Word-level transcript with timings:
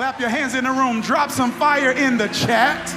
Clap 0.00 0.18
your 0.18 0.30
hands 0.30 0.54
in 0.54 0.64
the 0.64 0.70
room. 0.70 1.02
Drop 1.02 1.30
some 1.30 1.52
fire 1.52 1.90
in 1.90 2.16
the 2.16 2.28
chat. 2.28 2.88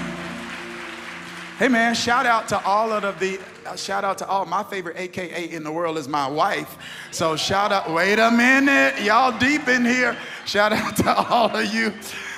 Hey 1.59 1.67
man, 1.67 1.95
shout 1.95 2.25
out 2.25 2.47
to 2.47 2.63
all 2.63 2.93
of 2.93 3.19
the 3.19 3.41
uh, 3.65 3.75
shout 3.75 4.05
out 4.05 4.17
to 4.19 4.25
all 4.25 4.45
my 4.45 4.63
favorite 4.63 4.95
AKA 4.97 5.49
in 5.49 5.65
the 5.65 5.71
world 5.73 5.97
is 5.97 6.07
my 6.07 6.29
wife. 6.29 6.77
So 7.11 7.35
shout 7.35 7.73
out. 7.73 7.91
Wait 7.91 8.19
a 8.19 8.31
minute, 8.31 9.01
y'all 9.01 9.37
deep 9.37 9.67
in 9.67 9.83
here. 9.83 10.15
Shout 10.45 10.71
out 10.71 10.95
to 10.95 11.13
all 11.29 11.53
of 11.53 11.73
you 11.73 11.91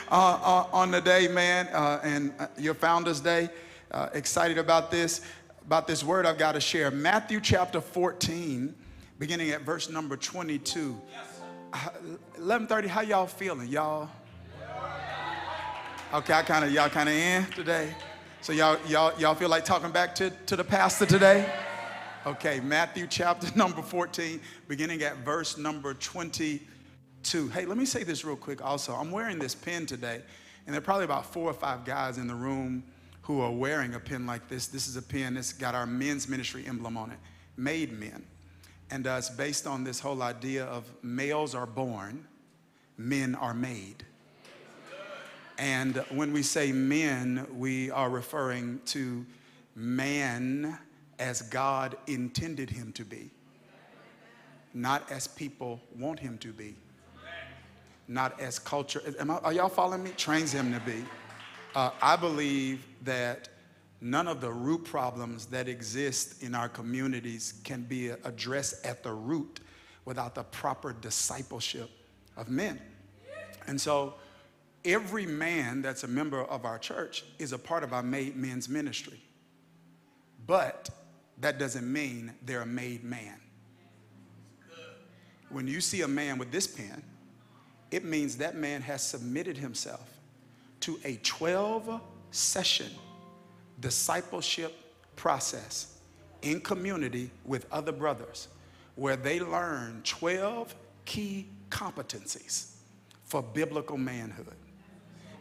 uh, 0.10 0.40
uh, 0.42 0.68
on 0.74 0.90
the 0.90 1.00
day, 1.00 1.28
man, 1.28 1.68
uh, 1.68 2.00
and 2.02 2.34
uh, 2.40 2.48
your 2.58 2.74
Founders 2.74 3.20
Day. 3.20 3.50
Uh, 3.92 4.10
excited 4.14 4.58
about 4.58 4.90
this 4.90 5.22
about 5.64 5.86
this 5.86 6.04
word 6.04 6.26
I've 6.26 6.40
got 6.40 6.54
to 6.54 6.60
share. 6.60 6.90
Matthew 6.90 7.40
chapter 7.40 7.82
14, 7.82 8.74
beginning 9.20 9.52
at 9.52 9.62
verse 9.62 9.92
number 9.92 10.18
22. 10.18 11.00
11:30. 12.40 12.88
How 12.88 13.02
y'all 13.02 13.28
feeling, 13.28 13.68
y'all? 13.68 14.10
Okay, 16.14 16.34
I 16.34 16.44
kind 16.44 16.64
of 16.64 16.72
y'all 16.72 16.88
kind 16.88 17.10
of 17.10 17.16
in 17.16 17.46
today. 17.48 17.94
So 18.42 18.54
y'all 18.54 18.78
y'all 18.88 19.20
y'all 19.20 19.34
feel 19.34 19.50
like 19.50 19.66
talking 19.66 19.90
back 19.90 20.14
to, 20.16 20.30
to 20.30 20.56
the 20.56 20.64
pastor 20.64 21.08
today? 21.08 21.52
Okay, 22.28 22.60
Matthew 22.60 23.08
chapter 23.08 23.48
number 23.58 23.82
14, 23.82 24.40
beginning 24.68 25.02
at 25.02 25.18
verse 25.18 25.58
number 25.58 25.96
22. 25.96 27.50
Hey, 27.50 27.66
let 27.66 27.78
me 27.78 27.86
say 27.86 28.04
this 28.04 28.24
real 28.24 28.36
quick 28.36 28.64
also. 28.64 28.94
I'm 28.94 29.10
wearing 29.10 29.40
this 29.40 29.56
pin 29.56 29.88
today, 29.88 30.22
and 30.66 30.74
there 30.74 30.78
are 30.78 30.82
probably 30.82 31.06
about 31.06 31.26
four 31.34 31.50
or 31.50 31.54
five 31.54 31.86
guys 31.86 32.20
in 32.20 32.28
the 32.28 32.36
room 32.36 32.84
who 33.24 33.42
are 33.42 33.52
wearing 33.52 33.96
a 33.96 34.00
pin 34.00 34.28
like 34.28 34.48
this. 34.48 34.68
This 34.68 34.88
is 34.88 34.96
a 34.98 35.02
pin 35.02 35.34
that's 35.34 35.54
got 35.54 35.74
our 35.74 35.88
men's 35.88 36.30
ministry 36.30 36.66
emblem 36.68 36.98
on 36.98 37.10
it, 37.10 37.18
Made 37.58 38.00
Men. 38.00 38.24
And 38.92 39.08
uh, 39.08 39.16
it's 39.18 39.32
based 39.32 39.66
on 39.66 39.84
this 39.84 40.00
whole 40.00 40.22
idea 40.22 40.66
of 40.66 40.86
males 41.02 41.56
are 41.56 41.66
born, 41.66 42.28
men 42.96 43.34
are 43.34 43.56
made. 43.56 44.06
And 45.58 45.98
when 46.10 46.34
we 46.34 46.44
say 46.44 46.72
men, 46.72 47.48
we 47.54 47.90
are 47.92 48.10
referring 48.10 48.82
to 48.88 49.26
man 49.76 50.78
as 51.20 51.42
God 51.44 51.98
intended 52.08 52.70
him 52.70 52.92
to 52.94 53.06
be, 53.06 53.30
not 54.74 55.10
as 55.12 55.28
people 55.28 55.80
want 55.98 56.20
him 56.20 56.38
to 56.40 56.52
be, 56.52 56.76
not 58.08 58.40
as 58.40 58.60
culture. 58.60 59.02
I, 59.20 59.24
are 59.24 59.54
y'all 59.54 59.70
following 59.70 60.04
me? 60.04 60.12
Trains 60.18 60.52
him 60.52 60.74
to 60.74 60.80
be. 60.82 61.06
Uh, 61.74 61.92
I 62.02 62.16
believe 62.16 62.86
that 63.04 63.50
none 64.02 64.28
of 64.28 64.42
the 64.42 64.52
root 64.52 64.84
problems 64.84 65.46
that 65.48 65.68
exist 65.68 66.44
in 66.44 66.54
our 66.54 66.70
communities 66.70 67.62
can 67.64 67.84
be 67.84 68.10
addressed 68.10 68.86
at 68.86 69.04
the 69.04 69.12
root 69.12 69.62
without 70.06 70.36
the 70.36 70.44
proper 70.44 70.94
discipleship 70.94 71.90
of 72.38 72.50
men. 72.50 72.80
And 73.68 73.80
so, 73.80 74.14
every 74.86 75.26
man 75.26 75.82
that's 75.82 76.04
a 76.04 76.08
member 76.08 76.44
of 76.44 76.66
our 76.66 76.78
church 76.78 77.26
is 77.40 77.52
a 77.52 77.58
part 77.58 77.84
of 77.84 77.94
our 77.94 78.04
made 78.04 78.36
men's 78.36 78.70
ministry. 78.70 79.20
But 80.46 80.90
that 81.40 81.58
doesn't 81.58 81.92
mean 81.92 82.34
they're 82.44 82.62
a 82.62 82.66
made 82.66 83.04
man. 83.04 83.40
When 85.50 85.68
you 85.68 85.82
see 85.82 86.02
a 86.02 86.08
man 86.08 86.38
with 86.38 86.52
this 86.52 86.68
pen, 86.68 87.04
it 87.92 88.04
means 88.04 88.38
that 88.38 88.56
man 88.56 88.82
has 88.82 89.02
submitted 89.02 89.58
himself 89.58 90.10
to 90.82 91.00
a 91.04 91.16
12 91.18 92.02
session 92.32 92.92
discipleship 93.80 94.74
process 95.16 96.00
in 96.42 96.62
community 96.62 97.30
with 97.46 97.66
other 97.72 97.92
brothers 97.92 98.48
where 98.96 99.16
they 99.16 99.40
learn 99.40 100.02
12 100.04 100.74
key 101.06 101.48
competencies 101.70 102.76
for 103.24 103.42
biblical 103.42 103.98
manhood. 103.98 104.56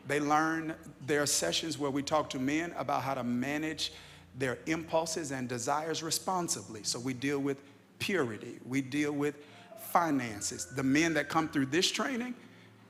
They 0.07 0.21
learn 0.21 0.75
their 1.07 1.27
sessions 1.27 1.79
where 1.79 1.91
we 1.91 2.03
talk 2.03 2.31
to 2.31 2.39
men 2.39 2.75
about 2.77 3.03
how 3.03 3.15
to 3.15 3.25
manage 3.25 3.93
their 4.37 4.59
impulses 4.67 5.31
and 5.31 5.49
desires 5.49 6.03
responsibly. 6.03 6.83
So 6.83 6.99
we 6.99 7.15
deal 7.15 7.39
with 7.39 7.59
purity, 7.99 8.59
we 8.67 8.83
deal 8.83 9.13
with 9.13 9.37
finances. 9.79 10.67
The 10.67 10.83
men 10.83 11.15
that 11.15 11.29
come 11.29 11.49
through 11.49 11.67
this 11.67 11.91
training, 11.91 12.35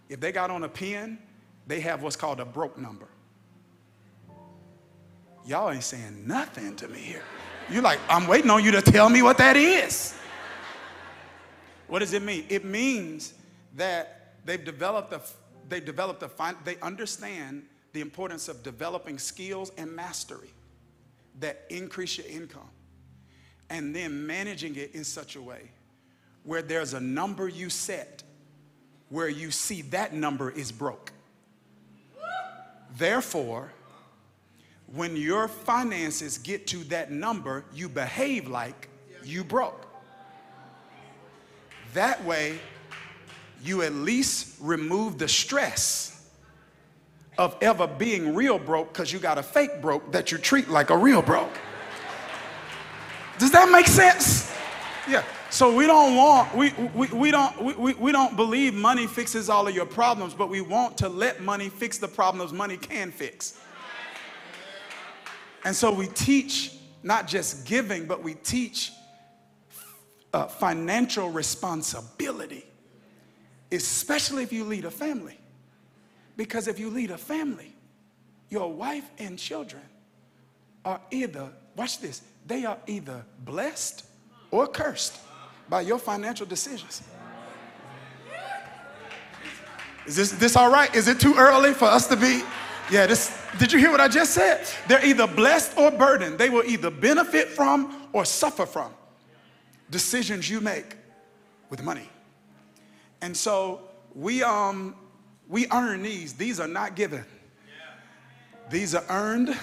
if 0.08 0.20
they 0.20 0.32
got 0.32 0.50
on 0.50 0.64
a 0.64 0.68
pen, 0.68 1.18
they 1.66 1.80
have 1.80 2.02
what's 2.02 2.16
called 2.16 2.40
a 2.40 2.44
broke 2.44 2.78
number. 2.78 3.06
Y'all 5.46 5.70
ain't 5.70 5.84
saying 5.84 6.26
nothing 6.26 6.74
to 6.76 6.88
me 6.88 6.98
here. 6.98 7.22
You're 7.70 7.82
like, 7.82 8.00
I'm 8.08 8.26
waiting 8.26 8.50
on 8.50 8.64
you 8.64 8.70
to 8.72 8.82
tell 8.82 9.08
me 9.08 9.22
what 9.22 9.38
that 9.38 9.56
is. 9.56 10.14
What 11.86 11.98
does 11.98 12.14
it 12.14 12.22
mean? 12.22 12.46
It 12.48 12.64
means 12.64 13.34
that 13.76 14.34
they've 14.44 14.64
developed 14.64 15.12
a 15.12 15.20
they 15.68 15.80
developed 15.80 16.22
a 16.22 16.28
fine, 16.28 16.56
they 16.64 16.76
understand 16.80 17.64
the 17.92 18.00
importance 18.00 18.48
of 18.48 18.62
developing 18.62 19.18
skills 19.18 19.70
and 19.78 19.90
mastery 19.94 20.50
that 21.40 21.64
increase 21.70 22.18
your 22.18 22.26
income 22.26 22.68
and 23.70 23.94
then 23.94 24.26
managing 24.26 24.76
it 24.76 24.94
in 24.94 25.04
such 25.04 25.36
a 25.36 25.42
way 25.42 25.70
where 26.42 26.62
there's 26.62 26.94
a 26.94 27.00
number 27.00 27.48
you 27.48 27.70
set 27.70 28.22
where 29.08 29.28
you 29.28 29.50
see 29.50 29.82
that 29.82 30.12
number 30.12 30.50
is 30.50 30.72
broke. 30.72 31.12
Therefore, 32.96 33.72
when 34.86 35.16
your 35.16 35.48
finances 35.48 36.38
get 36.38 36.66
to 36.68 36.78
that 36.84 37.10
number, 37.10 37.64
you 37.72 37.88
behave 37.88 38.48
like 38.48 38.88
you 39.24 39.42
broke. 39.44 39.86
That 41.94 42.24
way, 42.24 42.58
you 43.66 43.82
at 43.82 43.92
least 43.92 44.56
remove 44.60 45.18
the 45.18 45.28
stress 45.28 46.30
of 47.38 47.56
ever 47.60 47.86
being 47.86 48.34
real 48.34 48.58
broke 48.58 48.92
because 48.92 49.12
you 49.12 49.18
got 49.18 49.38
a 49.38 49.42
fake 49.42 49.80
broke 49.80 50.12
that 50.12 50.30
you 50.30 50.38
treat 50.38 50.68
like 50.68 50.90
a 50.90 50.96
real 50.96 51.22
broke. 51.22 51.52
Does 53.38 53.50
that 53.50 53.70
make 53.70 53.86
sense? 53.86 54.52
Yeah. 55.08 55.24
So 55.50 55.74
we 55.74 55.86
don't 55.86 56.16
want, 56.16 56.54
we, 56.54 56.72
we, 56.94 57.06
we, 57.08 57.30
don't, 57.30 57.78
we, 57.78 57.94
we 57.94 58.12
don't 58.12 58.36
believe 58.36 58.74
money 58.74 59.06
fixes 59.06 59.48
all 59.48 59.68
of 59.68 59.74
your 59.74 59.86
problems, 59.86 60.34
but 60.34 60.48
we 60.48 60.60
want 60.60 60.98
to 60.98 61.08
let 61.08 61.42
money 61.42 61.68
fix 61.68 61.98
the 61.98 62.08
problems 62.08 62.52
money 62.52 62.76
can 62.76 63.10
fix. 63.10 63.60
And 65.64 65.74
so 65.74 65.92
we 65.92 66.08
teach 66.08 66.72
not 67.02 67.26
just 67.26 67.66
giving, 67.66 68.06
but 68.06 68.22
we 68.22 68.34
teach 68.34 68.92
uh, 70.32 70.46
financial 70.46 71.30
responsibility, 71.30 72.64
especially 73.72 74.42
if 74.42 74.52
you 74.52 74.64
lead 74.64 74.84
a 74.84 74.90
family. 74.90 75.38
Because 76.36 76.68
if 76.68 76.78
you 76.78 76.90
lead 76.90 77.10
a 77.10 77.18
family, 77.18 77.74
your 78.48 78.72
wife 78.72 79.08
and 79.18 79.38
children 79.38 79.82
are 80.84 81.00
either, 81.10 81.48
watch 81.76 82.00
this, 82.00 82.22
they 82.46 82.64
are 82.64 82.78
either 82.86 83.24
blessed 83.44 84.04
or 84.50 84.66
cursed 84.66 85.18
by 85.68 85.80
your 85.80 85.98
financial 85.98 86.46
decisions. 86.46 87.02
Is 90.06 90.16
this, 90.16 90.32
this 90.32 90.56
all 90.56 90.70
right? 90.70 90.94
Is 90.94 91.08
it 91.08 91.18
too 91.18 91.34
early 91.36 91.72
for 91.72 91.86
us 91.86 92.06
to 92.08 92.16
be? 92.16 92.42
Yeah, 92.90 93.06
this, 93.06 93.36
did 93.58 93.72
you 93.72 93.78
hear 93.78 93.90
what 93.90 94.00
I 94.00 94.08
just 94.08 94.32
said? 94.32 94.68
They're 94.86 95.04
either 95.04 95.26
blessed 95.26 95.78
or 95.78 95.90
burdened. 95.90 96.38
They 96.38 96.50
will 96.50 96.64
either 96.64 96.90
benefit 96.90 97.48
from 97.48 98.08
or 98.12 98.26
suffer 98.26 98.66
from 98.66 98.92
decisions 99.90 100.50
you 100.50 100.60
make 100.60 100.96
with 101.70 101.82
money. 101.82 102.08
And 103.24 103.34
so 103.34 103.80
we, 104.14 104.42
um, 104.42 104.94
we 105.48 105.66
earn 105.72 106.02
these. 106.02 106.34
These 106.34 106.60
are 106.60 106.68
not 106.68 106.94
given. 106.94 107.24
These 108.70 108.94
are 108.94 109.04
earned, 109.08 109.56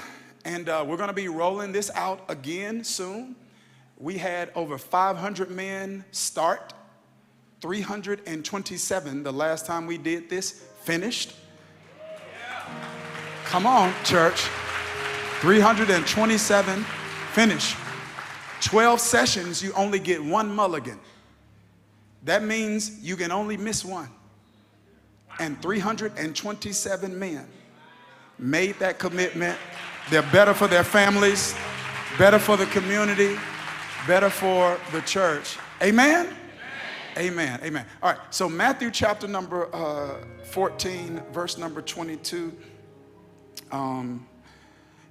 and 0.43 0.67
uh, 0.67 0.83
we're 0.87 0.97
going 0.97 1.09
to 1.09 1.13
be 1.13 1.27
rolling 1.27 1.71
this 1.71 1.91
out 1.93 2.25
again 2.27 2.83
soon. 2.83 3.35
We 3.99 4.17
had 4.17 4.49
over 4.55 4.79
500 4.79 5.51
men 5.51 6.03
start, 6.09 6.73
327 7.61 9.21
the 9.21 9.31
last 9.31 9.67
time 9.67 9.85
we 9.85 9.99
did 9.99 10.27
this 10.27 10.63
finished. 10.81 11.35
Come 13.45 13.67
on, 13.67 13.93
church. 14.03 14.39
327 15.41 16.83
finish. 17.33 17.75
12 18.61 18.99
sessions, 18.99 19.61
you 19.61 19.71
only 19.73 19.99
get 19.99 20.23
one 20.23 20.51
mulligan. 20.51 20.99
That 22.23 22.43
means 22.43 22.99
you 23.01 23.15
can 23.15 23.31
only 23.31 23.57
miss 23.57 23.83
one. 23.83 24.09
And 25.39 25.61
327 25.61 27.17
men 27.17 27.47
made 28.37 28.77
that 28.79 28.99
commitment. 28.99 29.57
They're 30.09 30.21
better 30.23 30.53
for 30.53 30.67
their 30.67 30.83
families, 30.83 31.55
better 32.17 32.39
for 32.39 32.57
the 32.57 32.65
community, 32.67 33.37
better 34.07 34.29
for 34.29 34.79
the 34.91 35.01
church. 35.01 35.57
Amen? 35.81 36.35
Amen. 37.17 37.59
Amen. 37.63 37.85
All 38.01 38.11
right. 38.11 38.19
So, 38.29 38.47
Matthew 38.47 38.89
chapter 38.89 39.27
number 39.27 39.73
uh, 39.75 40.23
14, 40.45 41.21
verse 41.31 41.57
number 41.57 41.81
22. 41.81 42.55
Um, 43.71 44.27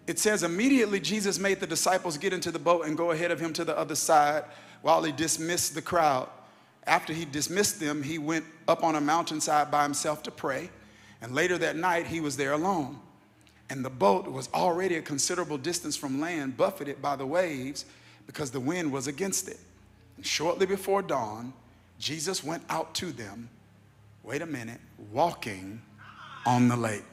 it 0.06 0.18
says, 0.18 0.42
immediately 0.42 0.98
Jesus 0.98 1.38
made 1.38 1.60
the 1.60 1.66
disciples 1.66 2.18
get 2.18 2.32
into 2.32 2.50
the 2.50 2.58
boat 2.58 2.86
and 2.86 2.96
go 2.96 3.10
ahead 3.10 3.30
of 3.30 3.38
him 3.38 3.52
to 3.54 3.64
the 3.64 3.76
other 3.76 3.94
side 3.94 4.44
while 4.82 5.02
he 5.02 5.12
dismissed 5.12 5.74
the 5.74 5.82
crowd. 5.82 6.28
After 6.90 7.12
he 7.12 7.24
dismissed 7.24 7.78
them, 7.78 8.02
he 8.02 8.18
went 8.18 8.44
up 8.66 8.82
on 8.82 8.96
a 8.96 9.00
mountainside 9.00 9.70
by 9.70 9.84
himself 9.84 10.24
to 10.24 10.32
pray. 10.32 10.70
And 11.22 11.32
later 11.32 11.56
that 11.58 11.76
night, 11.76 12.08
he 12.08 12.20
was 12.20 12.36
there 12.36 12.52
alone. 12.52 12.98
And 13.70 13.84
the 13.84 13.90
boat 13.90 14.26
was 14.26 14.48
already 14.52 14.96
a 14.96 15.00
considerable 15.00 15.56
distance 15.56 15.96
from 15.96 16.20
land, 16.20 16.56
buffeted 16.56 17.00
by 17.00 17.14
the 17.14 17.24
waves 17.24 17.84
because 18.26 18.50
the 18.50 18.58
wind 18.58 18.92
was 18.92 19.06
against 19.06 19.48
it. 19.48 19.58
And 20.16 20.26
shortly 20.26 20.66
before 20.66 21.00
dawn, 21.00 21.52
Jesus 22.00 22.42
went 22.42 22.64
out 22.68 22.92
to 22.96 23.12
them, 23.12 23.48
wait 24.24 24.42
a 24.42 24.46
minute, 24.46 24.80
walking 25.12 25.80
on 26.44 26.66
the 26.66 26.76
lake. 26.76 27.04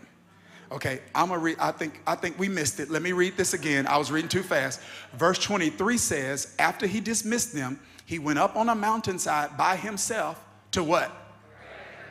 Okay, 0.72 1.02
I'm 1.14 1.28
gonna 1.28 1.40
read, 1.40 1.58
I 1.60 1.72
think, 1.72 2.02
I 2.08 2.16
think 2.16 2.40
we 2.40 2.50
missed 2.50 2.80
it. 2.80 2.90
Let 2.90 3.04
me 3.04 3.12
read 3.12 3.38
this 3.38 3.54
again. 3.54 3.86
I 3.86 3.98
was 3.98 4.12
reading 4.12 4.30
too 4.30 4.44
fast. 4.44 4.82
Verse 5.14 5.38
23 5.38 5.98
says, 6.00 6.56
after 6.58 6.88
he 6.88 7.00
dismissed 7.00 7.54
them, 7.54 7.80
he 8.08 8.20
went 8.20 8.40
up 8.40 8.56
on 8.56 8.70
a 8.70 8.76
mountainside 8.76 9.58
by 9.58 9.76
himself 9.76 10.44
to 10.72 10.82
what? 10.82 11.12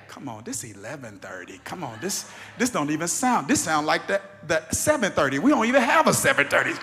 Come 0.09 0.29
on, 0.29 0.45
this 0.45 0.63
11:30. 0.63 1.65
Come 1.65 1.83
on, 1.83 1.99
this 2.01 2.31
this 2.59 2.71
don't 2.71 2.91
even 2.91 3.09
sound. 3.09 3.49
This 3.49 3.63
sound 3.63 3.87
like 3.87 4.07
that 4.07 4.47
that 4.47 4.71
7:30. 4.73 5.39
We 5.41 5.51
don't 5.51 5.65
even 5.67 5.83
have 5.83 6.07
a 6.07 6.13
7:30. 6.13 6.79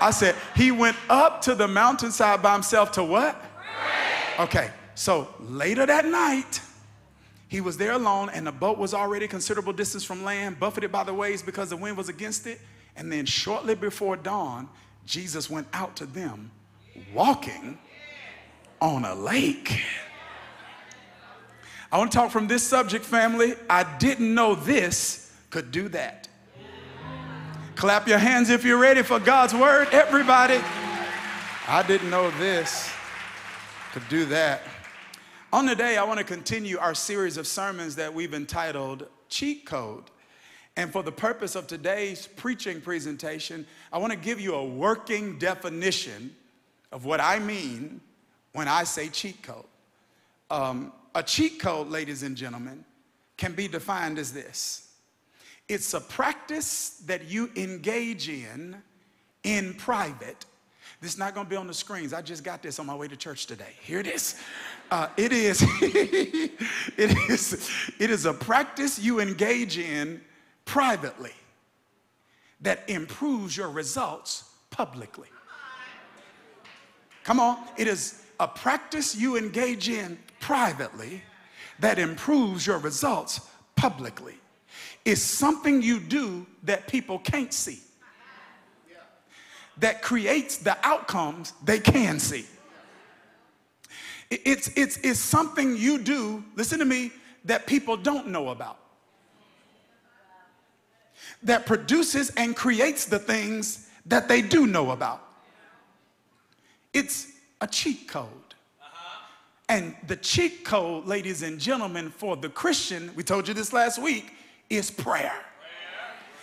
I 0.00 0.10
said 0.10 0.34
he 0.56 0.72
went 0.72 0.96
up 1.08 1.42
to 1.42 1.54
the 1.54 1.68
mountainside 1.68 2.42
by 2.42 2.54
himself 2.54 2.90
to 2.92 3.04
what? 3.04 3.36
Okay, 4.38 4.70
so 4.94 5.28
later 5.38 5.84
that 5.84 6.06
night, 6.06 6.60
he 7.48 7.60
was 7.60 7.76
there 7.76 7.92
alone, 7.92 8.30
and 8.30 8.46
the 8.46 8.52
boat 8.52 8.78
was 8.78 8.94
already 8.94 9.26
a 9.26 9.28
considerable 9.28 9.74
distance 9.74 10.04
from 10.04 10.24
land, 10.24 10.58
buffeted 10.58 10.90
by 10.90 11.04
the 11.04 11.12
waves 11.12 11.42
because 11.42 11.68
the 11.68 11.76
wind 11.76 11.98
was 11.98 12.08
against 12.08 12.46
it. 12.46 12.60
And 12.96 13.12
then, 13.12 13.26
shortly 13.26 13.74
before 13.74 14.16
dawn, 14.16 14.70
Jesus 15.04 15.50
went 15.50 15.68
out 15.74 15.96
to 15.96 16.06
them 16.06 16.50
walking 17.12 17.78
on 18.82 19.04
a 19.04 19.14
lake. 19.14 19.80
I 21.92 21.98
want 21.98 22.10
to 22.10 22.18
talk 22.18 22.32
from 22.32 22.48
this 22.48 22.64
subject, 22.64 23.04
family. 23.04 23.54
I 23.70 23.84
didn't 23.98 24.34
know 24.34 24.56
this 24.56 25.32
could 25.50 25.70
do 25.70 25.88
that. 25.90 26.26
Clap 27.76 28.08
your 28.08 28.18
hands 28.18 28.50
if 28.50 28.64
you're 28.64 28.80
ready 28.80 29.02
for 29.02 29.20
God's 29.20 29.54
word, 29.54 29.86
everybody. 29.92 30.60
I 31.68 31.84
didn't 31.86 32.10
know 32.10 32.32
this 32.32 32.90
could 33.92 34.08
do 34.08 34.24
that. 34.26 34.62
On 35.52 35.64
the 35.64 35.76
day, 35.76 35.96
I 35.96 36.02
want 36.02 36.18
to 36.18 36.24
continue 36.24 36.76
our 36.78 36.94
series 36.94 37.36
of 37.36 37.46
sermons 37.46 37.94
that 37.96 38.12
we've 38.12 38.34
entitled 38.34 39.06
Cheat 39.28 39.64
Code. 39.64 40.04
And 40.76 40.90
for 40.90 41.04
the 41.04 41.12
purpose 41.12 41.54
of 41.54 41.68
today's 41.68 42.26
preaching 42.26 42.80
presentation, 42.80 43.64
I 43.92 43.98
want 43.98 44.12
to 44.12 44.18
give 44.18 44.40
you 44.40 44.54
a 44.54 44.64
working 44.64 45.38
definition 45.38 46.34
of 46.90 47.04
what 47.04 47.20
I 47.20 47.38
mean 47.38 48.00
when 48.52 48.68
I 48.68 48.84
say 48.84 49.08
cheat 49.08 49.42
code. 49.42 49.64
Um, 50.50 50.92
a 51.14 51.22
cheat 51.22 51.60
code, 51.60 51.88
ladies 51.88 52.22
and 52.22 52.36
gentlemen, 52.36 52.84
can 53.36 53.52
be 53.52 53.68
defined 53.68 54.18
as 54.18 54.32
this 54.32 54.88
it's 55.68 55.94
a 55.94 56.00
practice 56.00 57.02
that 57.06 57.30
you 57.30 57.50
engage 57.56 58.28
in 58.28 58.76
in 59.44 59.72
private 59.74 60.44
this 61.02 61.14
is 61.14 61.18
not 61.18 61.34
going 61.34 61.46
to 61.46 61.50
be 61.50 61.56
on 61.56 61.66
the 61.66 61.74
screens. 61.74 62.12
I 62.14 62.22
just 62.22 62.44
got 62.44 62.62
this 62.62 62.78
on 62.78 62.86
my 62.86 62.94
way 62.94 63.08
to 63.08 63.16
church 63.16 63.46
today. 63.46 63.74
Here 63.82 63.98
it 63.98 64.06
is. 64.06 64.36
Uh, 64.88 65.08
it 65.16 65.32
is. 65.32 65.60
it 65.82 67.10
is. 67.28 67.70
It 67.98 68.08
is 68.08 68.24
a 68.24 68.32
practice 68.32 69.00
you 69.00 69.20
engage 69.20 69.78
in 69.78 70.20
privately 70.64 71.32
that 72.60 72.84
improves 72.88 73.56
your 73.56 73.68
results 73.68 74.44
publicly. 74.70 75.26
Come 77.24 77.40
on. 77.40 77.58
It 77.76 77.88
is 77.88 78.21
a 78.42 78.48
practice 78.48 79.14
you 79.14 79.36
engage 79.36 79.88
in 79.88 80.18
privately 80.40 81.22
that 81.78 81.98
improves 81.98 82.66
your 82.66 82.78
results 82.78 83.40
publicly. 83.76 84.34
It's 85.04 85.22
something 85.22 85.80
you 85.80 86.00
do 86.00 86.44
that 86.64 86.88
people 86.88 87.20
can't 87.20 87.52
see 87.52 87.78
that 89.78 90.02
creates 90.02 90.58
the 90.58 90.76
outcomes 90.82 91.52
they 91.64 91.78
can 91.78 92.18
see. 92.18 92.44
It's, 94.30 94.68
it's, 94.76 94.96
it's 94.98 95.18
something 95.20 95.76
you 95.76 95.98
do, 95.98 96.42
listen 96.56 96.78
to 96.78 96.84
me, 96.84 97.12
that 97.44 97.66
people 97.66 97.96
don't 97.96 98.28
know 98.28 98.48
about. 98.48 98.78
That 101.42 101.66
produces 101.66 102.30
and 102.30 102.54
creates 102.56 103.06
the 103.06 103.18
things 103.18 103.88
that 104.06 104.28
they 104.28 104.42
do 104.42 104.66
know 104.66 104.90
about. 104.90 105.22
It's 106.92 107.31
a 107.62 107.66
cheat 107.66 108.06
code. 108.08 108.28
And 109.68 109.96
the 110.06 110.16
cheat 110.16 110.64
code, 110.64 111.06
ladies 111.06 111.42
and 111.42 111.58
gentlemen, 111.58 112.10
for 112.10 112.36
the 112.36 112.50
Christian, 112.50 113.10
we 113.14 113.22
told 113.22 113.48
you 113.48 113.54
this 113.54 113.72
last 113.72 114.02
week, 114.02 114.34
is 114.68 114.90
prayer 114.90 115.32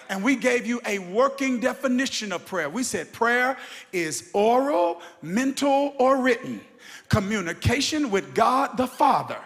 and 0.09 0.23
we 0.23 0.35
gave 0.35 0.65
you 0.65 0.81
a 0.87 0.99
working 0.99 1.59
definition 1.59 2.31
of 2.31 2.45
prayer. 2.45 2.67
We 2.67 2.83
said 2.83 3.13
prayer 3.13 3.57
is 3.93 4.31
oral, 4.33 5.01
mental, 5.21 5.93
or 5.99 6.17
written 6.17 6.61
communication 7.09 8.09
with 8.09 8.33
God 8.33 8.75
the 8.77 8.87
Father 8.87 9.39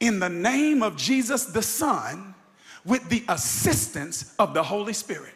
in 0.00 0.18
the 0.18 0.28
name 0.28 0.82
of 0.82 0.96
Jesus 0.96 1.46
the 1.46 1.62
Son 1.62 2.34
with 2.84 3.08
the 3.08 3.24
assistance 3.28 4.34
of 4.38 4.54
the 4.54 4.62
Holy 4.62 4.92
Spirit. 4.92 5.32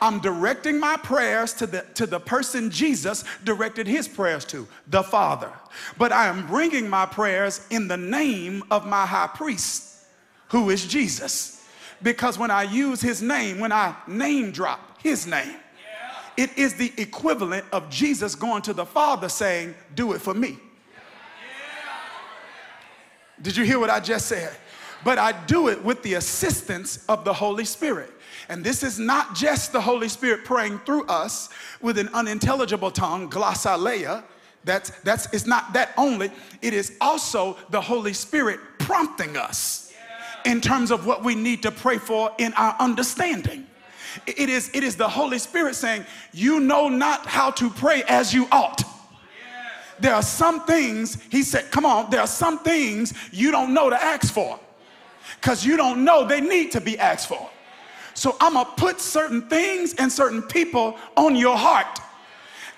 I'm 0.00 0.20
directing 0.20 0.78
my 0.78 0.96
prayers 0.96 1.52
to 1.54 1.66
the, 1.66 1.84
to 1.94 2.06
the 2.06 2.20
person 2.20 2.70
Jesus 2.70 3.24
directed 3.44 3.86
his 3.86 4.06
prayers 4.06 4.44
to, 4.46 4.66
the 4.88 5.02
Father. 5.02 5.50
But 5.96 6.12
I 6.12 6.26
am 6.26 6.46
bringing 6.46 6.88
my 6.88 7.06
prayers 7.06 7.66
in 7.70 7.88
the 7.88 7.96
name 7.96 8.62
of 8.70 8.86
my 8.86 9.06
high 9.06 9.28
priest, 9.28 10.04
who 10.48 10.70
is 10.70 10.86
Jesus. 10.86 11.66
Because 12.02 12.38
when 12.38 12.50
I 12.50 12.64
use 12.64 13.00
his 13.00 13.22
name, 13.22 13.58
when 13.58 13.72
I 13.72 13.96
name 14.06 14.50
drop 14.50 15.00
his 15.02 15.26
name, 15.26 15.56
it 16.36 16.56
is 16.58 16.74
the 16.74 16.92
equivalent 16.98 17.64
of 17.72 17.88
Jesus 17.88 18.34
going 18.34 18.60
to 18.62 18.74
the 18.74 18.84
Father 18.84 19.28
saying, 19.28 19.74
Do 19.94 20.12
it 20.12 20.20
for 20.20 20.34
me. 20.34 20.58
Did 23.40 23.56
you 23.56 23.64
hear 23.64 23.78
what 23.78 23.90
I 23.90 24.00
just 24.00 24.26
said? 24.26 24.54
But 25.04 25.18
I 25.18 25.32
do 25.46 25.68
it 25.68 25.82
with 25.84 26.02
the 26.02 26.14
assistance 26.14 27.04
of 27.08 27.24
the 27.24 27.32
Holy 27.32 27.64
Spirit. 27.64 28.12
And 28.48 28.64
this 28.64 28.82
is 28.82 28.98
not 28.98 29.34
just 29.34 29.72
the 29.72 29.80
Holy 29.80 30.08
Spirit 30.08 30.44
praying 30.44 30.78
through 30.80 31.06
us 31.06 31.48
with 31.80 31.98
an 31.98 32.08
unintelligible 32.14 32.90
tongue, 32.90 33.28
glossolalia. 33.30 34.22
That's, 34.64 34.90
that's, 35.00 35.32
it's 35.32 35.46
not 35.46 35.72
that 35.74 35.92
only. 35.96 36.30
It 36.62 36.74
is 36.74 36.96
also 37.00 37.56
the 37.70 37.80
Holy 37.80 38.12
Spirit 38.12 38.60
prompting 38.78 39.36
us 39.36 39.92
in 40.44 40.60
terms 40.60 40.90
of 40.90 41.06
what 41.06 41.24
we 41.24 41.34
need 41.34 41.62
to 41.62 41.70
pray 41.70 41.98
for 41.98 42.30
in 42.38 42.52
our 42.54 42.76
understanding. 42.78 43.66
It 44.26 44.48
is, 44.48 44.70
it 44.72 44.82
is 44.82 44.96
the 44.96 45.08
Holy 45.08 45.38
Spirit 45.38 45.74
saying, 45.74 46.06
You 46.32 46.60
know 46.60 46.88
not 46.88 47.26
how 47.26 47.50
to 47.52 47.68
pray 47.70 48.02
as 48.08 48.32
you 48.32 48.48
ought. 48.50 48.82
There 49.98 50.14
are 50.14 50.22
some 50.22 50.64
things, 50.66 51.18
he 51.30 51.42
said, 51.42 51.70
Come 51.70 51.84
on, 51.84 52.10
there 52.10 52.20
are 52.20 52.26
some 52.26 52.58
things 52.58 53.12
you 53.32 53.50
don't 53.50 53.74
know 53.74 53.90
to 53.90 54.02
ask 54.02 54.32
for 54.32 54.58
because 55.40 55.64
you 55.64 55.76
don't 55.76 56.04
know 56.04 56.26
they 56.26 56.40
need 56.40 56.72
to 56.72 56.80
be 56.80 56.98
asked 56.98 57.28
for. 57.28 57.50
So 58.16 58.36
I'm 58.40 58.54
gonna 58.54 58.68
put 58.76 59.00
certain 59.00 59.42
things 59.48 59.94
and 59.94 60.10
certain 60.10 60.42
people 60.42 60.98
on 61.16 61.36
your 61.36 61.56
heart, 61.56 62.00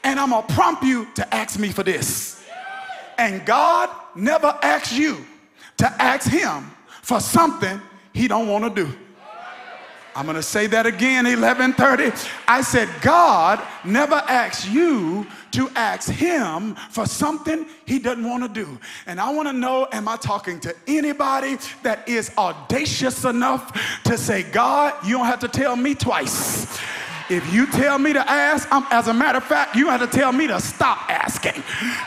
and 0.05 0.21
I'm 0.21 0.31
gonna 0.31 0.47
prompt 0.47 0.83
you 0.83 1.09
to 1.15 1.35
ask 1.35 1.59
me 1.59 1.71
for 1.71 1.83
this. 1.83 2.45
And 3.17 3.47
God 3.47 3.89
never 4.15 4.59
asks 4.63 4.93
you 4.93 5.25
to 5.79 5.87
ask 6.03 6.29
Him 6.29 6.71
for 7.03 7.21
something 7.21 7.81
he 8.13 8.29
don't 8.29 8.49
want 8.49 8.65
to 8.65 8.85
do. 8.85 8.93
I'm 10.15 10.25
going 10.25 10.35
to 10.35 10.43
say 10.43 10.67
that 10.67 10.87
again 10.87 11.25
11:30. 11.25 12.29
I 12.49 12.61
said 12.63 12.89
God 13.01 13.65
never 13.85 14.17
asks 14.17 14.69
you 14.69 15.25
to 15.53 15.69
ask 15.71 16.11
him 16.11 16.75
for 16.91 17.07
something 17.07 17.67
he 17.87 17.99
doesn't 17.99 18.29
want 18.29 18.43
to 18.43 18.49
do. 18.49 18.79
And 19.07 19.21
I 19.21 19.33
want 19.33 19.49
to 19.49 19.53
know 19.53 19.89
am 19.93 20.09
I 20.09 20.17
talking 20.17 20.61
to 20.61 20.75
anybody 20.87 21.59
that 21.83 22.09
is 22.09 22.31
audacious 22.37 23.25
enough 23.25 24.03
to 24.05 24.19
say 24.19 24.43
God, 24.43 24.95
you 25.05 25.17
don't 25.17 25.27
have 25.27 25.41
to 25.41 25.49
tell 25.49 25.77
me 25.77 25.95
twice. 25.95 26.79
If 27.31 27.53
you 27.53 27.67
tell 27.67 27.99
me 27.99 28.13
to 28.15 28.31
ask, 28.31 28.67
I'm, 28.71 28.85
as 28.91 29.09
a 29.09 29.15
matter 29.15 29.39
of 29.39 29.45
fact, 29.45 29.77
you 29.77 29.89
have 29.89 30.01
to 30.01 30.07
tell 30.07 30.33
me 30.33 30.47
to 30.47 30.61
stop 30.61 31.11
asking. 31.11 31.63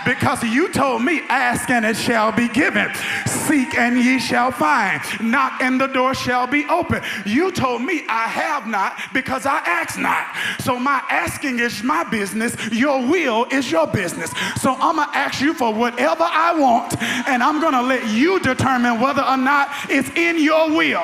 Because 0.06 0.44
you 0.44 0.72
told 0.72 1.04
me, 1.04 1.22
ask 1.30 1.70
and 1.70 1.86
it 1.86 1.96
shall 1.96 2.32
be 2.32 2.48
given. 2.48 2.92
Seek 3.28 3.78
and 3.78 3.98
ye 3.98 4.20
shall 4.20 4.51
find. 4.51 5.01
Knock 5.22 5.62
and 5.62 5.80
the 5.80 5.88
door 5.88 6.16
shall 6.16 6.48
be 6.48 6.66
open. 6.66 7.04
You 7.25 7.51
told 7.51 7.84
me 7.84 8.04
I 8.10 8.28
have 8.28 8.66
not 8.66 8.98
because 9.13 9.46
I 9.46 9.58
ask 9.60 10.00
not. 10.00 10.25
So 10.60 10.80
my 10.80 11.04
asking 11.10 11.60
is 11.60 11.84
my 11.84 12.04
business. 12.06 12.56
Your 12.72 13.06
will 13.06 13.46
is 13.51 13.72
your 13.72 13.88
business. 13.88 14.32
So 14.60 14.74
I'm 14.80 14.96
going 14.96 15.08
to 15.08 15.18
ask 15.18 15.40
you 15.40 15.54
for 15.54 15.74
whatever 15.74 16.24
I 16.24 16.58
want 16.58 17.01
and 17.28 17.44
I'm 17.44 17.62
going 17.62 17.74
to 17.74 17.82
let 17.82 18.08
you 18.10 18.40
determine 18.40 19.00
whether 19.00 19.22
or 19.22 19.38
not 19.38 19.70
it's 19.90 20.10
in 20.12 20.42
your 20.42 20.70
will. 20.75 21.04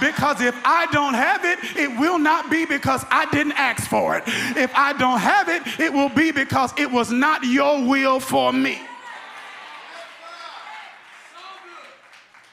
Because 0.00 0.40
if 0.40 0.54
I 0.64 0.86
don't 0.92 1.14
have 1.14 1.44
it, 1.44 1.58
it 1.76 1.98
will 1.98 2.18
not 2.18 2.50
be 2.50 2.66
because 2.66 3.04
I 3.10 3.26
didn't 3.30 3.52
ask 3.52 3.88
for 3.88 4.16
it. 4.16 4.24
If 4.56 4.74
I 4.74 4.92
don't 4.92 5.20
have 5.20 5.48
it, 5.48 5.62
it 5.78 5.92
will 5.92 6.08
be 6.08 6.32
because 6.32 6.72
it 6.76 6.90
was 6.90 7.10
not 7.10 7.44
your 7.44 7.84
will 7.84 8.18
for 8.18 8.52
me. 8.52 8.80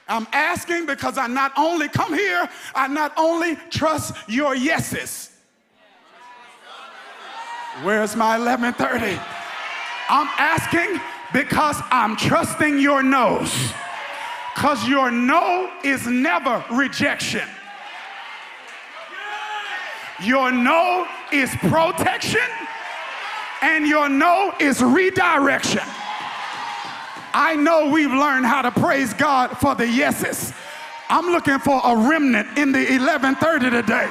I'm 0.08 0.28
asking 0.34 0.86
because 0.86 1.18
I 1.18 1.28
not 1.28 1.54
only 1.58 1.88
come 1.88 2.14
here, 2.14 2.50
I 2.76 2.88
not 2.88 3.14
only 3.18 3.56
trust 3.70 4.14
your 4.28 4.54
yeses. 4.54 5.32
Where's 7.84 8.16
my 8.18 8.38
1130? 8.38 9.18
I'm 10.10 10.28
asking 10.38 11.00
because 11.32 11.78
I'm 11.90 12.18
trusting 12.18 12.78
your 12.78 13.02
no's. 13.02 13.72
Because 14.54 14.88
your 14.88 15.12
no 15.12 15.72
is 15.84 16.08
never 16.08 16.64
rejection. 16.72 17.48
Your 20.22 20.52
no 20.52 21.08
is 21.32 21.50
protection, 21.56 22.48
and 23.62 23.88
your 23.88 24.08
no 24.08 24.54
is 24.60 24.82
redirection. 24.82 25.82
I 27.34 27.56
know 27.56 27.90
we've 27.90 28.12
learned 28.12 28.46
how 28.46 28.62
to 28.62 28.72
praise 28.72 29.14
God 29.14 29.58
for 29.58 29.74
the 29.74 29.88
yeses. 29.88 30.54
I'm 31.10 31.28
looking 31.32 31.60
for 31.60 31.82
a 31.84 31.96
remnant 31.96 32.58
in 32.58 32.72
the 32.72 32.80
1130 32.80 33.70
today 33.70 34.10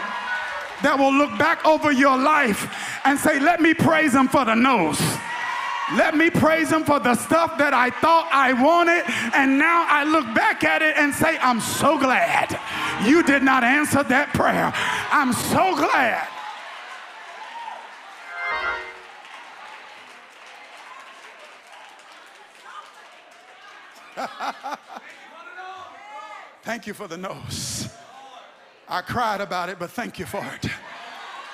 that 0.82 0.98
will 0.98 1.12
look 1.12 1.38
back 1.38 1.64
over 1.64 1.92
your 1.92 2.16
life 2.16 3.00
and 3.04 3.18
say, 3.18 3.38
Let 3.38 3.60
me 3.60 3.74
praise 3.74 4.14
Him 4.14 4.28
for 4.28 4.44
the 4.44 4.54
no's. 4.54 5.00
Let 5.96 6.16
me 6.16 6.30
praise 6.30 6.70
Him 6.70 6.84
for 6.84 7.00
the 7.00 7.14
stuff 7.14 7.58
that 7.58 7.74
I 7.74 7.90
thought 7.90 8.28
I 8.32 8.52
wanted, 8.52 9.02
and 9.34 9.58
now 9.58 9.86
I 9.88 10.04
look 10.04 10.26
back 10.34 10.62
at 10.62 10.82
it 10.82 10.96
and 10.96 11.12
say, 11.12 11.36
I'm 11.38 11.60
so 11.60 11.98
glad 11.98 12.58
you 13.04 13.22
did 13.22 13.42
not 13.42 13.64
answer 13.64 14.02
that 14.04 14.32
prayer. 14.32 14.72
I'm 15.10 15.32
so 15.32 15.74
glad. 15.76 16.28
thank 26.62 26.86
you 26.86 26.94
for 26.94 27.08
the 27.08 27.16
no's. 27.16 27.88
I 28.88 29.00
cried 29.02 29.40
about 29.40 29.68
it, 29.68 29.78
but 29.78 29.90
thank 29.90 30.18
you 30.18 30.26
for 30.26 30.44
it. 30.44 30.66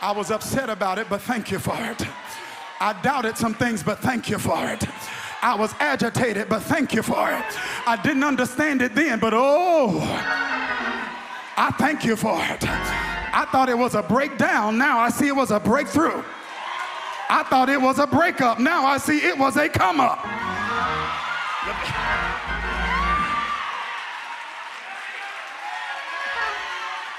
I 0.02 0.12
was 0.12 0.31
upset 0.31 0.69
about 0.69 0.99
it, 0.99 1.07
but 1.09 1.21
thank 1.23 1.50
you 1.50 1.59
for 1.59 1.76
it. 1.78 2.02
I 2.80 3.00
doubted 3.02 3.38
some 3.38 3.54
things, 3.54 3.83
but 3.83 3.99
thank 4.00 4.28
you 4.28 4.38
for 4.38 4.68
it. 4.68 4.85
I 5.42 5.54
was 5.54 5.75
agitated, 5.78 6.49
but 6.49 6.62
thank 6.62 6.92
you 6.92 7.02
for 7.02 7.30
it. 7.30 7.45
I 7.87 7.99
didn't 8.02 8.25
understand 8.25 8.83
it 8.83 8.95
then, 8.95 9.18
but 9.18 9.33
oh, 9.35 10.00
I 11.56 11.75
thank 11.78 12.04
you 12.04 12.16
for 12.16 12.38
it. 12.42 12.64
I 12.68 13.47
thought 13.52 13.68
it 13.68 13.78
was 13.78 13.95
a 13.95 14.02
breakdown. 14.02 14.76
Now 14.76 14.99
I 14.99 15.09
see 15.09 15.28
it 15.28 15.37
was 15.37 15.50
a 15.50 15.61
breakthrough. 15.61 16.23
I 17.28 17.42
thought 17.49 17.68
it 17.68 17.80
was 17.80 17.99
a 17.99 18.06
breakup. 18.06 18.59
Now 18.59 18.87
I 18.87 18.99
see 18.99 19.18
it 19.18 19.37
was 19.37 19.56
a 19.56 19.68
come 19.68 20.00
up. 20.00 20.21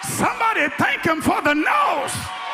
Somebody 0.03 0.73
thank 0.77 1.03
him 1.03 1.21
for 1.21 1.41
the 1.41 1.53
no's. 1.53 2.47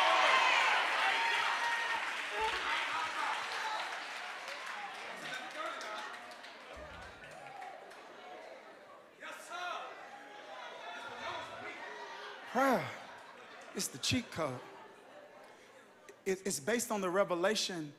Is 13.74 13.88
the 13.88 13.98
cheat 13.98 14.30
code. 14.30 14.52
It's 16.24 16.60
based 16.60 16.90
on 16.90 17.00
the 17.00 17.10
revelation 17.10 17.92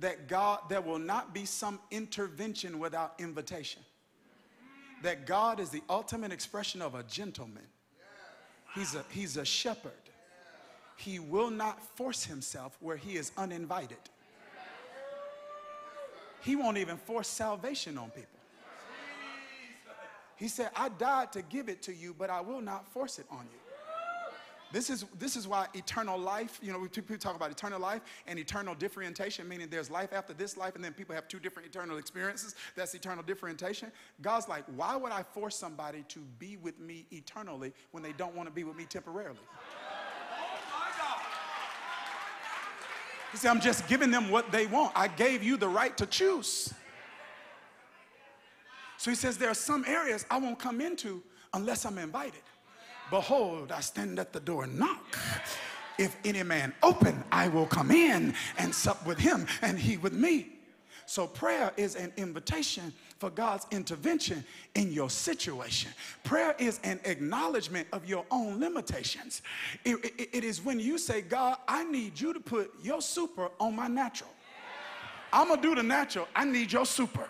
that 0.00 0.26
God, 0.26 0.60
there 0.68 0.80
will 0.80 0.98
not 0.98 1.34
be 1.34 1.44
some 1.44 1.78
intervention 1.90 2.78
without 2.78 3.14
invitation. 3.18 3.82
That 5.02 5.26
God 5.26 5.60
is 5.60 5.68
the 5.68 5.82
ultimate 5.88 6.32
expression 6.32 6.80
of 6.82 6.94
a 6.94 7.02
gentleman. 7.02 7.62
He's 8.74 8.94
a, 8.94 9.04
he's 9.10 9.36
a 9.36 9.44
shepherd. 9.44 9.92
He 10.96 11.18
will 11.18 11.50
not 11.50 11.82
force 11.96 12.24
himself 12.24 12.76
where 12.80 12.96
he 12.96 13.16
is 13.16 13.32
uninvited. 13.36 13.98
He 16.42 16.56
won't 16.56 16.78
even 16.78 16.96
force 16.96 17.28
salvation 17.28 17.98
on 17.98 18.10
people. 18.10 18.28
He 20.36 20.48
said, 20.48 20.70
I 20.74 20.88
died 20.88 21.32
to 21.32 21.42
give 21.42 21.68
it 21.68 21.82
to 21.82 21.94
you, 21.94 22.14
but 22.18 22.30
I 22.30 22.40
will 22.40 22.62
not 22.62 22.90
force 22.92 23.18
it 23.18 23.26
on 23.30 23.46
you. 23.52 23.58
This 24.72 24.88
is, 24.88 25.04
this 25.18 25.34
is 25.34 25.48
why 25.48 25.66
eternal 25.74 26.16
life, 26.16 26.60
you 26.62 26.72
know, 26.72 26.86
people 26.86 27.16
talk 27.16 27.34
about 27.34 27.50
eternal 27.50 27.80
life 27.80 28.02
and 28.28 28.38
eternal 28.38 28.74
differentiation, 28.74 29.48
meaning 29.48 29.68
there's 29.68 29.90
life 29.90 30.12
after 30.12 30.32
this 30.32 30.56
life, 30.56 30.76
and 30.76 30.84
then 30.84 30.92
people 30.92 31.14
have 31.14 31.26
two 31.26 31.40
different 31.40 31.68
eternal 31.68 31.98
experiences. 31.98 32.54
That's 32.76 32.94
eternal 32.94 33.24
differentiation. 33.24 33.90
God's 34.22 34.48
like, 34.48 34.64
why 34.76 34.94
would 34.94 35.10
I 35.10 35.24
force 35.24 35.56
somebody 35.56 36.04
to 36.08 36.20
be 36.38 36.56
with 36.56 36.78
me 36.78 37.06
eternally 37.10 37.72
when 37.90 38.02
they 38.02 38.12
don't 38.12 38.34
want 38.34 38.48
to 38.48 38.54
be 38.54 38.62
with 38.62 38.76
me 38.76 38.84
temporarily? 38.84 39.40
He 43.32 43.36
said, 43.36 43.50
I'm 43.50 43.60
just 43.60 43.86
giving 43.88 44.10
them 44.10 44.30
what 44.30 44.50
they 44.50 44.66
want. 44.66 44.92
I 44.96 45.08
gave 45.08 45.42
you 45.42 45.56
the 45.56 45.68
right 45.68 45.96
to 45.98 46.06
choose. 46.06 46.72
So 48.96 49.10
he 49.10 49.16
says, 49.16 49.38
there 49.38 49.50
are 49.50 49.54
some 49.54 49.84
areas 49.86 50.26
I 50.30 50.38
won't 50.38 50.58
come 50.58 50.80
into 50.80 51.22
unless 51.54 51.86
I'm 51.86 51.98
invited. 51.98 52.42
Behold, 53.10 53.72
I 53.72 53.80
stand 53.80 54.18
at 54.18 54.32
the 54.32 54.40
door 54.40 54.64
and 54.64 54.78
knock. 54.78 55.18
If 55.98 56.16
any 56.24 56.42
man 56.42 56.72
open, 56.82 57.22
I 57.30 57.48
will 57.48 57.66
come 57.66 57.90
in 57.90 58.34
and 58.56 58.74
sup 58.74 59.06
with 59.06 59.18
him 59.18 59.46
and 59.60 59.78
he 59.78 59.96
with 59.96 60.12
me. 60.12 60.46
So 61.04 61.26
prayer 61.26 61.72
is 61.76 61.96
an 61.96 62.12
invitation 62.16 62.92
for 63.18 63.30
God's 63.30 63.66
intervention 63.72 64.44
in 64.76 64.92
your 64.92 65.10
situation. 65.10 65.90
Prayer 66.22 66.54
is 66.58 66.78
an 66.84 67.00
acknowledgement 67.04 67.88
of 67.92 68.06
your 68.06 68.24
own 68.30 68.60
limitations. 68.60 69.42
it, 69.84 69.96
it, 70.04 70.28
it 70.32 70.44
is 70.44 70.64
when 70.64 70.78
you 70.78 70.98
say, 70.98 71.20
God, 71.20 71.58
I 71.66 71.84
need 71.84 72.18
you 72.18 72.32
to 72.32 72.40
put 72.40 72.72
your 72.82 73.02
super 73.02 73.50
on 73.58 73.74
my 73.74 73.88
natural. 73.88 74.30
I'm 75.32 75.48
gonna 75.48 75.60
do 75.60 75.74
the 75.74 75.82
natural. 75.82 76.28
I 76.34 76.44
need 76.44 76.72
your 76.72 76.86
super. 76.86 77.28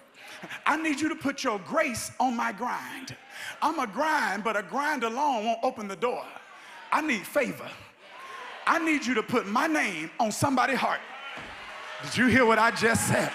I 0.66 0.76
need 0.76 1.00
you 1.00 1.08
to 1.08 1.14
put 1.14 1.44
your 1.44 1.58
grace 1.60 2.12
on 2.18 2.36
my 2.36 2.52
grind. 2.52 3.16
I'm 3.60 3.78
a 3.78 3.86
grind, 3.86 4.44
but 4.44 4.56
a 4.56 4.62
grind 4.62 5.04
alone 5.04 5.44
won't 5.44 5.60
open 5.62 5.88
the 5.88 5.96
door. 5.96 6.24
I 6.92 7.00
need 7.00 7.26
favor. 7.26 7.68
I 8.66 8.78
need 8.78 9.04
you 9.04 9.14
to 9.14 9.22
put 9.22 9.46
my 9.46 9.66
name 9.66 10.10
on 10.18 10.32
somebody's 10.32 10.78
heart. 10.78 11.00
Did 12.04 12.16
you 12.16 12.26
hear 12.26 12.46
what 12.46 12.58
I 12.58 12.70
just 12.70 13.08
said? 13.08 13.32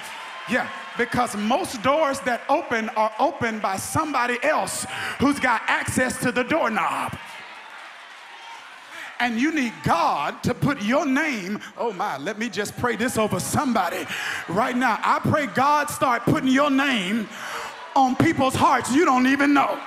Yeah, 0.49 0.69
because 0.97 1.35
most 1.35 1.81
doors 1.81 2.19
that 2.21 2.41
open 2.49 2.89
are 2.89 3.11
opened 3.19 3.61
by 3.61 3.77
somebody 3.77 4.37
else 4.43 4.85
who's 5.19 5.39
got 5.39 5.61
access 5.67 6.19
to 6.21 6.31
the 6.31 6.43
doorknob 6.43 7.17
and 9.19 9.39
you 9.39 9.53
need 9.53 9.73
God 9.83 10.43
to 10.43 10.53
put 10.53 10.81
your 10.81 11.05
name. 11.05 11.59
Oh 11.77 11.93
my, 11.93 12.17
let 12.17 12.37
me 12.37 12.49
just 12.49 12.77
pray 12.77 12.95
this 12.95 13.17
over 13.17 13.39
somebody 13.39 14.05
right 14.49 14.75
now. 14.75 14.99
I 15.03 15.19
pray 15.19 15.47
God 15.47 15.89
start 15.89 16.23
putting 16.23 16.49
your 16.49 16.69
name 16.69 17.27
on 17.95 18.15
people's 18.15 18.55
hearts 18.55 18.93
you 18.93 19.05
don't 19.05 19.27
even 19.27 19.53
know. 19.53 19.79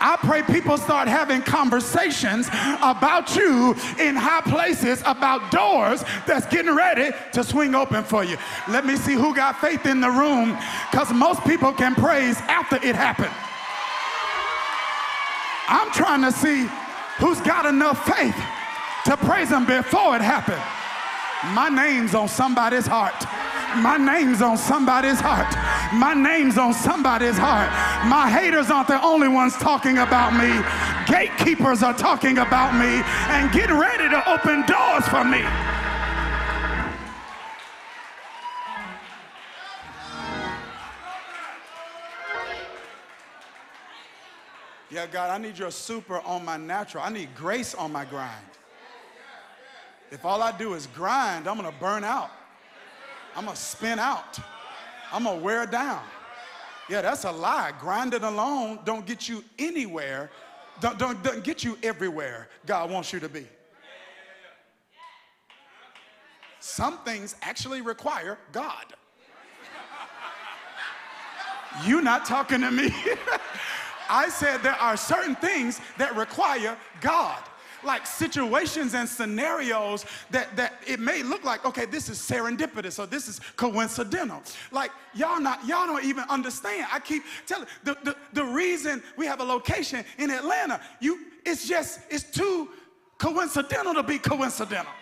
I 0.00 0.16
pray 0.16 0.42
people 0.42 0.76
start 0.76 1.08
having 1.08 1.40
conversations 1.40 2.48
about 2.82 3.34
you 3.36 3.72
in 3.98 4.16
high 4.16 4.42
places, 4.42 5.02
about 5.06 5.50
doors 5.50 6.04
that's 6.26 6.46
getting 6.46 6.74
ready 6.74 7.10
to 7.32 7.44
swing 7.44 7.74
open 7.74 8.04
for 8.04 8.24
you. 8.24 8.36
Let 8.68 8.84
me 8.84 8.96
see 8.96 9.14
who 9.14 9.34
got 9.34 9.60
faith 9.60 9.86
in 9.86 10.00
the 10.00 10.10
room 10.10 10.58
because 10.90 11.12
most 11.12 11.42
people 11.44 11.72
can 11.72 11.94
praise 11.94 12.36
after 12.40 12.76
it 12.76 12.94
happened. 12.96 13.32
I'm 15.68 15.90
trying 15.92 16.22
to 16.22 16.32
see 16.32 16.68
who's 17.18 17.40
got 17.40 17.64
enough 17.64 18.04
faith 18.04 18.36
to 19.04 19.16
praise 19.16 19.50
him 19.50 19.66
before 19.66 20.16
it 20.16 20.22
happened. 20.22 20.62
My 21.54 21.68
name's 21.68 22.14
on 22.14 22.28
somebody's 22.28 22.86
heart. 22.86 23.14
My 23.76 23.96
name's 23.96 24.40
on 24.40 24.56
somebody's 24.56 25.20
heart. 25.20 25.52
My 25.92 26.14
name's 26.14 26.56
on 26.56 26.72
somebody's 26.72 27.36
heart. 27.36 27.68
My 28.08 28.30
haters 28.30 28.70
aren't 28.70 28.88
the 28.88 29.02
only 29.02 29.28
ones 29.28 29.56
talking 29.56 29.98
about 29.98 30.32
me. 30.32 30.62
Gatekeepers 31.06 31.82
are 31.82 31.92
talking 31.92 32.38
about 32.38 32.72
me 32.74 33.02
and 33.34 33.52
getting 33.52 33.76
ready 33.76 34.08
to 34.08 34.30
open 34.30 34.64
doors 34.66 35.06
for 35.08 35.24
me. 35.24 35.42
Yeah, 44.90 45.06
God, 45.10 45.30
I 45.30 45.38
need 45.38 45.58
your 45.58 45.72
super 45.72 46.20
on 46.20 46.44
my 46.44 46.56
natural. 46.56 47.02
I 47.02 47.10
need 47.10 47.34
grace 47.34 47.74
on 47.74 47.90
my 47.90 48.04
grind. 48.04 48.53
If 50.10 50.24
all 50.24 50.42
I 50.42 50.56
do 50.56 50.74
is 50.74 50.86
grind, 50.88 51.48
I'm 51.48 51.56
gonna 51.56 51.72
burn 51.80 52.04
out. 52.04 52.30
I'm 53.36 53.44
gonna 53.46 53.56
spin 53.56 53.98
out. 53.98 54.38
I'm 55.12 55.24
gonna 55.24 55.40
wear 55.40 55.66
down. 55.66 56.02
Yeah, 56.88 57.02
that's 57.02 57.24
a 57.24 57.32
lie. 57.32 57.72
Grinding 57.80 58.22
alone 58.22 58.80
don't 58.84 59.06
get 59.06 59.28
you 59.28 59.42
anywhere, 59.58 60.30
don't, 60.80 60.98
don't, 60.98 61.22
don't 61.22 61.42
get 61.42 61.64
you 61.64 61.78
everywhere 61.82 62.48
God 62.66 62.90
wants 62.90 63.12
you 63.12 63.20
to 63.20 63.28
be. 63.28 63.46
Some 66.60 66.98
things 66.98 67.36
actually 67.42 67.82
require 67.82 68.38
God. 68.52 68.94
You 71.84 72.00
not 72.00 72.24
talking 72.24 72.60
to 72.60 72.70
me. 72.70 72.94
I 74.08 74.28
said 74.28 74.58
there 74.62 74.74
are 74.74 74.96
certain 74.96 75.34
things 75.34 75.80
that 75.98 76.14
require 76.16 76.76
God. 77.00 77.42
Like 77.84 78.06
situations 78.06 78.94
and 78.94 79.08
scenarios 79.08 80.06
that, 80.30 80.56
that 80.56 80.82
it 80.86 81.00
may 81.00 81.22
look 81.22 81.44
like, 81.44 81.64
okay, 81.64 81.84
this 81.84 82.08
is 82.08 82.18
serendipitous 82.18 82.98
or 82.98 83.06
this 83.06 83.28
is 83.28 83.40
coincidental. 83.56 84.42
Like 84.72 84.90
y'all 85.14 85.40
not, 85.40 85.66
y'all 85.66 85.86
don't 85.86 86.04
even 86.04 86.24
understand. 86.28 86.86
I 86.90 87.00
keep 87.00 87.22
telling 87.46 87.66
the, 87.82 87.96
the, 88.02 88.16
the 88.32 88.44
reason 88.44 89.02
we 89.16 89.26
have 89.26 89.40
a 89.40 89.44
location 89.44 90.04
in 90.18 90.30
Atlanta, 90.30 90.80
you 91.00 91.26
it's 91.44 91.68
just, 91.68 92.00
it's 92.10 92.24
too 92.24 92.70
coincidental 93.18 93.94
to 93.94 94.02
be 94.02 94.18
coincidental. 94.18 94.92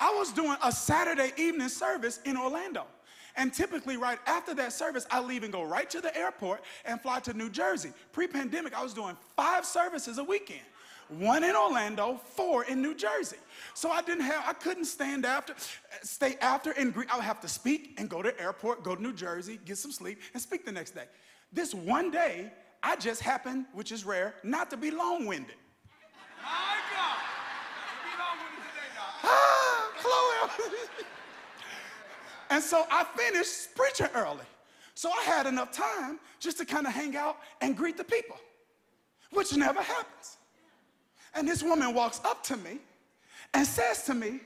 I 0.00 0.12
was 0.18 0.32
doing 0.32 0.56
a 0.62 0.72
Saturday 0.72 1.32
evening 1.36 1.68
service 1.68 2.18
in 2.24 2.36
Orlando. 2.36 2.86
And 3.36 3.52
typically, 3.52 3.96
right 3.96 4.18
after 4.26 4.54
that 4.54 4.72
service, 4.72 5.06
I 5.10 5.20
leave 5.20 5.42
and 5.42 5.52
go 5.52 5.62
right 5.62 5.88
to 5.90 6.00
the 6.00 6.16
airport 6.16 6.62
and 6.84 7.00
fly 7.00 7.20
to 7.20 7.34
New 7.34 7.48
Jersey. 7.48 7.92
Pre 8.12 8.26
pandemic, 8.26 8.74
I 8.74 8.82
was 8.82 8.94
doing 8.94 9.16
five 9.36 9.64
services 9.64 10.18
a 10.18 10.24
weekend 10.24 10.62
one 11.18 11.44
in 11.44 11.54
Orlando, 11.54 12.20
four 12.24 12.64
in 12.64 12.80
New 12.80 12.94
Jersey. 12.94 13.36
So 13.74 13.90
I 13.90 14.02
didn't 14.02 14.24
have, 14.24 14.44
I 14.46 14.52
couldn't 14.52 14.86
stand 14.86 15.24
after, 15.26 15.54
stay 16.02 16.36
after 16.40 16.72
and 16.72 16.92
greet. 16.92 17.12
I 17.12 17.16
would 17.16 17.24
have 17.24 17.40
to 17.40 17.48
speak 17.48 17.94
and 17.98 18.08
go 18.08 18.22
to 18.22 18.38
airport, 18.40 18.82
go 18.82 18.94
to 18.94 19.02
New 19.02 19.12
Jersey, 19.12 19.60
get 19.64 19.78
some 19.78 19.92
sleep, 19.92 20.20
and 20.32 20.42
speak 20.42 20.64
the 20.64 20.72
next 20.72 20.92
day. 20.92 21.04
This 21.52 21.74
one 21.74 22.10
day, 22.10 22.52
I 22.82 22.96
just 22.96 23.20
happened, 23.20 23.66
which 23.72 23.92
is 23.92 24.04
rare, 24.04 24.34
not 24.42 24.70
to 24.70 24.76
be 24.76 24.90
long-winded. 24.90 25.56
My 26.42 26.76
God, 26.92 27.18
be 28.02 28.10
long-winded 28.18 28.62
today, 28.70 28.88
Ah, 29.24 29.90
Chloe. 29.98 30.81
And 32.52 32.62
so 32.62 32.84
I 32.90 33.04
finished 33.16 33.74
preaching 33.74 34.08
early. 34.14 34.44
So 34.94 35.10
I 35.10 35.22
had 35.22 35.46
enough 35.46 35.72
time 35.72 36.20
just 36.38 36.58
to 36.58 36.66
kind 36.66 36.86
of 36.86 36.92
hang 36.92 37.16
out 37.16 37.38
and 37.62 37.74
greet 37.74 37.96
the 37.96 38.04
people, 38.04 38.36
which 39.32 39.56
never 39.56 39.80
happens. 39.80 40.36
And 41.34 41.48
this 41.48 41.62
woman 41.62 41.94
walks 41.94 42.20
up 42.26 42.44
to 42.44 42.58
me 42.58 42.78
and 43.54 43.66
says 43.66 44.02
to 44.04 44.14
me, 44.14 44.40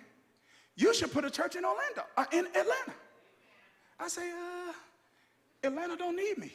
You 0.76 0.94
should 0.94 1.12
put 1.12 1.24
a 1.24 1.30
church 1.30 1.56
in 1.56 1.64
Orlando, 1.64 2.04
uh, 2.16 2.26
in 2.30 2.46
Atlanta. 2.46 2.94
I 3.98 4.06
say, 4.06 4.30
uh, 4.30 5.66
Atlanta 5.66 5.96
don't 5.96 6.14
need 6.14 6.38
me. 6.38 6.52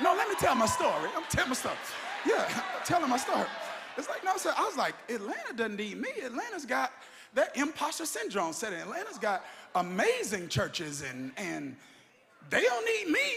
No, 0.00 0.14
let 0.14 0.28
me 0.28 0.36
tell 0.38 0.54
my 0.54 0.66
story. 0.66 1.10
I'm 1.16 1.24
telling 1.28 1.48
my 1.48 1.56
story. 1.56 1.74
Yeah, 2.24 2.46
I'm 2.78 2.86
telling 2.86 3.10
my 3.10 3.16
story. 3.16 3.48
It's 3.96 4.08
like, 4.08 4.22
no, 4.24 4.36
sir. 4.36 4.54
I 4.56 4.64
was 4.64 4.76
like, 4.76 4.94
Atlanta 5.08 5.54
doesn't 5.56 5.76
need 5.76 6.00
me. 6.00 6.10
Atlanta's 6.24 6.66
got 6.66 6.92
that 7.34 7.56
imposter 7.56 8.06
syndrome 8.06 8.52
said 8.52 8.72
Atlanta's 8.72 9.18
got 9.18 9.44
amazing 9.74 10.48
churches 10.48 11.02
and, 11.02 11.32
and 11.36 11.76
they 12.48 12.62
don't 12.62 12.84
need 12.84 13.12
me. 13.12 13.30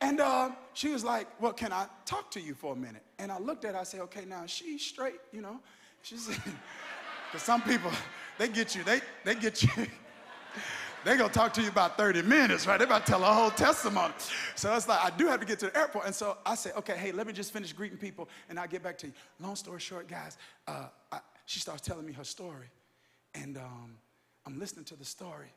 And 0.00 0.20
uh, 0.20 0.50
she 0.74 0.88
was 0.88 1.04
like, 1.04 1.26
well, 1.40 1.52
can 1.52 1.72
I 1.72 1.86
talk 2.06 2.30
to 2.32 2.40
you 2.40 2.54
for 2.54 2.72
a 2.72 2.76
minute? 2.76 3.02
And 3.18 3.32
I 3.32 3.38
looked 3.38 3.64
at 3.64 3.74
her, 3.74 3.80
I 3.80 3.84
said, 3.84 4.00
okay, 4.02 4.24
now 4.24 4.46
she's 4.46 4.84
straight, 4.84 5.20
you 5.32 5.42
know. 5.42 5.60
She 6.02 6.16
said, 6.16 6.40
because 7.30 7.42
some 7.42 7.62
people, 7.62 7.90
they 8.38 8.48
get 8.48 8.74
you, 8.74 8.84
they, 8.84 9.00
they 9.24 9.34
get 9.34 9.62
you. 9.62 9.68
they 11.04 11.16
gonna 11.16 11.32
talk 11.32 11.52
to 11.54 11.62
you 11.62 11.68
about 11.68 11.98
30 11.98 12.22
minutes, 12.22 12.66
right? 12.66 12.78
They 12.78 12.84
about 12.84 13.06
to 13.06 13.12
tell 13.12 13.24
a 13.24 13.26
whole 13.26 13.50
testimony. 13.50 14.14
So 14.54 14.74
it's 14.74 14.88
like, 14.88 15.04
I 15.04 15.10
do 15.16 15.26
have 15.26 15.40
to 15.40 15.46
get 15.46 15.58
to 15.60 15.66
the 15.66 15.76
airport. 15.76 16.06
And 16.06 16.14
so 16.14 16.38
I 16.46 16.54
said, 16.54 16.74
okay, 16.76 16.96
hey, 16.96 17.10
let 17.10 17.26
me 17.26 17.32
just 17.32 17.52
finish 17.52 17.72
greeting 17.72 17.98
people 17.98 18.28
and 18.48 18.58
I'll 18.58 18.68
get 18.68 18.82
back 18.82 18.98
to 18.98 19.08
you. 19.08 19.12
Long 19.40 19.56
story 19.56 19.80
short, 19.80 20.06
guys, 20.06 20.38
uh, 20.68 20.86
I, 21.10 21.18
she 21.44 21.58
starts 21.58 21.82
telling 21.82 22.06
me 22.06 22.12
her 22.12 22.24
story. 22.24 22.66
And 23.34 23.56
um, 23.56 23.96
I'm 24.46 24.58
listening 24.58 24.84
to 24.86 24.96
the 24.96 25.04
story, 25.04 25.52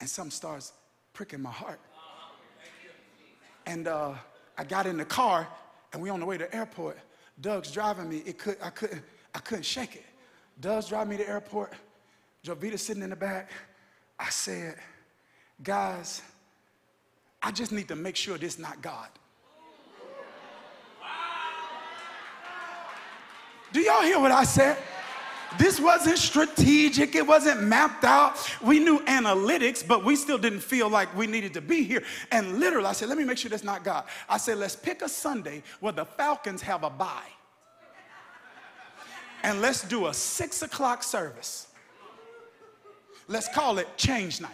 and 0.00 0.08
something 0.08 0.30
starts 0.30 0.72
pricking 1.12 1.40
my 1.40 1.50
heart. 1.50 1.80
And 3.66 3.88
uh, 3.88 4.14
I 4.56 4.64
got 4.64 4.86
in 4.86 4.96
the 4.96 5.04
car, 5.04 5.48
and 5.92 6.00
we 6.00 6.08
on 6.10 6.20
the 6.20 6.26
way 6.26 6.38
to 6.38 6.44
the 6.44 6.54
airport. 6.54 6.98
Doug's 7.40 7.70
driving 7.70 8.08
me. 8.08 8.22
It 8.24 8.38
could, 8.38 8.56
I 8.62 8.70
couldn't, 8.70 9.02
I 9.34 9.40
couldn't 9.40 9.64
shake 9.64 9.96
it. 9.96 10.04
Doug's 10.60 10.88
driving 10.88 11.10
me 11.10 11.16
to 11.18 11.24
the 11.24 11.28
airport. 11.28 11.72
Jovita 12.44 12.78
sitting 12.78 13.02
in 13.02 13.10
the 13.10 13.16
back. 13.16 13.50
I 14.18 14.30
said, 14.30 14.76
guys, 15.62 16.22
I 17.42 17.50
just 17.50 17.72
need 17.72 17.88
to 17.88 17.96
make 17.96 18.16
sure 18.16 18.38
this 18.38 18.58
not 18.58 18.80
God. 18.80 19.08
Do 23.72 23.80
y'all 23.80 24.02
hear 24.02 24.18
what 24.18 24.32
I 24.32 24.44
said? 24.44 24.78
This 25.58 25.80
wasn't 25.80 26.18
strategic, 26.18 27.14
it 27.14 27.26
wasn't 27.26 27.62
mapped 27.62 28.04
out. 28.04 28.36
We 28.60 28.78
knew 28.80 28.98
analytics, 29.04 29.86
but 29.86 30.04
we 30.04 30.16
still 30.16 30.38
didn't 30.38 30.60
feel 30.60 30.88
like 30.88 31.14
we 31.16 31.26
needed 31.26 31.54
to 31.54 31.60
be 31.60 31.84
here. 31.84 32.02
And 32.32 32.58
literally, 32.58 32.86
I 32.86 32.92
said, 32.92 33.08
let 33.08 33.16
me 33.16 33.24
make 33.24 33.38
sure 33.38 33.48
that's 33.48 33.64
not 33.64 33.84
God. 33.84 34.04
I 34.28 34.38
said, 34.38 34.58
let's 34.58 34.76
pick 34.76 35.02
a 35.02 35.08
Sunday 35.08 35.62
where 35.80 35.92
the 35.92 36.04
Falcons 36.04 36.62
have 36.62 36.82
a 36.82 36.90
bye. 36.90 37.28
And 39.42 39.62
let's 39.62 39.82
do 39.82 40.08
a 40.08 40.14
six 40.14 40.62
o'clock 40.62 41.02
service. 41.02 41.68
Let's 43.28 43.48
call 43.48 43.78
it 43.78 43.88
change 43.96 44.40
night. 44.40 44.50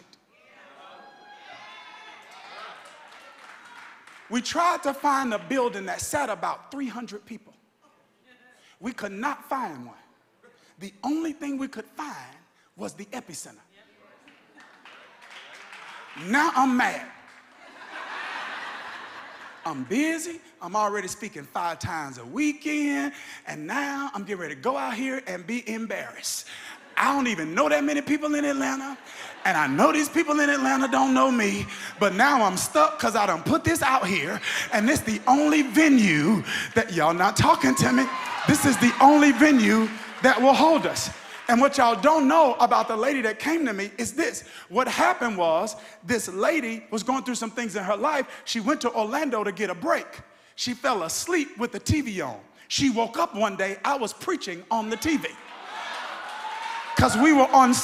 We 4.31 4.41
tried 4.41 4.83
to 4.85 4.95
find 4.95 5.35
a 5.35 5.39
building 5.39 5.87
that 5.87 6.01
sat 6.01 6.31
about 6.31 6.71
300 6.71 7.25
people. 7.25 7.55
We 8.81 8.93
could 8.93 9.13
not 9.13 9.49
find 9.49 9.87
one 9.87 9.95
the 10.83 10.93
only 11.05 11.33
thing 11.33 11.57
we 11.57 11.69
could 11.69 11.85
find 11.85 12.37
was 12.77 12.93
the 12.95 13.05
epicenter. 13.07 13.57
Now 16.27 16.51
I'm 16.55 16.77
mad. 16.77 17.07
I'm 19.65 19.85
busy. 19.85 20.41
I'm 20.61 20.75
already 20.75 21.07
speaking 21.07 21.45
five 21.45 21.79
times 21.79 22.19
a 22.19 22.25
weekend. 22.25 23.13
And 23.47 23.67
now 23.67 24.11
I'm 24.13 24.25
getting 24.25 24.43
ready 24.43 24.57
to 24.57 24.61
go 24.61 24.77
out 24.77 24.95
here 24.95 25.23
and 25.29 25.47
be 25.47 25.69
embarrassed. 25.71 26.49
I 26.97 27.15
don't 27.15 27.29
even 27.29 27.55
know 27.55 27.69
that 27.69 27.85
many 27.85 28.03
people 28.03 28.35
in 28.35 28.45
Atlanta. 28.45 28.99
And 29.45 29.57
I 29.57 29.69
know 29.69 29.93
these 29.93 30.09
people 30.09 30.41
in 30.41 30.51
Atlanta 30.51 30.89
don't 30.89 31.15
know 31.15 31.31
me. 31.31 31.65
But 32.01 32.15
now 32.15 32.43
I'm 32.43 32.57
stuck 32.57 32.99
because 32.99 33.15
I 33.15 33.25
don't 33.25 33.45
put 33.45 33.63
this 33.63 33.83
out 33.83 34.07
here. 34.07 34.41
And 34.73 34.89
this 34.89 35.01
the 35.01 35.21
only 35.29 35.63
venue 35.63 36.43
that 36.75 36.93
y'all 36.93 37.15
not 37.15 37.37
talking 37.37 37.77
to 37.77 37.93
me. 37.93 38.05
This 38.49 38.67
is 38.67 38.77
the 38.79 38.93
only 39.01 39.31
venue 39.31 39.89
that 40.23 40.41
will 40.41 40.55
hold 40.55 40.87
us. 40.87 41.11
And 41.49 41.61
what 41.61 41.77
y'all 41.77 42.01
don't 42.01 42.29
know 42.29 42.55
about 42.55 42.89
the 42.89 42.97
lady 42.97 43.21
that 43.23 43.39
came 43.39 43.67
to 43.67 43.73
me 43.73 43.91
is 43.99 44.13
this. 44.13 44.45
What 44.69 44.87
happened 44.89 45.37
was 45.37 45.77
this 46.05 46.29
lady 46.29 46.85
was 46.91 47.03
going 47.03 47.25
through 47.25 47.35
some 47.35 47.51
things 47.51 47.77
in 47.77 47.83
her 47.83 47.97
life. 47.97 48.27
She 48.45 48.61
went 48.61 48.81
to 48.83 48.95
Orlando 48.95 49.43
to 49.43 49.53
get 49.53 49.69
a 49.69 49.75
break. 49.75 50.07
She 50.55 50.75
fell 50.75 51.03
asleep 51.03 51.59
with 51.59 51.73
the 51.73 51.81
TV 51.81 52.25
on. 52.27 52.39
She 52.69 52.91
woke 52.91 53.19
up 53.19 53.35
one 53.35 53.57
day, 53.57 53.79
I 53.85 53.97
was 53.97 54.13
preaching 54.13 54.63
on 54.71 54.89
the 54.89 54.97
TV. 54.97 55.27
Cuz 56.97 57.17
we 57.17 57.33
were 57.33 57.49
on 57.53 57.75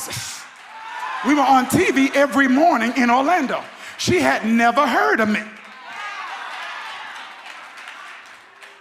we 1.27 1.35
were 1.35 1.43
on 1.43 1.67
TV 1.67 2.15
every 2.15 2.47
morning 2.47 2.93
in 2.97 3.11
Orlando. 3.11 3.63
She 3.99 4.21
had 4.21 4.47
never 4.47 4.87
heard 4.87 5.21
of 5.21 5.29
me. 5.29 5.43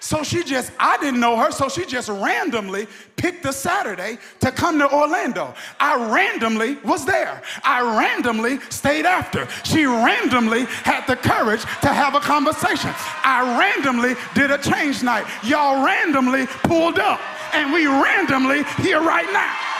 So 0.07 0.23
she 0.23 0.41
just, 0.41 0.71
I 0.79 0.95
didn't 0.99 1.19
know 1.19 1.35
her, 1.35 1.51
so 1.51 1.67
she 1.67 1.85
just 1.85 2.07
randomly 2.07 2.87
picked 3.17 3.43
a 3.43 3.51
Saturday 3.51 4.19
to 4.39 4.53
come 4.53 4.79
to 4.79 4.89
Orlando. 4.89 5.53
I 5.81 6.09
randomly 6.09 6.75
was 6.75 7.03
there. 7.03 7.41
I 7.61 7.81
randomly 7.81 8.61
stayed 8.69 9.05
after. 9.05 9.49
She 9.65 9.85
randomly 9.85 10.63
had 10.63 11.05
the 11.07 11.17
courage 11.17 11.63
to 11.81 11.89
have 11.89 12.15
a 12.15 12.21
conversation. 12.21 12.91
I 13.25 13.59
randomly 13.59 14.15
did 14.33 14.49
a 14.49 14.57
change 14.57 15.03
night. 15.03 15.25
Y'all 15.43 15.85
randomly 15.85 16.47
pulled 16.63 16.99
up, 16.99 17.19
and 17.53 17.73
we 17.73 17.85
randomly 17.87 18.63
here 18.81 19.01
right 19.01 19.27
now. 19.33 19.76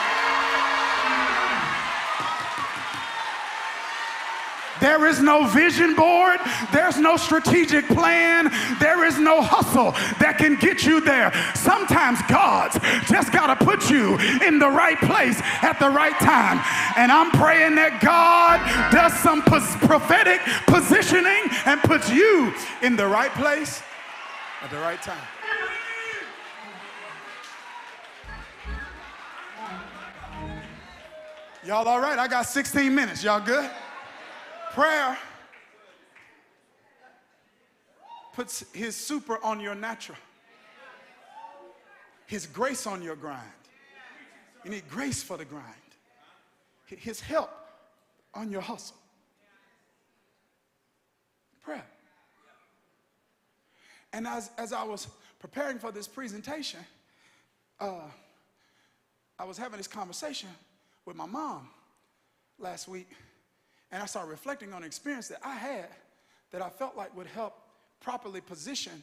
There 4.80 5.06
is 5.06 5.20
no 5.20 5.46
vision 5.46 5.94
board. 5.94 6.38
There's 6.72 6.98
no 6.98 7.16
strategic 7.16 7.86
plan. 7.88 8.50
There 8.78 9.04
is 9.04 9.18
no 9.18 9.42
hustle 9.42 9.92
that 10.20 10.36
can 10.38 10.56
get 10.56 10.84
you 10.84 11.00
there. 11.00 11.32
Sometimes 11.54 12.20
God's 12.28 12.78
just 13.08 13.32
got 13.32 13.58
to 13.58 13.64
put 13.64 13.90
you 13.90 14.16
in 14.46 14.58
the 14.58 14.68
right 14.68 14.98
place 14.98 15.40
at 15.62 15.78
the 15.78 15.88
right 15.88 16.18
time. 16.20 16.62
And 16.96 17.10
I'm 17.10 17.30
praying 17.32 17.74
that 17.76 18.00
God 18.00 18.60
does 18.92 19.12
some 19.20 19.42
prophetic 19.42 20.40
positioning 20.66 21.42
and 21.66 21.80
puts 21.82 22.10
you 22.10 22.52
in 22.82 22.96
the 22.96 23.06
right 23.06 23.32
place 23.32 23.82
at 24.62 24.70
the 24.70 24.78
right 24.78 25.00
time. 25.02 25.26
Y'all 31.64 31.86
all 31.86 32.00
right? 32.00 32.18
I 32.18 32.28
got 32.28 32.46
16 32.46 32.94
minutes. 32.94 33.22
Y'all 33.22 33.40
good? 33.40 33.68
Prayer 34.78 35.18
puts 38.32 38.64
his 38.72 38.94
super 38.94 39.44
on 39.44 39.58
your 39.58 39.74
natural, 39.74 40.16
his 42.26 42.46
grace 42.46 42.86
on 42.86 43.02
your 43.02 43.16
grind. 43.16 43.42
You 44.64 44.70
need 44.70 44.88
grace 44.88 45.20
for 45.20 45.36
the 45.36 45.44
grind, 45.44 45.64
his 46.86 47.20
help 47.20 47.50
on 48.32 48.52
your 48.52 48.60
hustle. 48.60 48.94
Prayer. 51.60 51.84
And 54.12 54.28
as, 54.28 54.52
as 54.58 54.72
I 54.72 54.84
was 54.84 55.08
preparing 55.40 55.80
for 55.80 55.90
this 55.90 56.06
presentation, 56.06 56.78
uh, 57.80 58.02
I 59.40 59.44
was 59.44 59.58
having 59.58 59.78
this 59.78 59.88
conversation 59.88 60.50
with 61.04 61.16
my 61.16 61.26
mom 61.26 61.68
last 62.60 62.86
week, 62.86 63.08
and 63.90 64.02
I 64.02 64.06
started 64.06 64.30
reflecting 64.30 64.72
on 64.72 64.82
an 64.82 64.86
experience 64.86 65.28
that 65.28 65.40
I 65.44 65.54
had 65.54 65.88
that 66.50 66.62
I 66.62 66.68
felt 66.68 66.96
like 66.96 67.16
would 67.16 67.26
help 67.26 67.54
properly 68.00 68.40
position 68.40 69.02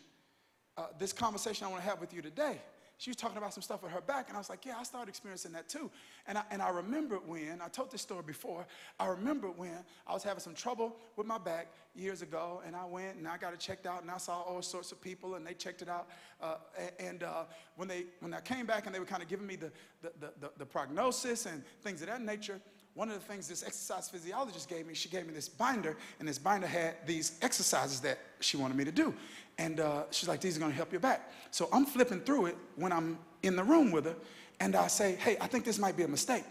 uh, 0.78 0.88
this 1.00 1.14
conversation 1.14 1.66
I 1.66 1.70
want 1.70 1.84
to 1.84 1.90
have 1.90 2.02
with 2.02 2.14
you 2.14 2.22
today 2.22 2.60
she 2.98 3.10
was 3.10 3.18
talking 3.18 3.38
about 3.38 3.54
some 3.54 3.64
stuff 3.64 3.84
with 3.84 3.92
her 3.92 4.02
back, 4.02 4.30
and 4.30 4.38
I 4.38 4.40
was 4.40 4.50
like, 4.50 4.66
yeah, 4.66 4.76
I 4.80 4.84
started 4.84 5.10
experiencing 5.10 5.52
that 5.52 5.68
too. 5.68 5.92
And 6.28 6.38
I, 6.38 6.44
and 6.50 6.62
I 6.62 6.70
remember 6.70 7.18
when, 7.18 7.62
I 7.62 7.68
told 7.68 7.92
this 7.92 8.02
story 8.02 8.24
before, 8.26 8.66
I 9.00 9.08
remember 9.08 9.48
when 9.48 9.78
I 10.08 10.14
was 10.14 10.24
having 10.24 10.40
some 10.40 10.54
trouble 10.54 10.96
with 11.18 11.28
my 11.28 11.38
back 11.38 11.68
years 11.94 12.22
ago, 12.22 12.62
and 12.66 12.76
I 12.76 12.86
went 12.86 13.18
and 13.18 13.28
I 13.28 13.38
got 13.38 13.54
it 13.54 13.60
checked 13.60 13.86
out, 13.86 14.02
and 14.02 14.10
I 14.10 14.18
saw 14.18 14.42
all 14.42 14.62
sorts 14.62 14.92
of 14.92 15.02
people, 15.02 15.36
and 15.36 15.46
they 15.46 15.54
checked 15.54 15.82
it 15.82 15.90
out. 15.90 16.08
Uh, 16.42 16.56
and 17.00 17.24
uh, 17.24 17.44
when, 17.76 17.88
they, 17.88 18.06
when 18.22 18.34
I 18.34 18.40
came 18.40 18.66
back 18.66 18.86
and 18.86 18.96
they 18.96 19.00
were 19.00 19.06
kind 19.06 19.22
of 19.22 19.28
giving 19.28 19.48
me 19.48 19.58
the, 19.58 19.72
the, 20.02 20.12
the, 20.20 20.34
the, 20.40 20.52
the 20.60 20.66
prognosis 20.66 21.46
and 21.46 21.64
things 21.82 22.02
of 22.02 22.08
that 22.08 22.22
nature, 22.22 22.62
one 22.96 23.10
of 23.10 23.16
the 23.16 23.26
things 23.26 23.48
this 23.48 23.62
exercise 23.62 24.08
physiologist 24.10 24.70
gave 24.70 24.88
me, 24.88 24.94
she 24.94 25.10
gave 25.10 25.28
me 25.28 25.34
this 25.34 25.50
binder, 25.50 25.98
and 26.20 26.28
this 26.28 26.40
binder 26.40 26.66
had 26.66 26.96
these 27.06 27.38
exercises 27.42 28.00
that 28.00 28.18
she 28.40 28.56
wanted 28.56 28.78
me 28.78 28.86
to 28.86 28.92
do. 28.92 29.14
And 29.58 29.82
uh, 29.82 30.04
she's 30.12 30.30
like, 30.30 30.40
these 30.40 30.56
are 30.56 30.62
gonna 30.62 30.74
help 30.74 30.92
your 30.92 31.02
back. 31.02 31.30
So 31.52 31.68
I'm 31.74 31.86
flipping 31.86 32.22
through 32.22 32.48
it 32.48 32.58
when 32.78 32.94
I'm 32.94 33.20
in 33.44 33.58
the 33.58 33.64
room 33.64 33.92
with 33.92 34.06
her, 34.06 34.16
and 34.62 34.76
I 34.76 34.88
say, 34.88 35.16
hey, 35.16 35.36
I 35.42 35.48
think 35.48 35.66
this 35.66 35.78
might 35.78 35.98
be 35.98 36.04
a 36.04 36.08
mistake. 36.08 36.46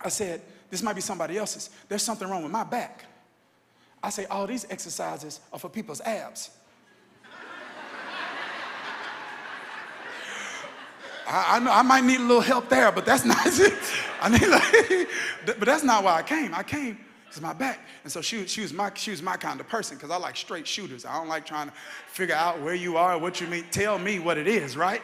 I 0.00 0.08
said, 0.08 0.40
this 0.70 0.82
might 0.82 0.94
be 0.94 1.02
somebody 1.02 1.36
else's. 1.36 1.70
There's 1.88 2.02
something 2.02 2.28
wrong 2.28 2.42
with 2.42 2.52
my 2.52 2.64
back. 2.64 3.04
I 4.02 4.08
say, 4.10 4.24
all 4.26 4.46
these 4.46 4.66
exercises 4.70 5.40
are 5.52 5.58
for 5.58 5.68
people's 5.68 6.00
abs. 6.00 6.50
I, 11.26 11.56
I, 11.56 11.58
know 11.58 11.72
I 11.72 11.82
might 11.82 12.04
need 12.04 12.20
a 12.20 12.24
little 12.24 12.40
help 12.40 12.68
there, 12.68 12.90
but 12.92 13.04
that's 13.04 13.24
not 13.32 13.38
it. 13.46 13.74
I 14.20 14.28
need 14.28 14.46
like, 14.46 15.08
but 15.58 15.66
that's 15.66 15.84
not 15.84 16.04
why 16.04 16.16
I 16.16 16.22
came. 16.22 16.54
I 16.54 16.62
came 16.62 16.98
because 17.36 17.42
my 17.42 17.52
back. 17.52 17.80
And 18.04 18.12
so 18.12 18.22
she, 18.22 18.46
she, 18.46 18.62
was 18.62 18.72
my, 18.72 18.90
she 18.94 19.10
was 19.10 19.20
my 19.20 19.36
kind 19.36 19.60
of 19.60 19.68
person 19.68 19.96
because 19.96 20.10
I 20.10 20.16
like 20.16 20.36
straight 20.36 20.66
shooters. 20.66 21.04
I 21.04 21.16
don't 21.18 21.28
like 21.28 21.44
trying 21.44 21.68
to 21.68 21.74
figure 22.06 22.34
out 22.34 22.62
where 22.62 22.74
you 22.74 22.96
are, 22.96 23.14
and 23.14 23.22
what 23.22 23.40
you 23.40 23.46
mean. 23.48 23.64
Tell 23.70 23.98
me 23.98 24.18
what 24.18 24.38
it 24.38 24.46
is, 24.46 24.76
right? 24.76 25.02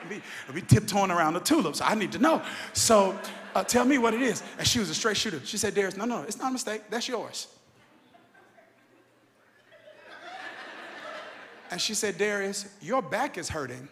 Be 0.54 0.62
tiptoeing 0.62 1.10
around 1.10 1.34
the 1.34 1.40
tulips. 1.40 1.80
I 1.80 1.94
need 1.94 2.12
to 2.12 2.18
know. 2.18 2.42
So 2.72 3.18
uh, 3.54 3.64
tell 3.64 3.84
me 3.84 3.98
what 3.98 4.14
it 4.14 4.22
is. 4.22 4.42
And 4.58 4.66
she 4.66 4.78
was 4.78 4.88
a 4.88 4.94
straight 4.94 5.16
shooter. 5.16 5.40
She 5.44 5.58
said, 5.58 5.74
Dharius, 5.74 5.96
no, 5.96 6.04
no, 6.04 6.22
it's 6.22 6.38
not 6.38 6.50
a 6.50 6.52
mistake. 6.52 6.82
That's 6.90 7.08
yours. 7.08 7.48
And 11.70 11.80
she 11.80 11.94
said, 11.94 12.16
Dharius, 12.16 12.68
your 12.82 13.00
back 13.00 13.38
is 13.38 13.48
hurting 13.48 13.88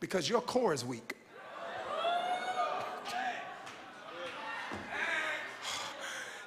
because 0.00 0.28
your 0.28 0.42
core 0.42 0.74
is 0.74 0.84
weak. 0.84 1.16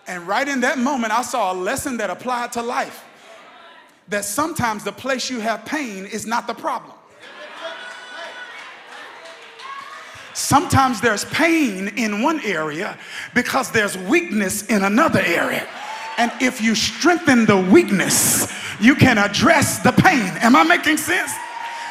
And 0.08 0.28
right 0.28 0.48
in 0.48 0.62
that 0.62 0.78
moment, 0.78 1.12
I 1.12 1.22
saw 1.22 1.52
a 1.52 1.56
lesson 1.56 1.98
that 1.98 2.10
applied 2.10 2.52
to 2.54 2.62
life. 2.62 3.04
That 4.10 4.24
sometimes 4.24 4.84
the 4.84 4.92
place 4.92 5.30
you 5.30 5.40
have 5.40 5.66
pain 5.66 6.06
is 6.06 6.26
not 6.26 6.46
the 6.46 6.54
problem. 6.54 6.96
Sometimes 10.34 11.00
there's 11.00 11.26
pain 11.26 11.88
in 11.98 12.22
one 12.22 12.42
area 12.42 13.00
because 13.34 13.72
there's 13.72 13.98
weakness 13.98 14.66
in 14.68 14.84
another 14.84 15.22
area. 15.22 15.68
And 16.18 16.32
if 16.42 16.62
you 16.62 16.76
strengthen 16.76 17.46
the 17.46 17.58
weakness, 17.58 18.52
you 18.80 18.96
can 18.96 19.18
address 19.18 19.80
the 19.80 19.92
pain. 19.94 20.28
Am 20.42 20.56
I 20.56 20.64
making 20.64 20.98
sense? 20.98 21.32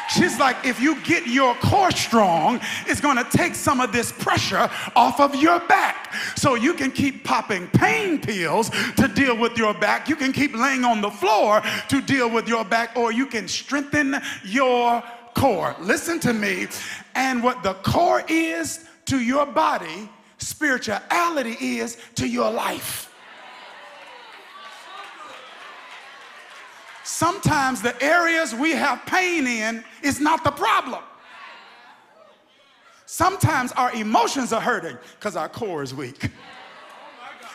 She's 0.09 0.39
like, 0.39 0.65
if 0.65 0.79
you 0.79 1.01
get 1.01 1.27
your 1.27 1.55
core 1.55 1.91
strong, 1.91 2.59
it's 2.87 3.01
going 3.01 3.17
to 3.17 3.23
take 3.25 3.55
some 3.55 3.81
of 3.81 3.91
this 3.91 4.11
pressure 4.11 4.69
off 4.95 5.19
of 5.19 5.35
your 5.35 5.59
back. 5.61 6.13
So 6.35 6.55
you 6.55 6.73
can 6.73 6.91
keep 6.91 7.23
popping 7.23 7.67
pain 7.67 8.19
pills 8.19 8.69
to 8.97 9.07
deal 9.07 9.37
with 9.37 9.57
your 9.57 9.73
back. 9.73 10.07
You 10.07 10.15
can 10.15 10.31
keep 10.31 10.55
laying 10.55 10.83
on 10.83 11.01
the 11.01 11.11
floor 11.11 11.61
to 11.89 12.01
deal 12.01 12.29
with 12.29 12.47
your 12.47 12.65
back, 12.65 12.95
or 12.95 13.11
you 13.11 13.25
can 13.25 13.47
strengthen 13.47 14.21
your 14.43 15.03
core. 15.33 15.75
Listen 15.79 16.19
to 16.21 16.33
me. 16.33 16.67
And 17.15 17.43
what 17.43 17.63
the 17.63 17.73
core 17.75 18.23
is 18.27 18.85
to 19.05 19.19
your 19.19 19.45
body, 19.45 20.09
spirituality 20.37 21.57
is 21.59 21.97
to 22.15 22.27
your 22.27 22.51
life. 22.51 23.11
Sometimes 27.05 27.81
the 27.81 28.01
areas 28.03 28.53
we 28.53 28.71
have 28.71 29.05
pain 29.05 29.47
in 29.47 29.83
is 30.03 30.19
not 30.19 30.43
the 30.43 30.51
problem. 30.51 31.01
Sometimes 33.05 33.71
our 33.73 33.93
emotions 33.93 34.51
are 34.51 34.59
hurting 34.59 34.97
because 35.17 35.35
our 35.35 35.47
core 35.47 35.83
is 35.83 35.93
weak. 35.93 36.29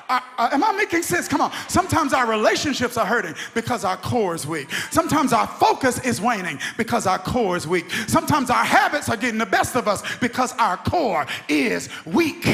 Uh, 0.08 0.20
am 0.38 0.64
I 0.64 0.72
making 0.72 1.02
sense? 1.02 1.28
Come 1.28 1.40
on. 1.40 1.52
Sometimes 1.68 2.12
our 2.12 2.26
relationships 2.26 2.96
are 2.96 3.06
hurting 3.06 3.34
because 3.54 3.84
our 3.84 3.96
core 3.96 4.34
is 4.34 4.44
weak. 4.44 4.68
Sometimes 4.90 5.32
our 5.32 5.46
focus 5.46 6.04
is 6.04 6.20
waning 6.20 6.58
because 6.76 7.06
our 7.06 7.18
core 7.18 7.56
is 7.56 7.66
weak. 7.66 7.88
Sometimes 8.08 8.50
our 8.50 8.64
habits 8.64 9.08
are 9.08 9.16
getting 9.16 9.38
the 9.38 9.46
best 9.46 9.76
of 9.76 9.86
us 9.86 10.02
because 10.18 10.52
our 10.58 10.76
core 10.78 11.26
is 11.48 11.88
weak. 12.06 12.44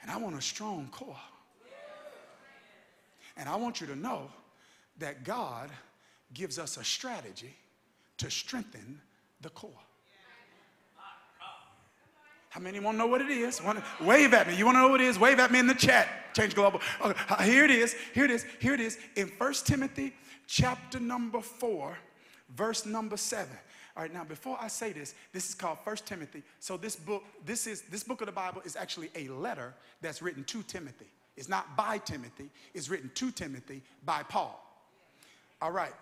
And 0.00 0.10
I 0.10 0.16
want 0.16 0.36
a 0.36 0.42
strong 0.42 0.88
core. 0.90 1.16
And 3.36 3.48
I 3.48 3.56
want 3.56 3.80
you 3.80 3.86
to 3.88 3.96
know 3.96 4.28
that 4.98 5.24
God 5.24 5.70
gives 6.32 6.58
us 6.58 6.76
a 6.76 6.84
strategy 6.84 7.54
to 8.18 8.30
strengthen 8.30 9.00
the 9.40 9.50
core. 9.50 9.70
How 12.56 12.62
many 12.62 12.80
want 12.80 12.94
to 12.94 12.98
know 13.00 13.06
what 13.06 13.20
it 13.20 13.30
is? 13.30 13.62
Want 13.62 13.78
to 13.78 14.04
wave 14.04 14.32
at 14.32 14.48
me. 14.48 14.56
You 14.56 14.64
want 14.64 14.76
to 14.76 14.80
know 14.80 14.88
what 14.88 15.02
it 15.02 15.08
is? 15.08 15.18
Wave 15.18 15.38
at 15.38 15.52
me 15.52 15.58
in 15.58 15.66
the 15.66 15.74
chat. 15.74 16.08
Change 16.34 16.54
global. 16.54 16.80
Okay, 17.04 17.20
uh, 17.28 17.42
here 17.42 17.64
it 17.66 17.70
is. 17.70 17.94
Here 18.14 18.24
it 18.24 18.30
is. 18.30 18.46
Here 18.60 18.72
it 18.72 18.80
is. 18.80 18.96
In 19.14 19.28
1 19.36 19.52
Timothy 19.66 20.14
chapter 20.46 20.98
number 20.98 21.42
4, 21.42 21.98
verse 22.56 22.86
number 22.86 23.18
7. 23.18 23.46
All 23.94 24.02
right, 24.02 24.12
now 24.12 24.24
before 24.24 24.56
I 24.58 24.68
say 24.68 24.92
this, 24.92 25.14
this 25.34 25.50
is 25.50 25.54
called 25.54 25.76
1 25.84 25.96
Timothy. 26.06 26.42
So 26.58 26.78
this 26.78 26.96
book, 26.96 27.24
this 27.44 27.66
is 27.66 27.82
this 27.82 28.02
book 28.02 28.22
of 28.22 28.26
the 28.26 28.32
Bible 28.32 28.62
is 28.64 28.74
actually 28.74 29.10
a 29.14 29.28
letter 29.28 29.74
that's 30.00 30.22
written 30.22 30.42
to 30.44 30.62
Timothy. 30.62 31.06
It's 31.36 31.48
not 31.48 31.76
by 31.76 31.98
Timothy, 31.98 32.50
it's 32.74 32.88
written 32.88 33.10
to 33.14 33.30
Timothy 33.30 33.82
by 34.04 34.22
Paul. 34.22 34.62
All 35.60 35.72
right. 35.72 35.92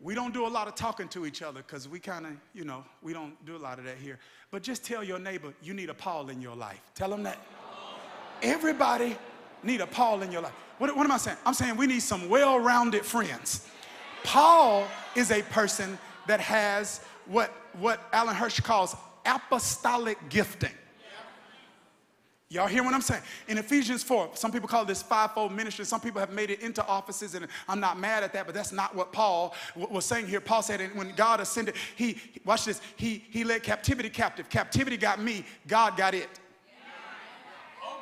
We 0.00 0.16
don't 0.16 0.34
do 0.34 0.46
a 0.46 0.48
lot 0.48 0.66
of 0.66 0.74
talking 0.74 1.06
to 1.08 1.26
each 1.26 1.42
other 1.42 1.62
because 1.62 1.88
we 1.88 2.00
kind 2.00 2.26
of, 2.26 2.32
you 2.54 2.64
know, 2.64 2.84
we 3.02 3.12
don't 3.12 3.34
do 3.46 3.54
a 3.54 3.58
lot 3.58 3.78
of 3.78 3.84
that 3.84 3.98
here. 3.98 4.18
But 4.50 4.64
just 4.64 4.84
tell 4.84 5.04
your 5.04 5.20
neighbor 5.20 5.54
you 5.62 5.74
need 5.74 5.90
a 5.90 5.94
Paul 5.94 6.28
in 6.28 6.42
your 6.42 6.56
life. 6.56 6.80
Tell 6.96 7.08
them 7.08 7.22
that. 7.22 7.38
Everybody 8.42 9.16
need 9.62 9.80
a 9.80 9.86
Paul 9.86 10.22
in 10.22 10.32
your 10.32 10.42
life. 10.42 10.54
What, 10.78 10.96
what 10.96 11.04
am 11.04 11.12
I 11.12 11.18
saying? 11.18 11.36
I'm 11.46 11.54
saying 11.54 11.76
we 11.76 11.86
need 11.86 12.02
some 12.02 12.28
well-rounded 12.28 13.04
friends. 13.04 13.68
Paul 14.24 14.88
is 15.14 15.30
a 15.30 15.42
person 15.42 15.96
that 16.26 16.40
has 16.40 17.00
what, 17.26 17.50
what 17.78 18.00
Alan 18.12 18.34
Hirsch 18.34 18.58
calls 18.58 18.96
apostolic 19.24 20.18
gifting. 20.28 20.72
Y'all 22.52 22.66
hear 22.66 22.84
what 22.84 22.92
I'm 22.92 23.00
saying? 23.00 23.22
In 23.48 23.56
Ephesians 23.56 24.02
4, 24.02 24.32
some 24.34 24.52
people 24.52 24.68
call 24.68 24.84
this 24.84 25.00
fivefold 25.00 25.52
ministry. 25.52 25.86
Some 25.86 26.02
people 26.02 26.20
have 26.20 26.34
made 26.34 26.50
it 26.50 26.60
into 26.60 26.86
offices, 26.86 27.34
and 27.34 27.48
I'm 27.66 27.80
not 27.80 27.98
mad 27.98 28.22
at 28.22 28.34
that, 28.34 28.44
but 28.44 28.54
that's 28.54 28.72
not 28.72 28.94
what 28.94 29.10
Paul 29.10 29.54
was 29.74 30.04
saying 30.04 30.26
here. 30.26 30.38
Paul 30.38 30.60
said 30.60 30.82
when 30.94 31.14
God 31.16 31.40
ascended, 31.40 31.76
he, 31.96 32.18
watch 32.44 32.66
this, 32.66 32.82
he, 32.96 33.24
he 33.30 33.42
led 33.42 33.62
captivity 33.62 34.10
captive. 34.10 34.50
Captivity 34.50 34.98
got 34.98 35.18
me, 35.18 35.46
God 35.66 35.96
got 35.96 36.12
it. 36.12 36.28
Oh, 37.82 37.98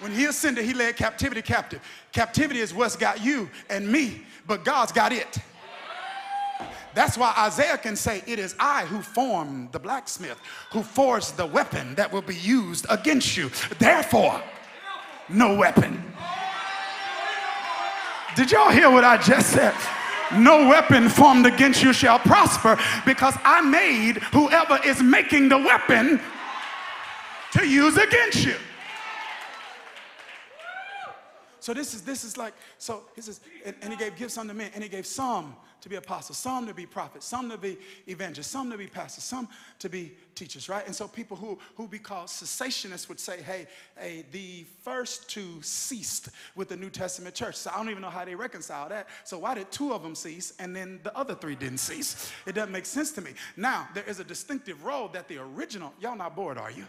when 0.00 0.12
he 0.12 0.26
ascended, 0.26 0.66
he 0.66 0.74
led 0.74 0.96
captivity 0.96 1.40
captive. 1.40 1.80
Captivity 2.12 2.60
is 2.60 2.74
what's 2.74 2.94
got 2.94 3.24
you 3.24 3.48
and 3.70 3.90
me, 3.90 4.20
but 4.46 4.66
God's 4.66 4.92
got 4.92 5.14
it. 5.14 5.38
That's 6.94 7.16
why 7.16 7.32
Isaiah 7.38 7.78
can 7.78 7.96
say, 7.96 8.22
It 8.26 8.38
is 8.38 8.54
I 8.58 8.84
who 8.86 9.00
formed 9.00 9.72
the 9.72 9.78
blacksmith, 9.78 10.38
who 10.72 10.82
forged 10.82 11.36
the 11.36 11.46
weapon 11.46 11.94
that 11.94 12.12
will 12.12 12.22
be 12.22 12.36
used 12.36 12.86
against 12.88 13.36
you. 13.36 13.50
Therefore, 13.78 14.42
no 15.28 15.54
weapon. 15.54 16.02
Did 18.36 18.52
y'all 18.52 18.70
hear 18.70 18.90
what 18.90 19.04
I 19.04 19.16
just 19.18 19.50
said? 19.50 19.74
No 20.32 20.68
weapon 20.68 21.08
formed 21.08 21.46
against 21.46 21.82
you 21.82 21.92
shall 21.92 22.18
prosper 22.20 22.78
because 23.04 23.34
I 23.44 23.60
made 23.60 24.18
whoever 24.32 24.78
is 24.84 25.02
making 25.02 25.48
the 25.48 25.58
weapon 25.58 26.20
to 27.52 27.66
use 27.66 27.96
against 27.96 28.44
you. 28.44 28.54
so 31.60 31.74
this 31.74 31.94
is 31.94 32.02
this 32.02 32.24
is 32.24 32.36
like 32.36 32.54
so 32.78 33.02
he 33.14 33.20
says 33.20 33.40
and, 33.64 33.76
and 33.82 33.92
he 33.92 33.98
gave 33.98 34.16
gifts 34.16 34.38
unto 34.38 34.54
men 34.54 34.70
and 34.74 34.82
he 34.82 34.88
gave 34.88 35.06
some 35.06 35.54
to 35.80 35.88
be 35.88 35.96
apostles, 35.96 36.38
some 36.38 36.66
to 36.66 36.74
be 36.74 36.86
prophets, 36.86 37.26
some 37.26 37.48
to 37.50 37.56
be 37.56 37.78
evangelists, 38.06 38.48
some 38.48 38.70
to 38.70 38.76
be 38.76 38.86
pastors, 38.86 39.24
some 39.24 39.48
to 39.78 39.88
be 39.88 40.12
teachers, 40.34 40.68
right? 40.68 40.84
And 40.86 40.94
so 40.94 41.08
people 41.08 41.36
who, 41.36 41.58
who 41.76 41.88
be 41.88 41.98
called 41.98 42.28
cessationists 42.28 43.08
would 43.08 43.20
say, 43.20 43.42
hey, 43.42 43.66
hey, 43.98 44.24
the 44.32 44.64
first 44.82 45.28
two 45.28 45.60
ceased 45.62 46.30
with 46.54 46.68
the 46.68 46.76
New 46.76 46.90
Testament 46.90 47.34
church. 47.34 47.56
So 47.56 47.70
I 47.72 47.76
don't 47.76 47.90
even 47.90 48.02
know 48.02 48.10
how 48.10 48.24
they 48.24 48.34
reconcile 48.34 48.88
that. 48.88 49.08
So 49.24 49.38
why 49.38 49.54
did 49.54 49.70
two 49.70 49.92
of 49.92 50.02
them 50.02 50.14
cease 50.14 50.52
and 50.58 50.74
then 50.74 51.00
the 51.02 51.16
other 51.16 51.34
three 51.34 51.54
didn't 51.54 51.78
cease? 51.78 52.32
It 52.46 52.54
doesn't 52.54 52.72
make 52.72 52.86
sense 52.86 53.12
to 53.12 53.20
me. 53.20 53.32
Now, 53.56 53.88
there 53.94 54.04
is 54.06 54.20
a 54.20 54.24
distinctive 54.24 54.84
role 54.84 55.08
that 55.08 55.28
the 55.28 55.38
original, 55.38 55.92
y'all 56.00 56.16
not 56.16 56.36
bored, 56.36 56.58
are 56.58 56.70
you? 56.70 56.84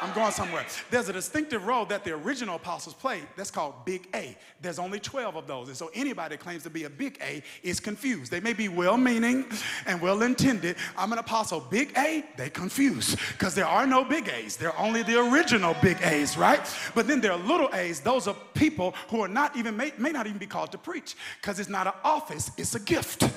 I'm 0.00 0.14
going 0.14 0.32
somewhere. 0.32 0.66
There's 0.90 1.08
a 1.08 1.12
distinctive 1.12 1.66
role 1.66 1.84
that 1.86 2.04
the 2.04 2.12
original 2.12 2.56
apostles 2.56 2.94
played. 2.94 3.26
That's 3.36 3.50
called 3.50 3.84
Big 3.84 4.08
A. 4.14 4.36
There's 4.60 4.78
only 4.78 5.00
12 5.00 5.36
of 5.36 5.46
those. 5.46 5.68
And 5.68 5.76
so 5.76 5.90
anybody 5.94 6.36
that 6.36 6.42
claims 6.42 6.62
to 6.64 6.70
be 6.70 6.84
a 6.84 6.90
Big 6.90 7.18
A 7.22 7.42
is 7.62 7.80
confused. 7.80 8.30
They 8.30 8.40
may 8.40 8.52
be 8.52 8.68
well 8.68 8.96
meaning 8.96 9.46
and 9.86 10.00
well 10.00 10.22
intended. 10.22 10.76
I'm 10.96 11.12
an 11.12 11.18
apostle. 11.18 11.60
Big 11.60 11.92
A, 11.96 12.24
they 12.36 12.50
because 12.90 13.54
there 13.54 13.66
are 13.66 13.86
no 13.86 14.04
big 14.04 14.28
A's. 14.28 14.56
There 14.56 14.72
are 14.72 14.86
only 14.86 15.02
the 15.02 15.18
original 15.18 15.74
big 15.82 15.98
A's, 16.02 16.36
right? 16.36 16.60
But 16.94 17.06
then 17.06 17.20
there 17.20 17.32
are 17.32 17.38
little 17.38 17.70
A's. 17.74 18.00
Those 18.00 18.28
are 18.28 18.36
people 18.54 18.94
who 19.08 19.20
are 19.22 19.28
not 19.28 19.56
even, 19.56 19.76
may, 19.76 19.92
may 19.98 20.10
not 20.10 20.26
even 20.26 20.38
be 20.38 20.46
called 20.46 20.72
to 20.72 20.78
preach 20.78 21.16
because 21.40 21.58
it's 21.58 21.68
not 21.68 21.86
an 21.86 21.94
office, 22.02 22.50
it's 22.56 22.74
a 22.74 22.80
gift. 22.80 23.28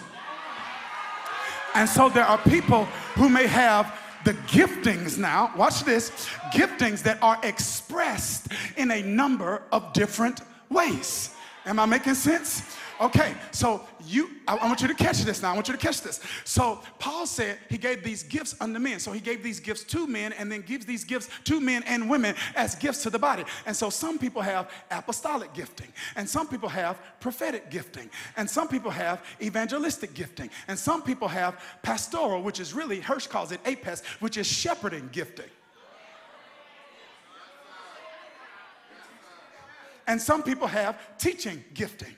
And 1.75 1.87
so 1.87 2.09
there 2.09 2.25
are 2.25 2.39
people 2.39 2.85
who 3.15 3.29
may 3.29 3.45
have 3.45 3.93
the 4.23 4.33
giftings 4.33 5.17
now, 5.17 5.53
watch 5.55 5.83
this, 5.83 6.09
giftings 6.51 7.03
that 7.03 7.21
are 7.21 7.39
expressed 7.43 8.47
in 8.75 8.91
a 8.91 9.01
number 9.03 9.61
of 9.71 9.93
different 9.93 10.41
ways. 10.69 11.33
Am 11.67 11.79
I 11.79 11.85
making 11.85 12.15
sense? 12.15 12.63
Okay, 12.99 13.35
so 13.51 13.85
you, 14.05 14.29
I, 14.47 14.55
I, 14.55 14.65
want 14.65 14.81
you 14.81 14.87
to 14.87 14.93
catch 14.95 15.19
this 15.19 15.41
now. 15.41 15.51
I 15.51 15.53
want 15.53 15.67
you 15.67 15.73
to 15.73 15.79
catch 15.79 16.01
this. 16.01 16.19
So 16.45 16.81
Paul 16.97 17.27
said 17.27 17.59
he 17.69 17.77
gave 17.77 18.03
these 18.03 18.23
gifts 18.23 18.55
unto 18.59 18.79
men. 18.79 18.99
So 18.99 19.11
he 19.11 19.19
gave 19.19 19.43
these 19.43 19.59
gifts 19.59 19.83
to 19.83 20.07
men 20.07 20.33
and 20.33 20.51
then 20.51 20.61
gives 20.61 20.85
these 20.85 21.03
gifts 21.03 21.29
to 21.43 21.59
men 21.61 21.83
and 21.83 22.09
women 22.09 22.35
as 22.55 22.73
gifts 22.73 23.03
to 23.03 23.09
the 23.09 23.19
body. 23.19 23.43
And 23.65 23.75
so 23.75 23.89
some 23.89 24.17
people 24.17 24.41
have 24.41 24.71
apostolic 24.89 25.53
gifting, 25.53 25.89
and 26.15 26.27
some 26.27 26.47
people 26.47 26.69
have 26.69 26.97
prophetic 27.19 27.69
gifting, 27.69 28.09
and 28.37 28.49
some 28.49 28.67
people 28.67 28.89
have 28.89 29.23
evangelistic 29.41 30.13
gifting, 30.13 30.49
and 30.67 30.79
some 30.79 31.03
people 31.03 31.27
have 31.27 31.61
pastoral, 31.83 32.41
which 32.41 32.59
is 32.59 32.73
really, 32.73 32.99
Hirsch 33.01 33.27
calls 33.27 33.51
it 33.51 33.59
apes, 33.65 34.01
which 34.21 34.37
is 34.37 34.47
shepherding 34.47 35.09
gifting. 35.11 35.49
And 40.07 40.21
some 40.21 40.41
people 40.41 40.67
have 40.67 40.97
teaching 41.17 41.63
gifting. 41.73 42.15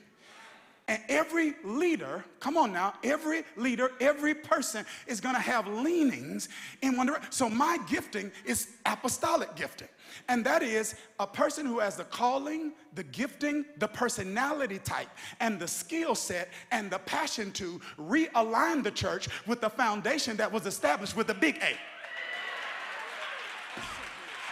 And 0.90 1.00
every 1.08 1.54
leader, 1.62 2.24
come 2.40 2.56
on 2.56 2.72
now, 2.72 2.94
every 3.04 3.44
leader, 3.56 3.92
every 4.00 4.34
person 4.34 4.84
is 5.06 5.20
gonna 5.20 5.38
have 5.38 5.68
leanings 5.68 6.48
in 6.82 6.96
one 6.96 7.06
direction. 7.06 7.30
So 7.30 7.48
my 7.48 7.78
gifting 7.88 8.32
is 8.44 8.70
apostolic 8.84 9.54
gifting. 9.54 9.86
And 10.28 10.44
that 10.44 10.64
is 10.64 10.96
a 11.20 11.28
person 11.28 11.64
who 11.64 11.78
has 11.78 11.94
the 11.94 12.02
calling, 12.02 12.72
the 12.94 13.04
gifting, 13.04 13.64
the 13.78 13.86
personality 13.86 14.80
type, 14.80 15.10
and 15.38 15.60
the 15.60 15.68
skill 15.68 16.16
set 16.16 16.48
and 16.72 16.90
the 16.90 16.98
passion 16.98 17.52
to 17.52 17.80
realign 17.96 18.82
the 18.82 18.90
church 18.90 19.28
with 19.46 19.60
the 19.60 19.70
foundation 19.70 20.36
that 20.38 20.50
was 20.50 20.66
established 20.66 21.16
with 21.16 21.28
the 21.28 21.34
big 21.34 21.62
A. 21.62 21.76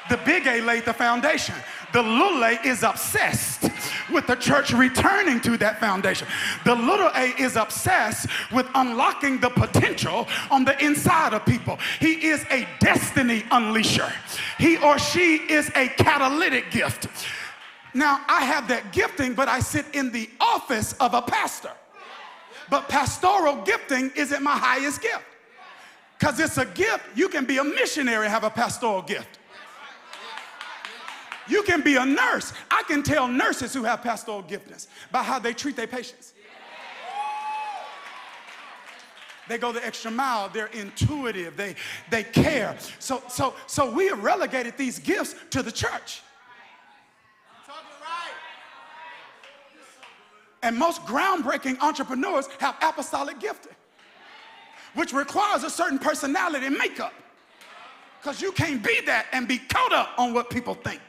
The 0.08 0.16
big 0.18 0.46
A 0.46 0.60
laid 0.60 0.84
the 0.84 0.92
foundation. 0.92 1.54
The 1.92 2.02
little 2.02 2.44
a 2.44 2.58
is 2.64 2.82
obsessed 2.82 3.70
with 4.10 4.26
the 4.26 4.34
church 4.36 4.72
returning 4.72 5.40
to 5.42 5.56
that 5.58 5.80
foundation. 5.80 6.26
The 6.64 6.74
little 6.74 7.10
a 7.14 7.34
is 7.38 7.56
obsessed 7.56 8.26
with 8.52 8.66
unlocking 8.74 9.40
the 9.40 9.50
potential 9.50 10.26
on 10.50 10.64
the 10.64 10.82
inside 10.84 11.34
of 11.34 11.44
people. 11.44 11.78
He 12.00 12.26
is 12.26 12.44
a 12.50 12.66
destiny 12.80 13.42
unleasher, 13.50 14.10
he 14.58 14.76
or 14.78 14.98
she 14.98 15.36
is 15.36 15.70
a 15.74 15.88
catalytic 15.88 16.70
gift. 16.70 17.08
Now, 17.94 18.20
I 18.28 18.44
have 18.44 18.68
that 18.68 18.92
gifting, 18.92 19.34
but 19.34 19.48
I 19.48 19.60
sit 19.60 19.86
in 19.94 20.12
the 20.12 20.28
office 20.40 20.92
of 20.94 21.14
a 21.14 21.22
pastor. 21.22 21.72
But 22.70 22.88
pastoral 22.88 23.62
gifting 23.62 24.12
isn't 24.14 24.42
my 24.42 24.56
highest 24.56 25.00
gift. 25.00 25.24
Because 26.18 26.38
it's 26.38 26.58
a 26.58 26.66
gift, 26.66 27.04
you 27.14 27.28
can 27.28 27.44
be 27.44 27.58
a 27.58 27.64
missionary 27.64 28.28
have 28.28 28.44
a 28.44 28.50
pastoral 28.50 29.02
gift. 29.02 29.37
You 31.48 31.62
can 31.62 31.80
be 31.80 31.96
a 31.96 32.04
nurse. 32.04 32.52
I 32.70 32.82
can 32.86 33.02
tell 33.02 33.26
nurses 33.26 33.72
who 33.72 33.84
have 33.84 34.02
pastoral 34.02 34.42
giftedness 34.42 34.86
by 35.10 35.22
how 35.22 35.38
they 35.38 35.52
treat 35.52 35.76
their 35.76 35.86
patients. 35.86 36.34
They 39.48 39.56
go 39.56 39.72
the 39.72 39.84
extra 39.84 40.10
mile. 40.10 40.50
They're 40.50 40.66
intuitive. 40.66 41.56
They, 41.56 41.74
they 42.10 42.22
care. 42.22 42.76
So, 42.98 43.22
so, 43.28 43.54
so 43.66 43.90
we 43.90 44.08
have 44.08 44.22
relegated 44.22 44.76
these 44.76 44.98
gifts 44.98 45.34
to 45.50 45.62
the 45.62 45.72
church. 45.72 46.22
And 50.62 50.76
most 50.76 51.02
groundbreaking 51.06 51.80
entrepreneurs 51.80 52.48
have 52.58 52.76
apostolic 52.82 53.38
gifting, 53.38 53.76
which 54.94 55.12
requires 55.12 55.62
a 55.62 55.70
certain 55.70 55.98
personality 55.98 56.66
and 56.66 56.76
makeup. 56.76 57.14
Because 58.20 58.42
you 58.42 58.50
can't 58.50 58.82
be 58.82 59.00
that 59.06 59.26
and 59.32 59.46
be 59.46 59.58
caught 59.58 59.92
up 59.92 60.10
on 60.18 60.34
what 60.34 60.50
people 60.50 60.74
think. 60.74 61.00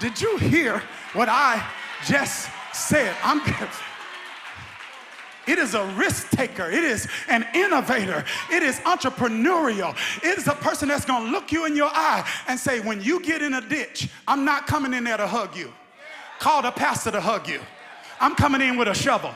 Did 0.00 0.20
you 0.20 0.38
hear 0.38 0.82
what 1.12 1.28
I 1.28 1.64
just 2.06 2.48
said? 2.72 3.14
I'm 3.22 3.40
it 5.46 5.58
is 5.58 5.74
a 5.74 5.84
risk 5.96 6.30
taker. 6.30 6.70
It 6.70 6.84
is 6.84 7.08
an 7.28 7.44
innovator. 7.54 8.24
It 8.52 8.62
is 8.62 8.78
entrepreneurial. 8.80 9.96
It 10.22 10.38
is 10.38 10.46
a 10.46 10.54
person 10.54 10.88
that's 10.88 11.04
going 11.04 11.26
to 11.26 11.30
look 11.32 11.50
you 11.50 11.66
in 11.66 11.74
your 11.74 11.90
eye 11.92 12.24
and 12.46 12.58
say, 12.58 12.78
when 12.78 13.02
you 13.02 13.20
get 13.20 13.42
in 13.42 13.54
a 13.54 13.60
ditch, 13.60 14.08
I'm 14.28 14.44
not 14.44 14.68
coming 14.68 14.94
in 14.94 15.02
there 15.02 15.16
to 15.16 15.26
hug 15.26 15.56
you. 15.56 15.72
Call 16.38 16.62
the 16.62 16.70
pastor 16.70 17.10
to 17.10 17.20
hug 17.20 17.48
you. 17.48 17.60
I'm 18.20 18.36
coming 18.36 18.60
in 18.60 18.76
with 18.76 18.88
a 18.88 18.94
shovel. 18.94 19.34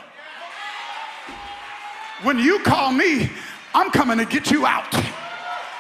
When 2.23 2.39
you 2.39 2.61
call 2.61 2.93
me, 2.93 3.29
I'm 3.75 3.91
coming 3.91 4.19
to 4.19 4.25
get 4.25 4.53
you 4.53 4.67
out. 4.67 4.95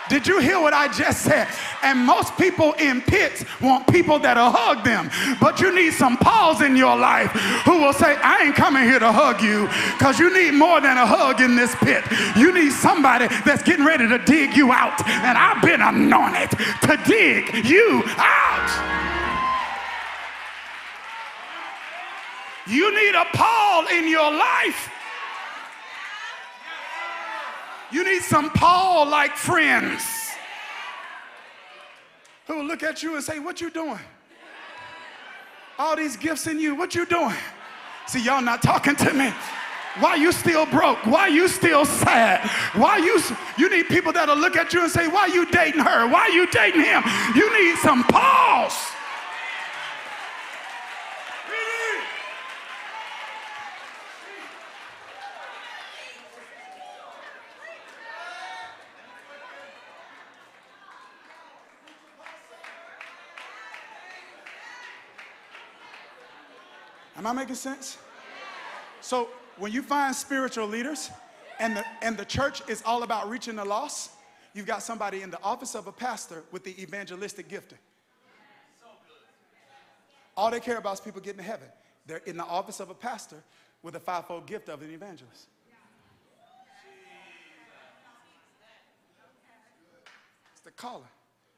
Did 0.08 0.26
you 0.26 0.38
hear 0.38 0.60
what 0.60 0.74
I 0.74 0.88
just 0.88 1.22
said? 1.22 1.48
And 1.82 1.98
most 1.98 2.36
people 2.36 2.74
in 2.74 3.00
pits 3.00 3.44
want 3.60 3.86
people 3.88 4.18
that'll 4.18 4.50
hug 4.50 4.84
them. 4.84 5.10
But 5.40 5.60
you 5.60 5.74
need 5.74 5.92
some 5.94 6.18
Pauls 6.18 6.60
in 6.60 6.76
your 6.76 6.96
life 6.96 7.30
who 7.64 7.80
will 7.80 7.92
say, 7.92 8.16
I 8.16 8.44
ain't 8.44 8.54
coming 8.54 8.84
here 8.84 8.98
to 8.98 9.10
hug 9.10 9.40
you 9.40 9.66
because 9.96 10.18
you 10.18 10.32
need 10.32 10.52
more 10.52 10.80
than 10.80 10.98
a 10.98 11.06
hug 11.06 11.40
in 11.40 11.56
this 11.56 11.74
pit. 11.76 12.04
You 12.36 12.52
need 12.52 12.72
somebody 12.72 13.28
that's 13.44 13.62
getting 13.62 13.84
ready 13.84 14.06
to 14.08 14.18
dig 14.18 14.56
you 14.56 14.72
out. 14.72 15.00
And 15.06 15.38
I've 15.38 15.62
been 15.62 15.80
anointed 15.80 16.50
to 16.82 17.00
dig 17.06 17.66
you 17.66 18.02
out. 18.16 19.04
You 22.66 22.94
need 22.94 23.14
a 23.14 23.24
Paul 23.32 23.86
in 23.88 24.08
your 24.08 24.30
life 24.30 24.90
You 27.94 28.02
need 28.02 28.22
some 28.22 28.50
Paul 28.50 29.06
like 29.06 29.36
friends 29.36 30.02
who 32.48 32.56
will 32.56 32.64
look 32.64 32.82
at 32.82 33.04
you 33.04 33.14
and 33.14 33.22
say, 33.22 33.38
What 33.38 33.60
you 33.60 33.70
doing? 33.70 34.00
All 35.78 35.94
these 35.94 36.16
gifts 36.16 36.48
in 36.48 36.58
you, 36.58 36.74
what 36.74 36.96
you 36.96 37.06
doing? 37.06 37.36
See, 38.08 38.20
y'all 38.20 38.42
not 38.42 38.62
talking 38.62 38.96
to 38.96 39.14
me. 39.14 39.32
Why 40.00 40.16
you 40.16 40.32
still 40.32 40.66
broke? 40.66 41.06
Why 41.06 41.28
you 41.28 41.46
still 41.46 41.84
sad? 41.84 42.50
Why 42.74 42.96
you 42.96 43.20
you 43.56 43.70
need 43.70 43.86
people 43.86 44.12
that'll 44.12 44.36
look 44.36 44.56
at 44.56 44.72
you 44.72 44.82
and 44.82 44.90
say, 44.90 45.06
Why 45.06 45.26
you 45.26 45.46
dating 45.52 45.82
her? 45.82 46.08
Why 46.08 46.26
you 46.34 46.48
dating 46.48 46.82
him? 46.82 47.04
You 47.36 47.46
need 47.56 47.78
some 47.78 48.02
Pauls. 48.02 48.74
Am 67.24 67.28
I 67.28 67.40
making 67.40 67.54
sense? 67.54 67.96
So 69.00 69.30
when 69.56 69.72
you 69.72 69.80
find 69.80 70.14
spiritual 70.14 70.66
leaders 70.66 71.10
and 71.58 71.74
the, 71.74 71.82
and 72.02 72.18
the 72.18 72.24
church 72.26 72.60
is 72.68 72.82
all 72.84 73.02
about 73.02 73.30
reaching 73.30 73.56
the 73.56 73.64
lost, 73.64 74.10
you've 74.52 74.66
got 74.66 74.82
somebody 74.82 75.22
in 75.22 75.30
the 75.30 75.42
office 75.42 75.74
of 75.74 75.86
a 75.86 75.92
pastor 75.92 76.44
with 76.52 76.64
the 76.64 76.78
evangelistic 76.82 77.48
gifting. 77.48 77.78
All 80.36 80.50
they 80.50 80.60
care 80.60 80.76
about 80.76 80.92
is 80.92 81.00
people 81.00 81.22
getting 81.22 81.38
to 81.38 81.44
heaven. 81.44 81.68
They're 82.04 82.20
in 82.26 82.36
the 82.36 82.44
office 82.44 82.78
of 82.78 82.90
a 82.90 82.94
pastor 82.94 83.42
with 83.82 83.96
a 83.96 84.00
fivefold 84.00 84.46
gift 84.46 84.68
of 84.68 84.82
an 84.82 84.90
evangelist. 84.90 85.46
It's 90.52 90.60
the 90.62 90.72
calling, 90.72 91.08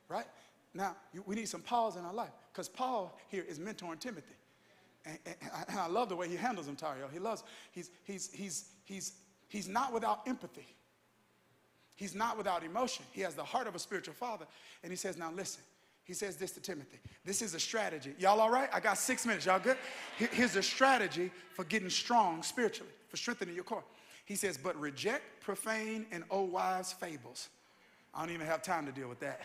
right? 0.09 0.27
Now, 0.75 0.95
you, 1.13 1.25
we 1.27 1.35
need 1.35 1.49
some 1.49 1.63
Pauls 1.63 1.97
in 1.97 2.05
our 2.05 2.15
life 2.15 2.31
because 2.53 2.69
Paul 2.69 3.19
here 3.27 3.45
is 3.49 3.59
mentoring 3.59 3.99
Timothy. 3.99 4.37
And, 5.07 5.19
and, 5.25 5.79
I 5.79 5.87
love 5.87 6.09
the 6.09 6.17
way 6.17 6.29
he 6.29 6.37
handles 6.37 6.67
him, 6.69 6.77
Tario. 6.77 7.09
He 7.13 7.19
loves, 7.19 7.45
he's, 7.71 7.91
he's, 8.05 8.31
he's, 8.33 8.71
he's, 8.85 9.13
he's 9.49 9.69
not 9.69 9.93
without 9.93 10.23
empathy. 10.27 10.67
He's 11.95 12.15
not 12.15 12.37
without 12.37 12.63
emotion. 12.63 13.05
He 13.13 13.23
has 13.23 13.35
the 13.35 13.45
heart 13.45 13.67
of 13.67 13.75
a 13.75 13.79
spiritual 13.79 14.15
father. 14.15 14.47
And 14.83 14.93
he 14.93 14.97
says, 14.97 15.17
Now 15.17 15.33
listen, 15.33 15.63
he 16.05 16.13
says 16.13 16.37
this 16.37 16.53
to 16.53 16.61
Timothy. 16.61 16.99
This 17.25 17.41
is 17.41 17.55
a 17.55 17.61
strategy. 17.61 18.15
Y'all 18.19 18.41
all 18.41 18.51
right? 18.51 18.69
I 18.73 18.81
got 18.81 18.99
six 18.99 19.25
minutes. 19.25 19.47
Y'all 19.47 19.59
good? 19.59 19.79
Here's 20.19 20.57
a 20.57 20.63
strategy 20.63 21.31
for 21.55 21.65
getting 21.65 21.89
strong 21.89 22.43
spiritually, 22.43 22.93
for 23.09 23.17
strengthening 23.17 23.55
your 23.55 23.65
core. 23.65 23.85
He 24.27 24.35
says, 24.35 24.59
But 24.59 24.79
reject 24.79 25.41
profane 25.41 26.07
and 26.13 26.25
old 26.31 26.53
wives' 26.53 26.93
fables. 26.93 27.49
I 28.13 28.21
don't 28.21 28.35
even 28.35 28.47
have 28.47 28.63
time 28.63 28.87
to 28.87 28.93
deal 28.93 29.09
with 29.09 29.21
that. 29.21 29.41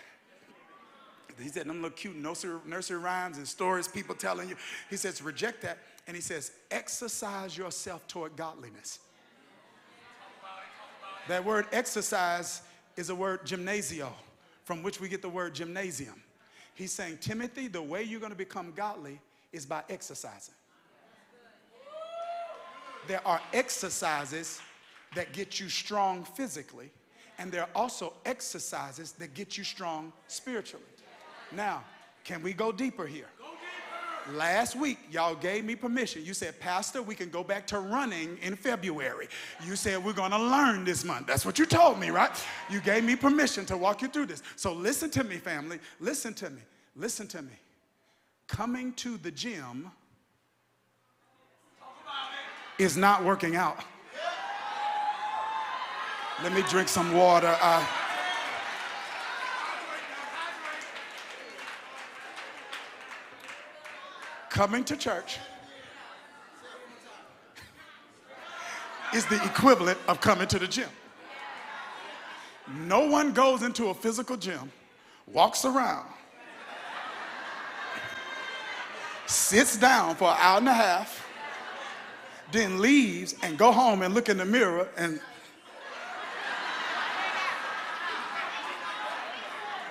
He 1.41 1.49
said, 1.49 1.67
them 1.67 1.81
little 1.81 1.97
cute 1.97 2.15
nursery, 2.15 2.59
nursery 2.65 2.99
rhymes 2.99 3.37
and 3.37 3.47
stories 3.47 3.87
people 3.87 4.13
telling 4.13 4.49
you. 4.49 4.55
He 4.89 4.97
says, 4.97 5.21
reject 5.21 5.61
that. 5.63 5.79
And 6.07 6.15
he 6.15 6.21
says, 6.21 6.51
exercise 6.69 7.57
yourself 7.57 8.07
toward 8.07 8.35
godliness. 8.35 8.99
That 11.27 11.45
word 11.45 11.67
exercise 11.71 12.61
is 12.97 13.09
a 13.09 13.15
word 13.15 13.45
gymnasio, 13.45 14.09
from 14.65 14.83
which 14.83 14.99
we 14.99 15.07
get 15.07 15.21
the 15.21 15.29
word 15.29 15.53
gymnasium. 15.55 16.21
He's 16.73 16.91
saying, 16.91 17.19
Timothy, 17.21 17.67
the 17.67 17.81
way 17.81 18.03
you're 18.03 18.19
going 18.19 18.31
to 18.31 18.37
become 18.37 18.73
godly 18.75 19.19
is 19.51 19.65
by 19.65 19.83
exercising. 19.89 20.55
There 23.07 23.25
are 23.25 23.41
exercises 23.53 24.61
that 25.15 25.33
get 25.33 25.59
you 25.59 25.69
strong 25.69 26.23
physically, 26.23 26.89
and 27.37 27.51
there 27.51 27.61
are 27.61 27.69
also 27.75 28.13
exercises 28.25 29.13
that 29.13 29.33
get 29.33 29.57
you 29.57 29.63
strong 29.63 30.13
spiritually. 30.27 30.85
Now, 31.51 31.83
can 32.23 32.41
we 32.41 32.53
go 32.53 32.71
deeper 32.71 33.05
here? 33.05 33.27
Last 34.33 34.75
week, 34.75 34.99
y'all 35.11 35.35
gave 35.35 35.65
me 35.65 35.75
permission. 35.75 36.23
You 36.23 36.33
said, 36.33 36.59
Pastor, 36.59 37.01
we 37.01 37.15
can 37.15 37.29
go 37.29 37.43
back 37.43 37.65
to 37.67 37.79
running 37.79 38.37
in 38.41 38.55
February. 38.55 39.27
You 39.65 39.75
said, 39.75 40.03
we're 40.03 40.13
going 40.13 40.31
to 40.31 40.39
learn 40.39 40.85
this 40.85 41.03
month. 41.03 41.25
That's 41.25 41.45
what 41.45 41.57
you 41.57 41.65
told 41.65 41.99
me, 41.99 42.11
right? 42.11 42.31
You 42.69 42.81
gave 42.81 43.03
me 43.03 43.15
permission 43.15 43.65
to 43.65 43.77
walk 43.77 44.01
you 44.01 44.07
through 44.07 44.27
this. 44.27 44.43
So 44.55 44.73
listen 44.73 45.09
to 45.11 45.23
me, 45.23 45.37
family. 45.37 45.79
Listen 45.99 46.33
to 46.35 46.49
me. 46.51 46.61
Listen 46.95 47.27
to 47.29 47.41
me. 47.41 47.53
Coming 48.47 48.93
to 48.93 49.17
the 49.17 49.31
gym 49.31 49.89
is 52.77 52.95
not 52.95 53.23
working 53.23 53.55
out. 53.55 53.79
Let 56.43 56.53
me 56.53 56.63
drink 56.69 56.89
some 56.89 57.13
water. 57.13 57.55
Uh, 57.61 57.85
coming 64.61 64.83
to 64.83 64.95
church 64.95 65.39
is 69.11 69.25
the 69.25 69.43
equivalent 69.43 69.97
of 70.07 70.21
coming 70.21 70.47
to 70.47 70.59
the 70.59 70.67
gym. 70.67 70.87
No 72.85 73.07
one 73.07 73.31
goes 73.31 73.63
into 73.63 73.87
a 73.87 73.93
physical 73.95 74.37
gym, 74.37 74.71
walks 75.25 75.65
around, 75.65 76.05
sits 79.25 79.77
down 79.77 80.13
for 80.13 80.29
an 80.29 80.37
hour 80.39 80.59
and 80.59 80.69
a 80.69 80.73
half, 80.73 81.27
then 82.51 82.79
leaves 82.79 83.33
and 83.41 83.57
go 83.57 83.71
home 83.71 84.03
and 84.03 84.13
look 84.13 84.29
in 84.29 84.37
the 84.37 84.45
mirror 84.45 84.87
and 84.95 85.19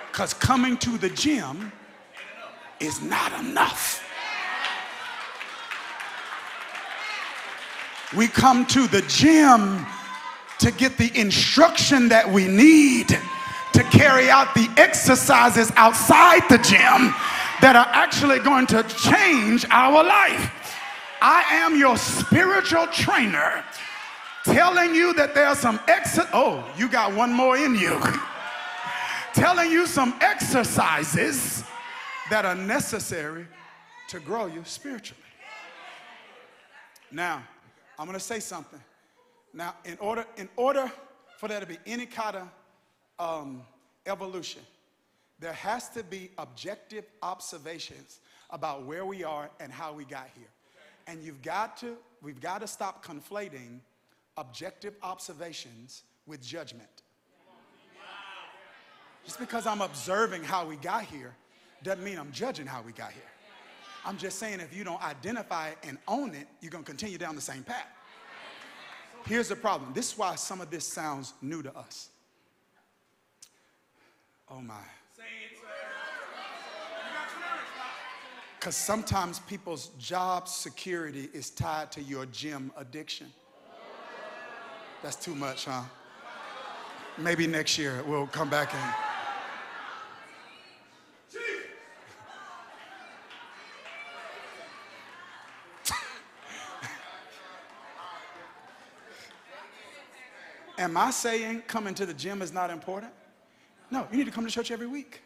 because 0.09 0.33
coming 0.33 0.77
to 0.77 0.97
the 0.97 1.09
gym 1.09 1.73
is 2.79 3.01
not 3.01 3.37
enough. 3.41 4.00
We 8.15 8.27
come 8.27 8.65
to 8.67 8.87
the 8.87 9.01
gym 9.03 9.85
to 10.59 10.71
get 10.71 10.97
the 10.97 11.11
instruction 11.19 12.09
that 12.09 12.29
we 12.29 12.47
need 12.47 13.07
to 13.07 13.83
carry 13.83 14.29
out 14.29 14.53
the 14.53 14.69
exercises 14.77 15.71
outside 15.75 16.41
the 16.49 16.57
gym 16.57 17.13
that 17.61 17.75
are 17.75 17.87
actually 17.91 18.39
going 18.39 18.67
to 18.67 18.83
change 18.83 19.65
our 19.69 20.03
life. 20.03 20.51
I 21.21 21.43
am 21.51 21.77
your 21.77 21.97
spiritual 21.97 22.87
trainer 22.87 23.63
telling 24.43 24.93
you 24.93 25.13
that 25.13 25.33
there's 25.33 25.59
some 25.59 25.79
exit. 25.87 26.25
Oh, 26.33 26.67
you 26.77 26.89
got 26.89 27.15
one 27.15 27.31
more 27.31 27.57
in 27.57 27.75
you. 27.75 28.01
telling 29.33 29.71
you 29.71 29.87
some 29.87 30.13
exercises 30.19 31.63
that 32.29 32.45
are 32.45 32.55
necessary 32.55 33.47
to 34.09 34.19
grow 34.19 34.47
you 34.47 34.63
spiritually. 34.65 35.21
Now, 37.11 37.43
I'm 38.01 38.07
going 38.07 38.17
to 38.17 38.25
say 38.25 38.39
something. 38.39 38.79
Now, 39.53 39.75
in 39.85 39.95
order, 39.99 40.25
in 40.35 40.49
order 40.55 40.91
for 41.37 41.47
there 41.47 41.59
to 41.59 41.67
be 41.67 41.77
any 41.85 42.07
kind 42.07 42.35
of 42.35 42.49
um, 43.19 43.61
evolution, 44.07 44.63
there 45.39 45.53
has 45.53 45.87
to 45.89 46.01
be 46.01 46.31
objective 46.39 47.05
observations 47.21 48.19
about 48.49 48.85
where 48.87 49.05
we 49.05 49.23
are 49.23 49.51
and 49.59 49.71
how 49.71 49.93
we 49.93 50.03
got 50.03 50.27
here. 50.35 50.47
And 51.05 51.21
you've 51.21 51.43
got 51.43 51.77
to, 51.81 51.95
we've 52.23 52.41
got 52.41 52.61
to 52.61 52.67
stop 52.67 53.05
conflating 53.05 53.81
objective 54.35 54.95
observations 55.03 56.01
with 56.25 56.41
judgment. 56.41 57.03
Just 59.25 59.37
because 59.37 59.67
I'm 59.67 59.81
observing 59.81 60.43
how 60.43 60.65
we 60.65 60.75
got 60.77 61.03
here 61.03 61.35
doesn't 61.83 62.03
mean 62.03 62.17
I'm 62.17 62.31
judging 62.31 62.65
how 62.65 62.81
we 62.81 62.93
got 62.93 63.11
here. 63.11 63.30
I'm 64.05 64.17
just 64.17 64.39
saying 64.39 64.59
if 64.59 64.75
you 64.75 64.83
don't 64.83 65.01
identify 65.03 65.69
it 65.69 65.77
and 65.83 65.97
own 66.07 66.33
it, 66.33 66.47
you're 66.59 66.71
going 66.71 66.83
to 66.83 66.89
continue 66.89 67.17
down 67.17 67.35
the 67.35 67.41
same 67.41 67.63
path. 67.63 67.87
Here's 69.25 69.49
the 69.49 69.55
problem. 69.55 69.93
This 69.93 70.13
is 70.13 70.17
why 70.17 70.35
some 70.35 70.61
of 70.61 70.71
this 70.71 70.85
sounds 70.85 71.33
new 71.41 71.61
to 71.61 71.75
us. 71.77 72.09
Oh 74.49 74.61
my. 74.61 74.75
Because 78.59 78.75
sometimes 78.75 79.39
people's 79.39 79.87
job 79.97 80.47
security 80.47 81.29
is 81.33 81.49
tied 81.49 81.91
to 81.93 82.01
your 82.01 82.27
gym 82.27 82.71
addiction. 82.77 83.27
That's 85.01 85.15
too 85.15 85.33
much, 85.33 85.65
huh? 85.65 85.81
Maybe 87.17 87.47
next 87.47 87.77
year 87.77 88.03
we'll 88.07 88.27
come 88.27 88.49
back 88.49 88.73
and. 88.73 89.10
Am 100.81 100.97
I 100.97 101.11
saying 101.11 101.61
coming 101.67 101.93
to 101.93 102.07
the 102.07 102.13
gym 102.13 102.41
is 102.41 102.51
not 102.51 102.71
important? 102.71 103.13
No, 103.91 104.07
you 104.11 104.17
need 104.17 104.25
to 104.25 104.31
come 104.31 104.45
to 104.45 104.51
church 104.51 104.71
every 104.71 104.87
week. 104.87 105.21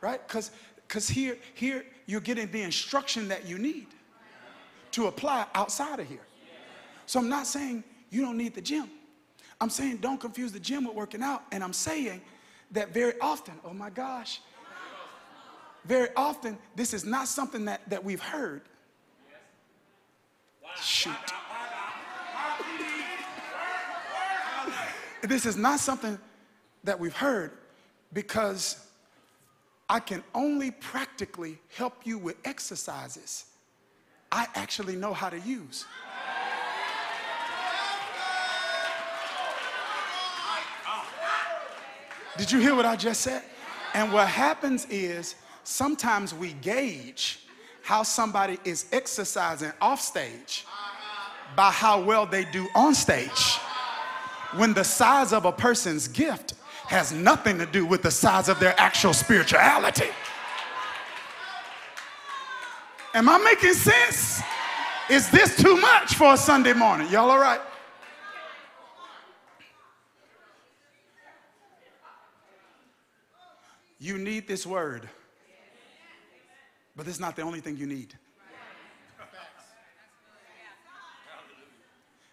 Right? 0.00 0.20
Because 0.26 0.50
because 0.88 1.08
here, 1.08 1.38
here 1.54 1.84
you're 2.06 2.20
getting 2.20 2.50
the 2.50 2.62
instruction 2.62 3.28
that 3.28 3.46
you 3.46 3.56
need 3.56 3.86
to 4.90 5.06
apply 5.06 5.46
outside 5.54 6.00
of 6.00 6.08
here. 6.08 6.26
So 7.06 7.20
I'm 7.20 7.28
not 7.28 7.46
saying 7.46 7.84
you 8.10 8.22
don't 8.22 8.36
need 8.36 8.54
the 8.54 8.60
gym. 8.60 8.90
I'm 9.60 9.70
saying 9.70 9.98
don't 9.98 10.20
confuse 10.20 10.52
the 10.52 10.60
gym 10.60 10.84
with 10.84 10.94
working 10.94 11.22
out. 11.22 11.42
And 11.52 11.62
I'm 11.62 11.72
saying 11.72 12.20
that 12.72 12.92
very 12.92 13.14
often, 13.20 13.54
oh 13.64 13.72
my 13.72 13.90
gosh, 13.90 14.40
very 15.84 16.08
often 16.16 16.58
this 16.74 16.92
is 16.92 17.04
not 17.04 17.28
something 17.28 17.64
that, 17.66 17.88
that 17.88 18.02
we've 18.02 18.20
heard. 18.20 18.62
Shoot. 20.82 21.12
This 25.26 25.46
is 25.46 25.56
not 25.56 25.80
something 25.80 26.18
that 26.84 26.98
we've 26.98 27.16
heard 27.16 27.52
because 28.12 28.86
I 29.88 30.00
can 30.00 30.22
only 30.34 30.70
practically 30.70 31.58
help 31.76 32.06
you 32.06 32.18
with 32.18 32.36
exercises 32.44 33.46
I 34.34 34.48
actually 34.56 34.96
know 34.96 35.14
how 35.14 35.30
to 35.30 35.38
use. 35.38 35.84
Did 42.36 42.50
you 42.50 42.58
hear 42.58 42.74
what 42.74 42.84
I 42.84 42.96
just 42.96 43.20
said? 43.20 43.44
And 43.94 44.12
what 44.12 44.26
happens 44.26 44.86
is 44.90 45.36
sometimes 45.62 46.34
we 46.34 46.54
gauge 46.54 47.38
how 47.82 48.02
somebody 48.02 48.58
is 48.64 48.86
exercising 48.90 49.70
off 49.80 50.00
stage 50.00 50.66
by 51.54 51.70
how 51.70 52.02
well 52.02 52.26
they 52.26 52.44
do 52.46 52.66
on 52.74 52.92
stage 52.92 53.60
when 54.56 54.72
the 54.72 54.84
size 54.84 55.32
of 55.32 55.44
a 55.44 55.52
person's 55.52 56.08
gift 56.08 56.54
has 56.86 57.12
nothing 57.12 57.58
to 57.58 57.66
do 57.66 57.86
with 57.86 58.02
the 58.02 58.10
size 58.10 58.48
of 58.48 58.60
their 58.60 58.78
actual 58.78 59.12
spirituality. 59.12 60.08
Am 63.14 63.28
I 63.28 63.38
making 63.38 63.74
sense? 63.74 64.42
Is 65.08 65.30
this 65.30 65.56
too 65.56 65.76
much 65.76 66.14
for 66.14 66.34
a 66.34 66.36
Sunday 66.36 66.72
morning? 66.72 67.08
Y'all 67.10 67.30
all 67.30 67.38
right? 67.38 67.60
You 73.98 74.18
need 74.18 74.46
this 74.46 74.66
word 74.66 75.08
But 76.96 77.08
it's 77.08 77.18
not 77.18 77.36
the 77.36 77.42
only 77.42 77.60
thing 77.60 77.76
you 77.76 77.86
need. 77.86 78.14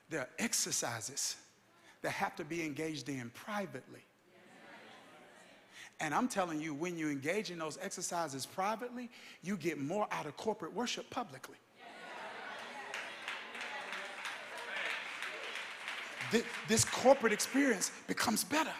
There 0.09 0.19
are 0.19 0.29
exercises 0.37 1.37
that 2.01 2.11
have 2.11 2.35
to 2.37 2.43
be 2.43 2.63
engaged 2.63 3.09
in 3.09 3.29
privately. 3.31 4.01
And 5.99 6.15
I'm 6.15 6.27
telling 6.27 6.59
you, 6.59 6.73
when 6.73 6.97
you 6.97 7.09
engage 7.09 7.51
in 7.51 7.59
those 7.59 7.77
exercises 7.79 8.45
privately, 8.45 9.09
you 9.43 9.55
get 9.55 9.79
more 9.79 10.07
out 10.11 10.25
of 10.25 10.35
corporate 10.35 10.73
worship 10.73 11.09
publicly. 11.11 11.57
This 16.67 16.85
corporate 16.85 17.33
experience 17.33 17.91
becomes 18.07 18.43
better. 18.43 18.73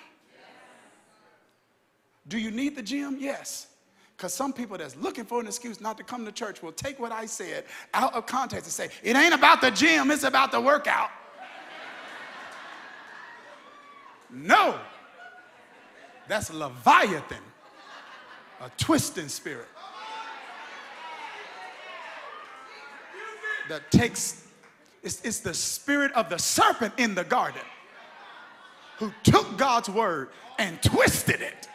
Do 2.28 2.40
you 2.40 2.50
need 2.50 2.76
the 2.76 2.82
gym? 2.82 3.18
Yes. 3.20 3.68
Because 4.16 4.34
some 4.34 4.54
people 4.54 4.78
that's 4.78 4.96
looking 4.96 5.26
for 5.26 5.40
an 5.40 5.48
excuse 5.48 5.82
not 5.82 5.98
to 5.98 6.04
come 6.04 6.26
to 6.26 6.32
church 6.32 6.62
will 6.64 6.72
take 6.72 7.00
what 7.00 7.12
I 7.12 7.26
said 7.26 7.66
out 7.94 8.14
of 8.14 8.26
context 8.26 8.66
and 8.66 8.74
say, 8.74 8.96
it 9.04 9.16
ain't 9.16 9.34
about 9.34 9.62
the 9.62 9.72
gym, 9.72 10.12
it's 10.12 10.24
about 10.24 10.52
the 10.52 10.62
workout. 10.62 11.10
No. 14.34 14.80
That's 16.28 16.54
Leviathan, 16.54 17.44
a 18.62 18.70
twisting 18.78 19.28
spirit 19.28 19.68
that 23.70 23.90
takes, 23.92 24.48
it's, 25.04 25.22
it's 25.24 25.40
the 25.40 25.54
spirit 25.54 26.12
of 26.14 26.30
the 26.30 26.38
serpent 26.38 26.94
in 26.98 27.16
the 27.16 27.24
garden 27.24 27.62
who 28.98 29.12
took 29.24 29.58
God's 29.58 29.90
word 29.90 30.30
and 30.60 30.82
twisted 30.84 31.42
it 31.42 31.68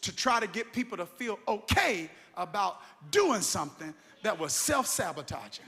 to 0.00 0.14
try 0.14 0.38
to 0.38 0.46
get 0.46 0.72
people 0.72 0.96
to 0.96 1.06
feel 1.06 1.38
okay 1.48 2.08
about 2.36 2.80
doing 3.10 3.40
something 3.40 3.92
that 4.22 4.38
was 4.38 4.52
self 4.52 4.86
sabotaging. 4.86 5.64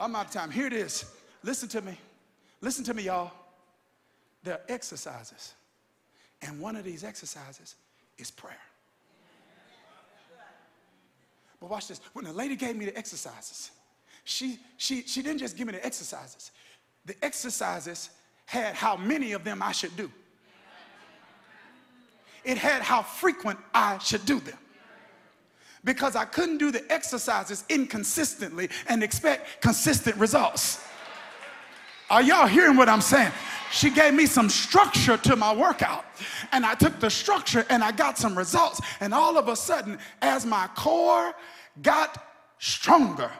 I'm 0.00 0.14
out 0.14 0.26
of 0.26 0.32
time. 0.32 0.50
Here 0.50 0.66
it 0.66 0.72
is. 0.72 1.04
Listen 1.42 1.68
to 1.70 1.80
me. 1.80 1.98
Listen 2.60 2.84
to 2.84 2.94
me, 2.94 3.04
y'all. 3.04 3.30
There 4.42 4.54
are 4.54 4.60
exercises. 4.68 5.54
And 6.42 6.60
one 6.60 6.76
of 6.76 6.84
these 6.84 7.04
exercises 7.04 7.74
is 8.18 8.30
prayer. 8.30 8.56
But 11.60 11.70
watch 11.70 11.88
this. 11.88 12.00
When 12.12 12.24
the 12.24 12.32
lady 12.32 12.56
gave 12.56 12.76
me 12.76 12.84
the 12.84 12.96
exercises, 12.96 13.70
she, 14.24 14.58
she, 14.76 15.02
she 15.02 15.22
didn't 15.22 15.38
just 15.38 15.56
give 15.56 15.66
me 15.66 15.72
the 15.72 15.84
exercises. 15.84 16.50
The 17.06 17.16
exercises 17.24 18.10
had 18.44 18.74
how 18.74 18.96
many 18.96 19.32
of 19.32 19.44
them 19.44 19.62
I 19.62 19.72
should 19.72 19.96
do 19.96 20.10
it 22.46 22.56
had 22.56 22.80
how 22.80 23.02
frequent 23.02 23.58
I 23.74 23.98
should 23.98 24.24
do 24.24 24.38
them. 24.38 24.56
Because 25.86 26.16
I 26.16 26.26
couldn't 26.26 26.58
do 26.58 26.70
the 26.70 26.84
exercises 26.92 27.64
inconsistently 27.70 28.68
and 28.88 29.02
expect 29.02 29.62
consistent 29.62 30.16
results. 30.16 30.84
Are 32.10 32.20
y'all 32.20 32.46
hearing 32.46 32.76
what 32.76 32.88
I'm 32.88 33.00
saying? 33.00 33.32
She 33.70 33.90
gave 33.90 34.12
me 34.12 34.26
some 34.26 34.48
structure 34.48 35.16
to 35.16 35.36
my 35.36 35.54
workout. 35.54 36.04
And 36.52 36.66
I 36.66 36.74
took 36.74 36.98
the 37.00 37.08
structure 37.08 37.64
and 37.70 37.82
I 37.82 37.92
got 37.92 38.18
some 38.18 38.36
results. 38.36 38.80
And 39.00 39.14
all 39.14 39.38
of 39.38 39.48
a 39.48 39.56
sudden, 39.56 39.98
as 40.22 40.44
my 40.44 40.68
core 40.76 41.34
got 41.82 42.22
stronger, 42.58 43.30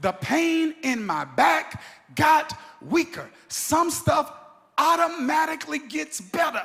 the 0.00 0.12
pain 0.12 0.76
in 0.82 1.04
my 1.04 1.24
back 1.24 1.82
got 2.14 2.56
weaker. 2.80 3.28
Some 3.48 3.90
stuff 3.90 4.32
automatically 4.78 5.80
gets 5.80 6.20
better 6.20 6.64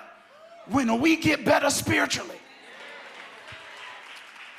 when 0.67 1.01
we 1.01 1.15
get 1.15 1.43
better 1.45 1.71
spiritually. 1.71 2.37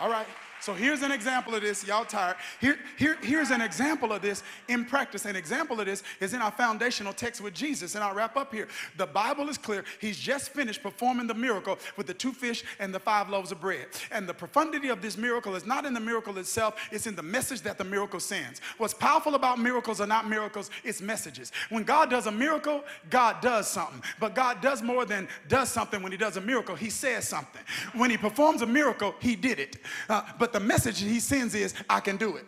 All 0.01 0.11
right. 0.11 0.27
So 0.63 0.75
here's 0.75 1.03
an 1.03 1.11
example 1.11 1.57
of 1.57 1.63
this. 1.63 1.85
Y'all 1.85 2.05
tired. 2.05 2.37
Here, 2.61 2.79
here, 2.97 3.19
here's 3.21 3.51
an 3.51 3.61
example 3.61 4.13
of 4.13 4.23
this 4.23 4.45
in 4.69 4.85
practice. 4.85 5.25
An 5.25 5.35
example 5.35 5.81
of 5.81 5.87
this 5.87 6.05
is 6.21 6.35
in 6.35 6.41
our 6.41 6.53
foundational 6.53 7.13
text 7.13 7.41
with 7.41 7.53
Jesus. 7.53 7.97
And 7.97 8.05
I'll 8.05 8.15
wrap 8.15 8.37
up 8.37 8.55
here. 8.55 8.69
The 8.97 9.07
Bible 9.07 9.49
is 9.49 9.59
clear. 9.59 9.85
He's 10.01 10.17
just 10.17 10.51
finished 10.51 10.81
performing 10.81 11.27
the 11.27 11.35
miracle 11.35 11.81
with 11.97 12.07
the 12.07 12.15
two 12.15 12.31
fish 12.31 12.63
and 12.79 12.95
the 12.95 13.01
five 13.01 13.29
loaves 13.29 13.51
of 13.51 13.61
bread. 13.61 13.87
And 14.13 14.29
the 14.29 14.35
profundity 14.35 14.89
of 14.89 15.03
this 15.03 15.17
miracle 15.17 15.57
is 15.57 15.67
not 15.67 15.85
in 15.85 15.95
the 15.95 16.01
miracle 16.01 16.39
itself, 16.39 16.77
it's 16.93 17.09
in 17.09 17.17
the 17.17 17.25
message 17.25 17.63
that 17.63 17.77
the 17.77 17.85
miracle 17.85 18.21
sends. 18.21 18.61
What's 18.79 18.95
powerful 18.95 19.35
about 19.35 19.59
miracles 19.59 20.01
are 20.01 20.07
not 20.07 20.29
miracles, 20.29 20.71
it's 20.85 21.01
messages. 21.01 21.51
When 21.71 21.83
God 21.83 22.09
does 22.09 22.29
a 22.29 22.33
miracle, 22.33 22.85
God 23.11 23.41
does 23.41 23.69
something. 23.69 24.01
But 24.21 24.37
God 24.37 24.61
does 24.61 24.81
more 24.81 25.07
than 25.07 25.27
does 25.49 25.71
something 25.71 26.05
when 26.05 26.13
He 26.13 26.19
does 26.19 26.37
a 26.37 26.41
miracle, 26.41 26.77
He 26.77 26.89
says 26.89 27.29
something. 27.29 27.63
When 27.97 28.11
He 28.11 28.17
performs 28.17 28.63
a 28.63 28.67
miracle, 28.67 29.17
He 29.19 29.35
did 29.35 29.59
it. 29.59 29.79
Uh, 30.09 30.23
but 30.39 30.52
the 30.53 30.61
message 30.61 31.01
he 31.01 31.21
sends 31.21 31.55
is, 31.55 31.75
I 31.89 32.01
can 32.01 32.17
do 32.17 32.37
it. 32.37 32.47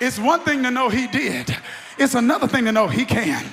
It's 0.00 0.18
one 0.18 0.40
thing 0.40 0.62
to 0.62 0.70
know 0.70 0.88
he 0.88 1.06
did, 1.06 1.56
it's 1.98 2.14
another 2.14 2.46
thing 2.46 2.64
to 2.66 2.72
know 2.72 2.86
he 2.86 3.04
can. 3.04 3.44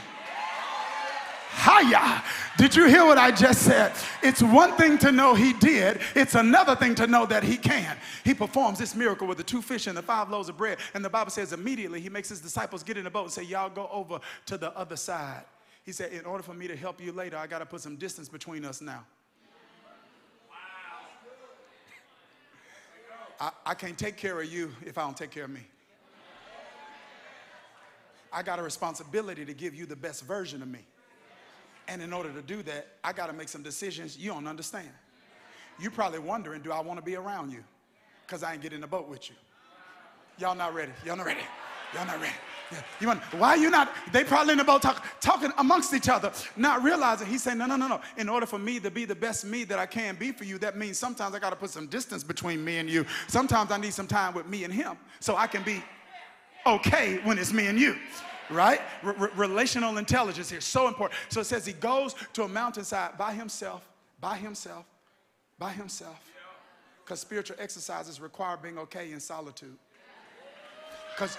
Hiya. 1.63 2.24
Did 2.57 2.76
you 2.76 2.88
hear 2.88 3.05
what 3.05 3.17
I 3.17 3.32
just 3.32 3.63
said? 3.63 3.93
It's 4.21 4.41
one 4.43 4.76
thing 4.76 4.97
to 4.99 5.11
know 5.11 5.34
he 5.34 5.53
did, 5.53 6.01
it's 6.15 6.36
another 6.36 6.76
thing 6.76 6.93
to 6.95 7.07
know 7.07 7.26
that 7.26 7.43
he 7.43 7.57
can. 7.57 7.97
He 8.24 8.34
performs 8.34 8.80
this 8.80 8.95
miracle 8.95 9.28
with 9.28 9.38
the 9.38 9.43
two 9.43 9.61
fish 9.61 9.88
and 9.88 9.97
the 9.97 10.01
five 10.01 10.30
loaves 10.30 10.49
of 10.49 10.57
bread. 10.57 10.78
And 10.93 11.03
the 11.03 11.09
Bible 11.09 11.32
says 11.32 11.53
immediately 11.53 12.01
he 12.01 12.09
makes 12.09 12.30
his 12.30 12.41
disciples 12.41 12.84
get 12.84 12.97
in 12.97 13.05
the 13.05 13.09
boat 13.09 13.24
and 13.24 13.32
say, 13.32 13.43
Y'all 13.43 13.69
go 13.69 13.88
over 13.91 14.19
to 14.47 14.57
the 14.57 14.76
other 14.78 14.95
side. 14.95 15.43
He 15.84 15.91
said, 15.91 16.11
In 16.11 16.26
order 16.26 16.43
for 16.43 16.53
me 16.53 16.67
to 16.67 16.76
help 16.76 17.01
you 17.01 17.11
later, 17.11 17.38
I 17.38 17.47
got 17.47 17.59
to 17.59 17.65
put 17.65 17.82
some 17.82 17.95
distance 17.95 18.30
between 18.30 18.65
us 18.65 18.82
now. 18.82 19.05
I, 23.43 23.51
I 23.65 23.73
can't 23.73 23.97
take 23.97 24.15
care 24.15 24.39
of 24.39 24.49
you 24.49 24.71
if 24.85 24.97
I 24.97 25.01
don't 25.01 25.17
take 25.17 25.31
care 25.31 25.43
of 25.43 25.49
me. 25.49 25.59
I 28.31 28.41
got 28.41 28.57
a 28.57 28.63
responsibility 28.63 29.43
to 29.43 29.53
give 29.53 29.75
you 29.75 29.85
the 29.85 29.97
best 29.97 30.23
version 30.23 30.61
of 30.61 30.69
me. 30.69 30.79
And 31.89 32.01
in 32.01 32.13
order 32.13 32.31
to 32.31 32.41
do 32.41 32.63
that, 32.63 32.87
I 33.03 33.11
got 33.11 33.27
to 33.27 33.33
make 33.33 33.49
some 33.49 33.61
decisions 33.61 34.17
you 34.17 34.31
don't 34.31 34.47
understand. 34.47 34.87
You're 35.77 35.91
probably 35.91 36.19
wondering, 36.19 36.61
do 36.61 36.71
I 36.71 36.79
want 36.79 36.99
to 36.99 37.05
be 37.05 37.17
around 37.17 37.51
you? 37.51 37.65
Because 38.25 38.43
I 38.43 38.53
ain't 38.53 38.61
getting 38.61 38.77
in 38.77 38.81
the 38.81 38.87
boat 38.87 39.09
with 39.09 39.29
you. 39.29 39.35
Y'all 40.37 40.55
not 40.55 40.73
ready. 40.73 40.93
Y'all 41.05 41.17
not 41.17 41.25
ready. 41.25 41.41
Y'all 41.93 42.05
not 42.05 42.21
ready. 42.21 42.33
You 42.99 43.07
want, 43.07 43.21
why 43.34 43.55
you 43.55 43.69
not? 43.69 43.91
They 44.11 44.24
probably 44.24 44.53
in 44.53 44.57
the 44.57 44.63
boat 44.63 44.82
talk, 44.82 45.05
talking 45.19 45.51
amongst 45.57 45.93
each 45.93 46.09
other, 46.09 46.32
not 46.55 46.84
realizing. 46.84 47.28
He's 47.28 47.43
saying, 47.43 47.57
no, 47.57 47.65
no, 47.65 47.76
no, 47.76 47.88
no. 47.88 48.01
In 48.17 48.30
order 48.30 48.45
for 48.45 48.59
me 48.59 48.80
to 48.80 48.91
be 48.91 49.05
the 49.05 49.15
best 49.15 49.45
me 49.45 49.63
that 49.65 49.80
I 49.80 49.86
can 49.86 50.15
be 50.15 50.32
for 50.32 50.43
you, 50.43 50.57
that 50.59 50.78
means 50.78 50.97
sometimes 50.97 51.36
I 51.36 51.39
got 51.39 51.51
to 51.51 51.55
put 51.55 51.69
some 51.69 51.88
distance 51.88 52.24
between 52.24 52.63
me 52.63 52.78
and 52.78 52.89
you. 52.89 53.05
Sometimes 53.28 53.71
I 53.71 53.78
need 53.78 53.93
some 53.93 54.07
time 54.07 54.34
with 54.34 54.47
me 54.47 54.63
and 54.63 54.74
him 54.74 54.97
so 55.19 55.36
I 55.36 55.47
can 55.47 55.63
be 55.63 55.84
okay 56.65 57.19
when 57.24 57.38
it's 57.38 57.53
me 57.53 57.67
and 57.67 57.80
you 57.80 57.95
right? 58.49 58.82
Relational 59.36 59.97
intelligence 59.97 60.49
here, 60.49 60.61
so 60.61 60.88
important. 60.88 61.19
So 61.30 61.41
it 61.41 61.45
says 61.45 61.65
he 61.65 61.74
goes 61.74 62.15
to 62.34 62.43
a 62.43 62.47
mountainside 62.47 63.17
by 63.17 63.34
himself, 63.34 63.88
by 64.19 64.38
himself, 64.38 64.86
by 65.57 65.71
himself. 65.71 66.19
Because 67.03 67.19
spiritual 67.19 67.57
exercises 67.59 68.21
require 68.21 68.57
being 68.57 68.78
okay 68.78 69.11
in 69.11 69.19
solitude. 69.19 69.78
Because 71.15 71.38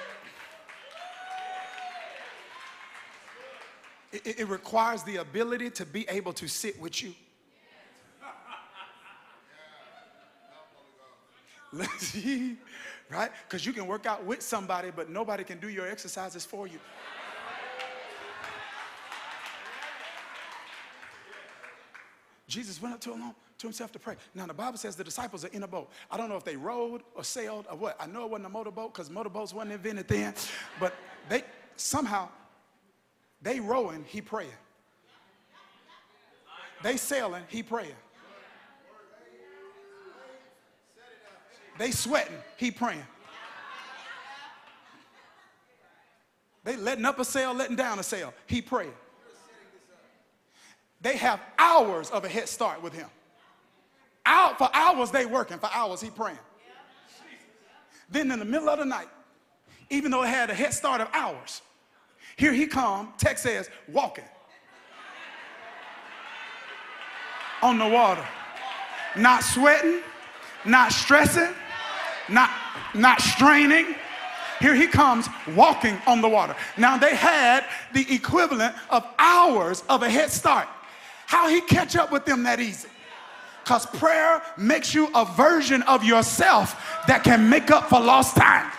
It, 4.15 4.41
it 4.41 4.49
requires 4.49 5.03
the 5.03 5.17
ability 5.17 5.71
to 5.71 5.85
be 5.85 6.07
able 6.09 6.33
to 6.35 6.47
sit 6.47 6.81
with 6.81 7.03
you. 7.03 7.15
right? 13.11 13.31
Because 13.49 13.67
you 13.67 13.73
can 13.73 13.89
work 13.89 14.07
out 14.07 14.25
with 14.25 14.41
somebody, 14.41 14.93
but 14.95 15.11
nobody 15.11 15.43
can 15.43 15.59
do 15.59 15.69
your 15.69 15.89
exercises 15.89 16.45
for 16.45 16.69
you. 16.69 16.79
Jesus 22.47 22.81
went 22.81 22.95
up 22.95 23.01
to, 23.01 23.11
alone, 23.11 23.35
to 23.59 23.67
himself 23.67 23.91
to 23.91 23.99
pray. 23.99 24.15
Now, 24.33 24.47
the 24.47 24.55
Bible 24.55 24.79
says 24.79 24.95
the 24.95 25.03
disciples 25.03 25.45
are 25.45 25.49
in 25.49 25.65
a 25.65 25.67
boat. 25.67 25.91
I 26.09 26.17
don't 26.17 26.29
know 26.29 26.37
if 26.37 26.45
they 26.45 26.55
rowed 26.55 27.03
or 27.17 27.25
sailed 27.25 27.67
or 27.69 27.77
what. 27.77 27.97
I 27.99 28.07
know 28.07 28.25
it 28.27 28.31
wasn't 28.31 28.47
a 28.47 28.51
motorboat 28.51 28.95
because 28.95 29.11
motorboats 29.11 29.53
wasn't 29.53 29.73
invented 29.73 30.07
then, 30.07 30.35
but 30.79 30.95
they 31.29 31.43
somehow 31.75 32.29
they 33.45 33.61
rowing, 33.61 34.05
he 34.09 34.21
praying. 34.21 34.51
They 36.83 36.97
sailing, 36.97 37.45
he 37.49 37.63
praying. 37.63 37.95
They 41.79 41.91
sweating, 41.91 42.37
he 42.57 42.71
praying. 42.71 43.05
They 46.65 46.77
letting 46.79 47.05
up 47.05 47.19
a 47.19 47.25
sail, 47.25 47.53
letting 47.53 47.77
down 47.77 47.99
a 47.99 48.03
sail, 48.03 48.33
he 48.47 48.63
praying. 48.63 48.95
They 51.03 51.19
have 51.19 51.39
hours 51.59 52.11
of 52.11 52.25
a 52.25 52.29
head 52.29 52.49
start 52.49 52.83
with 52.83 52.95
him. 52.95 53.09
Out 54.25 54.57
for 54.57 54.71
hours 54.73 55.11
they 55.11 55.27
working, 55.27 55.59
for 55.59 55.69
hours 55.71 56.01
he 56.01 56.09
praying. 56.09 56.39
Then 58.09 58.31
in 58.31 58.39
the 58.39 58.45
middle 58.47 58.71
of 58.71 58.79
the 58.79 58.87
night, 58.87 59.09
even 59.91 60.11
though 60.11 60.23
it 60.23 60.29
had 60.29 60.49
a 60.49 60.55
head 60.55 60.73
start 60.73 61.03
of 61.03 61.09
hours, 61.13 61.61
here 62.37 62.53
he 62.53 62.67
come, 62.67 63.13
text 63.19 63.45
says, 63.45 63.69
walking. 63.89 64.25
on 67.65 67.79
the 67.79 67.89
water. 67.89 68.25
Not 69.17 69.43
sweating, 69.43 70.01
not 70.67 70.93
stressing, 70.93 71.55
not, 72.29 72.51
not 72.95 73.21
straining. 73.23 73.95
Here 74.61 74.75
he 74.75 74.87
comes 74.87 75.29
walking 75.57 75.97
on 76.07 76.21
the 76.21 76.29
water. 76.29 76.55
Now 76.77 76.99
they 76.99 77.17
had 77.17 77.65
the 77.93 78.07
equivalent 78.15 78.75
of 78.91 79.07
hours 79.19 79.83
of 79.89 80.03
a 80.03 80.11
head 80.11 80.31
start. 80.31 80.69
How 81.27 81.49
he 81.49 81.63
catch 81.63 81.97
up 81.97 82.13
with 82.13 82.27
them 82.27 82.43
that 82.43 82.61
easy? 82.61 82.89
Because 83.65 83.87
prayer 83.87 84.43
makes 84.59 84.93
you 84.93 85.09
a 85.15 85.25
version 85.25 85.83
of 85.85 86.05
yourself 86.05 87.03
that 87.09 87.25
can 87.25 87.49
make 87.49 87.71
up 87.71 87.89
for 87.89 87.99
lost 87.99 88.37
time. 88.37 88.71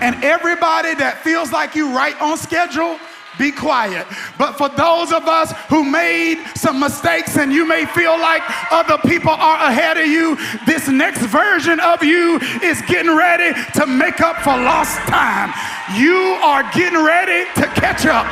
And 0.00 0.22
everybody 0.24 0.94
that 0.94 1.18
feels 1.22 1.52
like 1.52 1.74
you 1.74 1.94
right 1.94 2.18
on 2.20 2.36
schedule, 2.36 2.98
be 3.38 3.52
quiet. 3.52 4.06
But 4.36 4.58
for 4.58 4.68
those 4.68 5.12
of 5.12 5.26
us 5.26 5.52
who 5.68 5.84
made 5.84 6.44
some 6.56 6.80
mistakes 6.80 7.36
and 7.38 7.52
you 7.52 7.66
may 7.66 7.86
feel 7.86 8.18
like 8.18 8.42
other 8.72 8.98
people 8.98 9.30
are 9.30 9.70
ahead 9.70 9.96
of 9.96 10.06
you, 10.06 10.36
this 10.66 10.88
next 10.88 11.22
version 11.22 11.78
of 11.80 12.02
you 12.02 12.38
is 12.62 12.82
getting 12.82 13.16
ready 13.16 13.54
to 13.74 13.86
make 13.86 14.20
up 14.20 14.36
for 14.38 14.56
lost 14.56 14.98
time. 15.06 15.54
You 15.96 16.38
are 16.42 16.64
getting 16.72 17.02
ready 17.04 17.48
to 17.60 17.66
catch 17.78 18.06
up. 18.06 18.26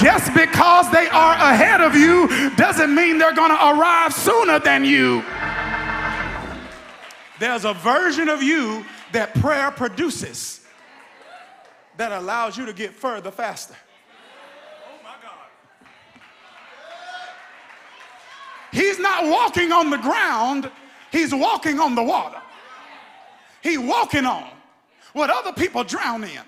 Just 0.00 0.32
because 0.34 0.90
they 0.92 1.08
are 1.08 1.34
ahead 1.34 1.80
of 1.80 1.96
you 1.96 2.50
doesn't 2.54 2.94
mean 2.94 3.18
they're 3.18 3.34
going 3.34 3.50
to 3.50 3.68
arrive 3.70 4.14
sooner 4.14 4.60
than 4.60 4.84
you. 4.84 5.24
There's 7.40 7.64
a 7.64 7.74
version 7.74 8.28
of 8.28 8.42
you 8.42 8.84
that 9.12 9.34
prayer 9.40 9.72
produces 9.72 10.59
that 12.00 12.12
allows 12.12 12.56
you 12.56 12.64
to 12.64 12.72
get 12.72 12.94
further 12.94 13.30
faster. 13.30 13.76
Oh 14.88 15.04
my 15.04 15.16
God. 15.22 15.50
He's 18.72 18.98
not 18.98 19.26
walking 19.26 19.70
on 19.70 19.90
the 19.90 19.98
ground, 19.98 20.70
he's 21.12 21.34
walking 21.34 21.78
on 21.78 21.94
the 21.94 22.02
water. 22.02 22.40
He's 23.62 23.78
walking 23.78 24.24
on 24.24 24.48
what 25.12 25.28
other 25.28 25.52
people 25.52 25.84
drown 25.84 26.24
in. 26.24 26.40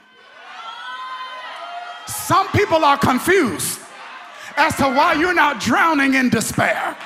Some 2.07 2.49
people 2.53 2.83
are 2.83 2.97
confused 2.97 3.79
as 4.57 4.75
to 4.77 4.85
why 4.85 5.13
you're 5.13 5.35
not 5.35 5.61
drowning 5.61 6.15
in 6.15 6.31
despair, 6.31 6.97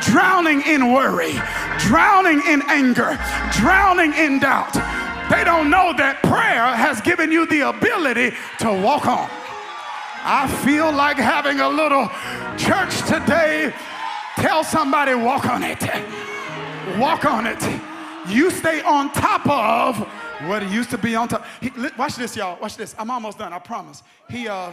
drowning 0.00 0.62
in 0.62 0.92
worry, 0.92 1.34
drowning 1.78 2.42
in 2.48 2.62
anger, 2.68 3.16
drowning 3.52 4.12
in 4.14 4.40
doubt. 4.40 4.91
They 5.32 5.44
don't 5.44 5.70
know 5.70 5.92
that 5.96 6.20
prayer 6.22 6.66
has 6.76 7.00
given 7.00 7.32
you 7.32 7.46
the 7.46 7.68
ability 7.68 8.36
to 8.60 8.68
walk 8.70 9.06
on. 9.06 9.28
I 10.24 10.46
feel 10.64 10.92
like 10.92 11.16
having 11.16 11.58
a 11.60 11.68
little 11.68 12.06
church 12.56 12.94
today 13.08 13.72
Tell 14.36 14.64
somebody, 14.64 15.14
walk 15.14 15.46
on 15.46 15.62
it. 15.62 15.80
Walk 16.98 17.24
on 17.24 17.46
it. 17.46 17.62
You 18.28 18.50
stay 18.50 18.80
on 18.82 19.12
top 19.12 19.46
of 19.46 19.98
what 20.48 20.62
it 20.62 20.70
used 20.70 20.90
to 20.90 20.98
be 20.98 21.14
on 21.14 21.28
top. 21.28 21.44
He, 21.60 21.70
watch 21.98 22.16
this, 22.16 22.34
y'all. 22.34 22.58
Watch 22.60 22.76
this. 22.76 22.94
I'm 22.98 23.10
almost 23.10 23.38
done. 23.38 23.52
I 23.52 23.58
promise. 23.58 24.02
He 24.30 24.48
uh, 24.48 24.72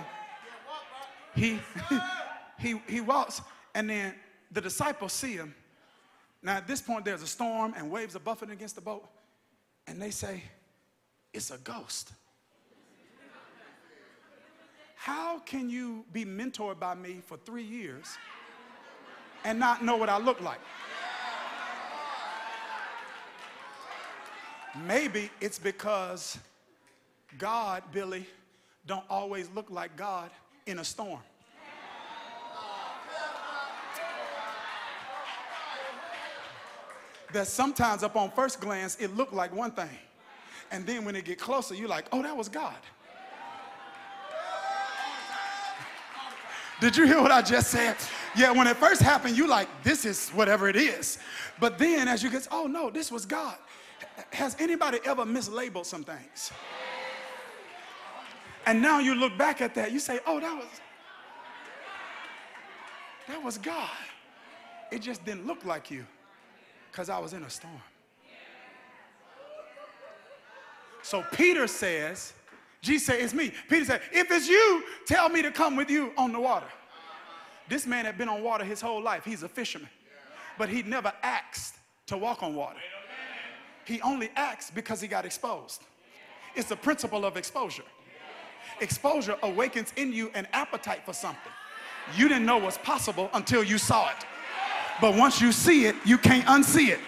he 1.35 1.59
he 2.59 2.81
he 2.87 3.01
walks, 3.01 3.41
and 3.75 3.89
then 3.89 4.15
the 4.51 4.61
disciples 4.61 5.13
see 5.13 5.33
him. 5.33 5.53
Now 6.41 6.57
at 6.57 6.67
this 6.67 6.81
point, 6.81 7.03
there's 7.03 7.21
a 7.21 7.27
storm, 7.27 7.73
and 7.75 7.91
waves 7.91 8.15
are 8.15 8.19
buffeting 8.19 8.53
against 8.53 8.75
the 8.75 8.81
boat, 8.81 9.05
and 9.89 10.01
they 10.01 10.11
say, 10.11 10.43
"It's 11.33 11.51
a 11.51 11.57
ghost." 11.57 12.13
How 14.95 15.39
can 15.39 15.69
you 15.69 16.05
be 16.13 16.23
mentored 16.23 16.79
by 16.79 16.93
me 16.93 17.21
for 17.25 17.37
three 17.37 17.63
years? 17.63 18.17
and 19.43 19.59
not 19.59 19.83
know 19.83 19.95
what 19.95 20.09
I 20.09 20.17
look 20.17 20.41
like. 20.41 20.59
Maybe 24.85 25.29
it's 25.41 25.59
because 25.59 26.37
God, 27.37 27.83
Billy, 27.91 28.25
don't 28.85 29.05
always 29.09 29.49
look 29.55 29.69
like 29.69 29.95
God 29.95 30.29
in 30.65 30.79
a 30.79 30.83
storm. 30.83 31.19
That 37.33 37.47
sometimes 37.47 38.03
up 38.03 38.15
on 38.15 38.31
first 38.31 38.59
glance 38.59 38.97
it 38.99 39.15
looked 39.15 39.33
like 39.33 39.53
one 39.53 39.71
thing. 39.71 39.89
And 40.71 40.85
then 40.85 41.05
when 41.05 41.15
it 41.15 41.25
get 41.25 41.39
closer, 41.39 41.75
you're 41.75 41.87
like, 41.87 42.05
oh, 42.11 42.21
that 42.21 42.35
was 42.35 42.49
God. 42.49 42.75
Did 46.79 46.95
you 46.95 47.05
hear 47.05 47.21
what 47.21 47.31
I 47.31 47.41
just 47.41 47.71
said? 47.71 47.97
Yeah, 48.37 48.51
when 48.51 48.65
it 48.65 48.77
first 48.77 49.01
happened, 49.01 49.37
you 49.37 49.47
like, 49.47 49.67
this 49.83 50.05
is 50.05 50.29
whatever 50.29 50.69
it 50.69 50.77
is. 50.77 51.19
But 51.59 51.77
then 51.77 52.07
as 52.07 52.23
you 52.23 52.29
get, 52.29 52.47
oh 52.51 52.67
no, 52.67 52.89
this 52.89 53.11
was 53.11 53.25
God. 53.25 53.55
Has 54.31 54.55
anybody 54.59 54.99
ever 55.05 55.25
mislabeled 55.25 55.85
some 55.85 56.03
things? 56.03 56.51
And 58.65 58.81
now 58.81 58.99
you 58.99 59.15
look 59.15 59.37
back 59.37 59.61
at 59.61 59.75
that, 59.75 59.91
you 59.91 59.99
say, 59.99 60.19
oh, 60.25 60.39
that 60.39 60.55
was 60.55 60.67
that 63.27 63.43
was 63.43 63.57
God. 63.59 63.89
It 64.91 65.01
just 65.01 65.23
didn't 65.23 65.45
look 65.45 65.63
like 65.63 65.91
you 65.91 66.05
because 66.91 67.09
I 67.09 67.19
was 67.19 67.33
in 67.33 67.43
a 67.43 67.49
storm. 67.49 67.81
So 71.01 71.23
Peter 71.33 71.67
says, 71.67 72.33
Jesus 72.81 73.07
said, 73.07 73.19
It's 73.21 73.33
me. 73.33 73.51
Peter 73.69 73.85
said, 73.85 74.01
If 74.11 74.29
it's 74.31 74.47
you, 74.47 74.83
tell 75.05 75.29
me 75.29 75.41
to 75.41 75.51
come 75.51 75.75
with 75.75 75.89
you 75.89 76.11
on 76.17 76.31
the 76.31 76.39
water. 76.39 76.67
This 77.67 77.85
man 77.85 78.05
had 78.05 78.17
been 78.17 78.29
on 78.29 78.43
water 78.43 78.63
his 78.63 78.81
whole 78.81 79.01
life. 79.01 79.23
He's 79.23 79.43
a 79.43 79.49
fisherman. 79.49 79.89
But 80.57 80.69
he'd 80.69 80.87
never 80.87 81.13
asked 81.23 81.75
to 82.07 82.17
walk 82.17 82.43
on 82.43 82.55
water. 82.55 82.79
He 83.85 84.01
only 84.01 84.29
asked 84.35 84.75
because 84.75 85.01
he 85.01 85.07
got 85.07 85.25
exposed. 85.25 85.81
It's 86.55 86.69
the 86.69 86.75
principle 86.75 87.25
of 87.25 87.37
exposure. 87.37 87.83
Exposure 88.81 89.37
awakens 89.43 89.93
in 89.95 90.11
you 90.13 90.31
an 90.33 90.47
appetite 90.53 91.05
for 91.05 91.13
something. 91.13 91.51
You 92.15 92.27
didn't 92.27 92.45
know 92.45 92.57
was 92.57 92.77
possible 92.79 93.29
until 93.33 93.63
you 93.63 93.77
saw 93.77 94.09
it. 94.09 94.25
But 95.01 95.15
once 95.15 95.41
you 95.41 95.51
see 95.51 95.85
it, 95.85 95.95
you 96.05 96.17
can't 96.17 96.45
unsee 96.45 96.89
it. 96.89 96.99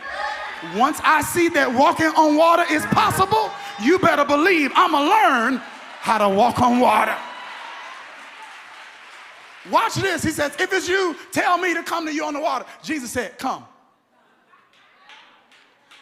Once 0.75 0.99
I 1.03 1.21
see 1.21 1.49
that 1.49 1.73
walking 1.73 2.07
on 2.07 2.37
water 2.37 2.63
is 2.71 2.85
possible, 2.87 3.51
you 3.81 3.97
better 3.99 4.23
believe 4.23 4.71
I'm 4.75 4.91
going 4.91 5.05
to 5.05 5.09
learn 5.09 5.61
how 5.99 6.17
to 6.19 6.29
walk 6.29 6.61
on 6.61 6.79
water. 6.79 7.15
Watch 9.69 9.95
this. 9.95 10.23
He 10.23 10.31
says, 10.31 10.55
If 10.59 10.71
it's 10.73 10.87
you, 10.87 11.15
tell 11.31 11.57
me 11.57 11.73
to 11.73 11.83
come 11.83 12.05
to 12.05 12.13
you 12.13 12.25
on 12.25 12.33
the 12.33 12.39
water. 12.39 12.65
Jesus 12.83 13.11
said, 13.11 13.37
Come. 13.37 13.65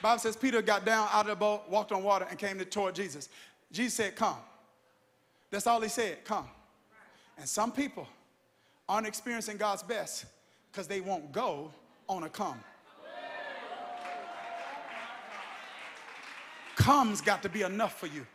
Bible 0.01 0.19
says 0.19 0.37
Peter 0.37 0.61
got 0.61 0.85
down 0.85 1.09
out 1.11 1.21
of 1.21 1.27
the 1.27 1.35
boat, 1.35 1.63
walked 1.69 1.91
on 1.91 2.03
water, 2.03 2.25
and 2.29 2.39
came 2.39 2.57
to, 2.57 2.65
toward 2.65 2.95
Jesus. 2.95 3.27
Jesus 3.71 3.93
said, 3.95 4.15
Come. 4.15 4.37
That's 5.51 5.67
all 5.67 5.81
he 5.81 5.89
said, 5.89 6.23
Come. 6.23 6.47
And 7.37 7.47
some 7.47 7.71
people 7.71 8.07
aren't 8.87 9.07
experiencing 9.07 9.57
God's 9.57 9.83
best 9.83 10.25
because 10.71 10.87
they 10.87 11.01
won't 11.01 11.31
go 11.31 11.71
on 12.09 12.23
a 12.23 12.29
come. 12.29 12.59
Come's 16.75 17.21
got 17.21 17.43
to 17.43 17.49
be 17.49 17.61
enough 17.61 17.99
for 17.99 18.07
you. 18.07 18.25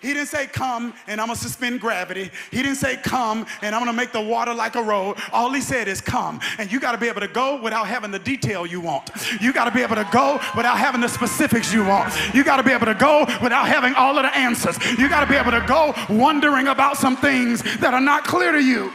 He 0.00 0.12
didn't 0.14 0.28
say, 0.28 0.46
Come 0.46 0.94
and 1.06 1.20
I'm 1.20 1.28
gonna 1.28 1.38
suspend 1.38 1.80
gravity. 1.80 2.30
He 2.50 2.56
didn't 2.56 2.76
say, 2.76 2.96
Come 2.96 3.46
and 3.60 3.72
I'm 3.72 3.82
gonna 3.82 3.96
make 3.96 4.10
the 4.10 4.20
water 4.20 4.52
like 4.52 4.74
a 4.74 4.82
road. 4.82 5.16
All 5.32 5.52
he 5.52 5.60
said 5.60 5.86
is, 5.86 6.00
Come. 6.00 6.40
And 6.58 6.72
you 6.72 6.80
gotta 6.80 6.98
be 6.98 7.06
able 7.06 7.20
to 7.20 7.28
go 7.28 7.60
without 7.62 7.86
having 7.86 8.10
the 8.10 8.18
detail 8.18 8.66
you 8.66 8.80
want. 8.80 9.10
You 9.40 9.52
gotta 9.52 9.70
be 9.70 9.80
able 9.80 9.94
to 9.94 10.08
go 10.10 10.40
without 10.56 10.76
having 10.76 11.00
the 11.00 11.08
specifics 11.08 11.72
you 11.72 11.84
want. 11.84 12.12
You 12.34 12.42
gotta 12.42 12.64
be 12.64 12.72
able 12.72 12.86
to 12.86 12.94
go 12.94 13.26
without 13.40 13.68
having 13.68 13.94
all 13.94 14.16
of 14.16 14.24
the 14.24 14.36
answers. 14.36 14.76
You 14.98 15.08
gotta 15.08 15.26
be 15.26 15.36
able 15.36 15.52
to 15.52 15.64
go 15.68 15.94
wondering 16.08 16.66
about 16.66 16.96
some 16.96 17.16
things 17.16 17.62
that 17.78 17.94
are 17.94 18.00
not 18.00 18.24
clear 18.24 18.50
to 18.50 18.62
you. 18.62 18.92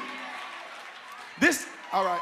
This, 1.39 1.67
all 1.93 2.03
right. 2.03 2.21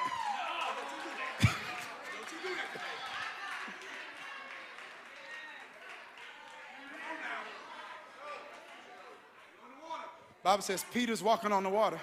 Bible 10.44 10.62
says 10.62 10.86
Peter's 10.94 11.24
walking 11.24 11.52
on 11.52 11.64
the 11.64 11.70
water, 11.70 12.00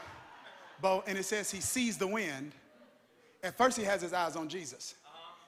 boat, 0.80 1.04
and 1.06 1.16
it 1.16 1.24
says 1.24 1.48
he 1.48 1.60
sees 1.60 1.96
the 1.96 2.08
wind. 2.08 2.50
At 3.40 3.56
first, 3.56 3.78
he 3.78 3.84
has 3.84 4.02
his 4.02 4.12
eyes 4.12 4.34
on 4.34 4.48
Jesus. 4.48 4.96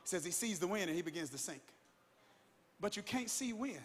It 0.05 0.09
says 0.09 0.25
he 0.25 0.31
sees 0.31 0.61
the 0.61 0.69
wind 0.69 0.85
and 0.85 0.95
he 0.95 1.03
begins 1.03 1.31
to 1.31 1.39
sink. 1.39 1.61
But 2.81 2.97
you 2.97 3.03
can't 3.03 3.29
see 3.29 3.53
wind. 3.53 3.81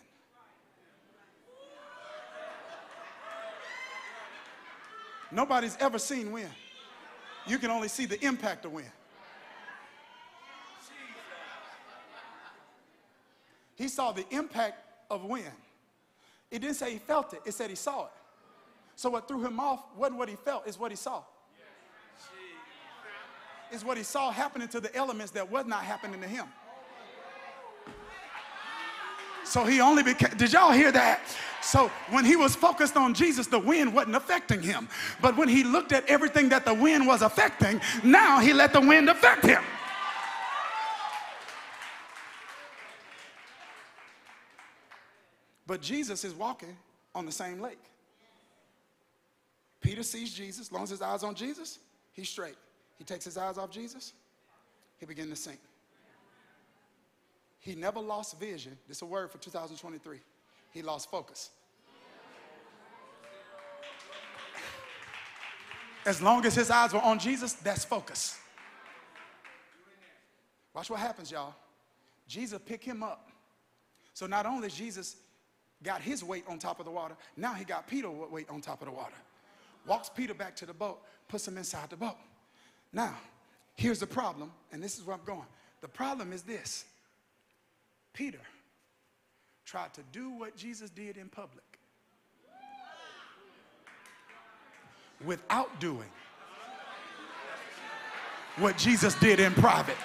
Nobody's 5.31 5.75
ever 5.79 5.97
seen 5.97 6.31
wind. 6.31 6.51
You 7.47 7.57
can 7.57 7.71
only 7.71 7.87
see 7.87 8.05
the 8.05 8.23
impact 8.23 8.65
of 8.65 8.71
wind. 8.71 8.91
He 13.75 13.87
saw 13.87 14.11
the 14.11 14.25
impact 14.29 14.83
of 15.09 15.23
wind. 15.23 15.45
It 16.51 16.59
didn't 16.59 16.75
say 16.75 16.91
he 16.91 16.99
felt 16.99 17.33
it, 17.33 17.41
it 17.45 17.53
said 17.53 17.69
he 17.69 17.75
saw 17.75 18.05
it. 18.05 18.11
So 18.95 19.09
what 19.09 19.27
threw 19.27 19.45
him 19.45 19.59
off 19.59 19.83
wasn't 19.95 20.19
what 20.19 20.27
he 20.27 20.35
felt, 20.35 20.67
it's 20.67 20.77
what 20.77 20.91
he 20.91 20.97
saw. 20.97 21.23
is 23.71 23.85
what 23.85 23.97
he 23.97 24.03
saw 24.03 24.31
happening 24.31 24.67
to 24.69 24.79
the 24.79 24.93
elements 24.95 25.31
that 25.31 25.49
was 25.49 25.65
not 25.65 25.83
happening 25.83 26.19
to 26.21 26.27
him. 26.27 26.45
So 29.49 29.63
he 29.63 29.81
only 29.81 30.03
became, 30.03 30.29
did 30.37 30.53
y'all 30.53 30.71
hear 30.71 30.91
that? 30.91 31.21
So 31.63 31.89
when 32.11 32.23
he 32.23 32.35
was 32.35 32.55
focused 32.55 32.95
on 32.95 33.15
Jesus, 33.15 33.47
the 33.47 33.57
wind 33.57 33.91
wasn't 33.91 34.15
affecting 34.15 34.61
him. 34.61 34.87
But 35.23 35.35
when 35.37 35.49
he 35.49 35.63
looked 35.63 35.91
at 35.91 36.05
everything 36.05 36.49
that 36.49 36.65
the 36.65 36.73
wind 36.75 37.07
was 37.07 37.23
affecting, 37.23 37.81
now 38.03 38.39
he 38.39 38.53
let 38.53 38.73
the 38.73 38.79
wind 38.79 39.09
affect 39.09 39.43
him. 39.43 39.63
But 45.65 45.81
Jesus 45.81 46.23
is 46.23 46.35
walking 46.35 46.77
on 47.15 47.25
the 47.25 47.31
same 47.31 47.59
lake. 47.59 47.81
Peter 49.81 50.03
sees 50.03 50.31
Jesus, 50.31 50.67
as 50.67 50.71
long 50.71 50.83
as 50.83 50.91
his 50.91 51.01
eyes 51.01 51.23
on 51.23 51.33
Jesus, 51.33 51.79
he's 52.13 52.29
straight. 52.29 52.57
He 52.99 53.03
takes 53.03 53.25
his 53.25 53.35
eyes 53.35 53.57
off 53.57 53.71
Jesus, 53.71 54.13
he 54.99 55.07
begins 55.07 55.29
to 55.31 55.35
sink. 55.35 55.59
He 57.59 57.75
never 57.75 57.99
lost 57.99 58.39
vision. 58.39 58.77
This 58.87 58.97
is 58.97 59.01
a 59.01 59.05
word 59.05 59.31
for 59.31 59.37
2023. 59.37 60.19
He 60.71 60.81
lost 60.81 61.09
focus. 61.09 61.51
As 66.05 66.21
long 66.21 66.45
as 66.45 66.55
his 66.55 66.71
eyes 66.71 66.93
were 66.93 67.01
on 67.01 67.19
Jesus, 67.19 67.53
that's 67.53 67.83
focus. 67.83 68.39
Watch 70.73 70.89
what 70.89 70.99
happens, 70.99 71.29
y'all. 71.29 71.53
Jesus 72.27 72.59
picked 72.65 72.85
him 72.85 73.03
up. 73.03 73.29
So 74.13 74.25
not 74.25 74.45
only 74.45 74.69
Jesus 74.69 75.17
got 75.83 76.01
his 76.01 76.23
weight 76.23 76.45
on 76.47 76.59
top 76.59 76.79
of 76.79 76.85
the 76.85 76.91
water, 76.91 77.15
now 77.35 77.53
he 77.53 77.65
got 77.65 77.87
Peter's 77.87 78.11
weight 78.31 78.49
on 78.49 78.61
top 78.61 78.81
of 78.81 78.87
the 78.87 78.93
water. 78.93 79.15
Walks 79.85 80.09
Peter 80.09 80.33
back 80.33 80.55
to 80.57 80.65
the 80.65 80.73
boat, 80.73 81.01
puts 81.27 81.47
him 81.47 81.57
inside 81.57 81.89
the 81.89 81.97
boat. 81.97 82.17
Now, 82.93 83.15
here's 83.75 83.99
the 83.99 84.07
problem, 84.07 84.51
and 84.71 84.81
this 84.81 84.97
is 84.97 85.05
where 85.05 85.15
I'm 85.15 85.23
going. 85.25 85.45
The 85.81 85.87
problem 85.87 86.33
is 86.33 86.43
this 86.43 86.85
Peter 88.19 88.41
tried 89.65 89.93
to 89.93 90.01
do 90.11 90.29
what 90.31 90.53
Jesus 90.57 90.89
did 90.89 91.15
in 91.15 91.29
public 91.29 91.79
without 95.23 95.79
doing 95.79 96.09
what 98.57 98.77
Jesus 98.77 99.15
did 99.15 99.39
in 99.39 99.53
private. 99.53 99.95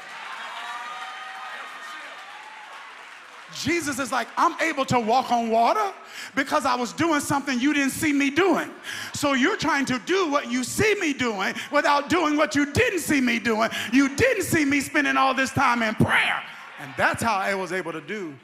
Jesus 3.53 3.99
is 3.99 4.13
like, 4.13 4.29
I'm 4.37 4.61
able 4.61 4.85
to 4.85 5.01
walk 5.01 5.33
on 5.33 5.51
water 5.51 5.93
because 6.37 6.65
I 6.65 6.77
was 6.77 6.93
doing 6.93 7.19
something 7.19 7.59
you 7.59 7.75
didn't 7.75 7.91
see 7.91 8.13
me 8.13 8.31
doing. 8.31 8.71
So 9.13 9.33
you're 9.33 9.57
trying 9.57 9.87
to 9.87 9.99
do 10.07 10.31
what 10.31 10.49
you 10.53 10.63
see 10.63 10.95
me 11.01 11.15
doing 11.15 11.53
without 11.73 12.09
doing 12.09 12.37
what 12.37 12.55
you 12.55 12.73
didn't 12.73 13.01
see 13.01 13.21
me 13.21 13.41
doing. 13.41 13.71
You 13.93 14.15
didn't 14.15 14.45
see 14.45 14.65
me 14.65 14.79
spending 14.83 15.17
all 15.17 15.35
this 15.35 15.51
time 15.51 15.83
in 15.83 15.97
prayer. 15.97 16.45
And 16.85 16.93
that's 16.99 17.23
how 17.23 17.37
I 17.37 17.55
was 17.55 17.73
able 17.73 17.93
to 17.93 18.01
do 18.03 18.35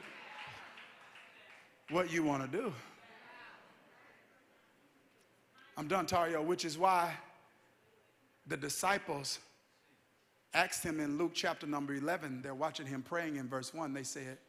what 1.91 2.11
you 2.11 2.23
want 2.23 2.51
to 2.51 2.57
do. 2.57 2.73
I'm 5.77 5.87
done, 5.87 6.07
Tario, 6.07 6.41
which 6.41 6.65
is 6.65 6.75
why 6.75 7.13
the 8.47 8.57
disciples 8.57 9.37
asked 10.55 10.83
him 10.83 10.99
in 10.99 11.19
Luke 11.19 11.33
chapter 11.35 11.67
number 11.67 11.93
11, 11.93 12.41
they're 12.41 12.55
watching 12.55 12.87
him 12.87 13.03
praying 13.03 13.35
in 13.35 13.47
verse 13.47 13.75
1. 13.75 13.93
They 13.93 14.01
said, 14.01 14.39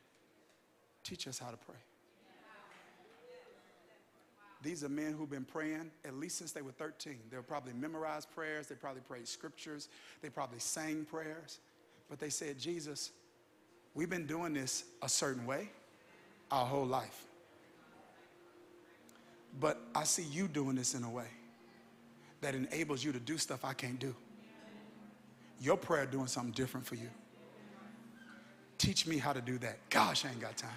Teach 1.05 1.29
us 1.29 1.39
how 1.39 1.51
to 1.51 1.59
pray. 1.59 1.77
These 4.63 4.85
are 4.85 4.89
men 4.89 5.13
who've 5.13 5.29
been 5.29 5.45
praying 5.45 5.91
at 6.07 6.15
least 6.15 6.39
since 6.39 6.53
they 6.53 6.63
were 6.63 6.73
13. 6.73 7.19
They'll 7.31 7.43
probably 7.43 7.75
memorize 7.75 8.25
prayers, 8.25 8.69
they 8.69 8.75
probably 8.75 9.03
prayed 9.03 9.29
scriptures, 9.29 9.91
they 10.23 10.31
probably 10.31 10.61
sang 10.61 11.05
prayers. 11.05 11.59
But 12.09 12.21
they 12.21 12.31
said, 12.31 12.59
Jesus, 12.59 13.11
we've 13.95 14.11
been 14.11 14.27
doing 14.27 14.55
this 14.55 14.85
a 15.03 15.09
certain 15.09 15.47
way 15.47 15.71
our 16.51 16.67
whole 16.67 16.87
life. 16.87 17.25
But 19.59 19.81
I 19.95 20.05
see 20.05 20.23
you 20.23 20.49
doing 20.49 20.77
this 20.77 20.95
in 20.95 21.05
a 21.05 21.11
way 21.11 21.27
that 22.41 22.55
enables 22.55 23.05
you 23.05 23.13
to 23.13 23.21
do 23.21 23.39
stuff 23.39 23.65
I 23.65 23.73
can't 23.73 23.99
do. 23.99 24.15
Your 25.61 25.77
prayer 25.77 26.07
doing 26.07 26.27
something 26.27 26.53
different 26.53 26.87
for 26.87 26.97
you. 26.97 27.09
Teach 28.79 29.07
me 29.07 29.19
how 29.19 29.33
to 29.33 29.41
do 29.41 29.59
that. 29.59 29.79
Gosh, 29.91 30.25
I 30.25 30.31
ain't 30.31 30.41
got 30.41 30.57
time. 30.57 30.71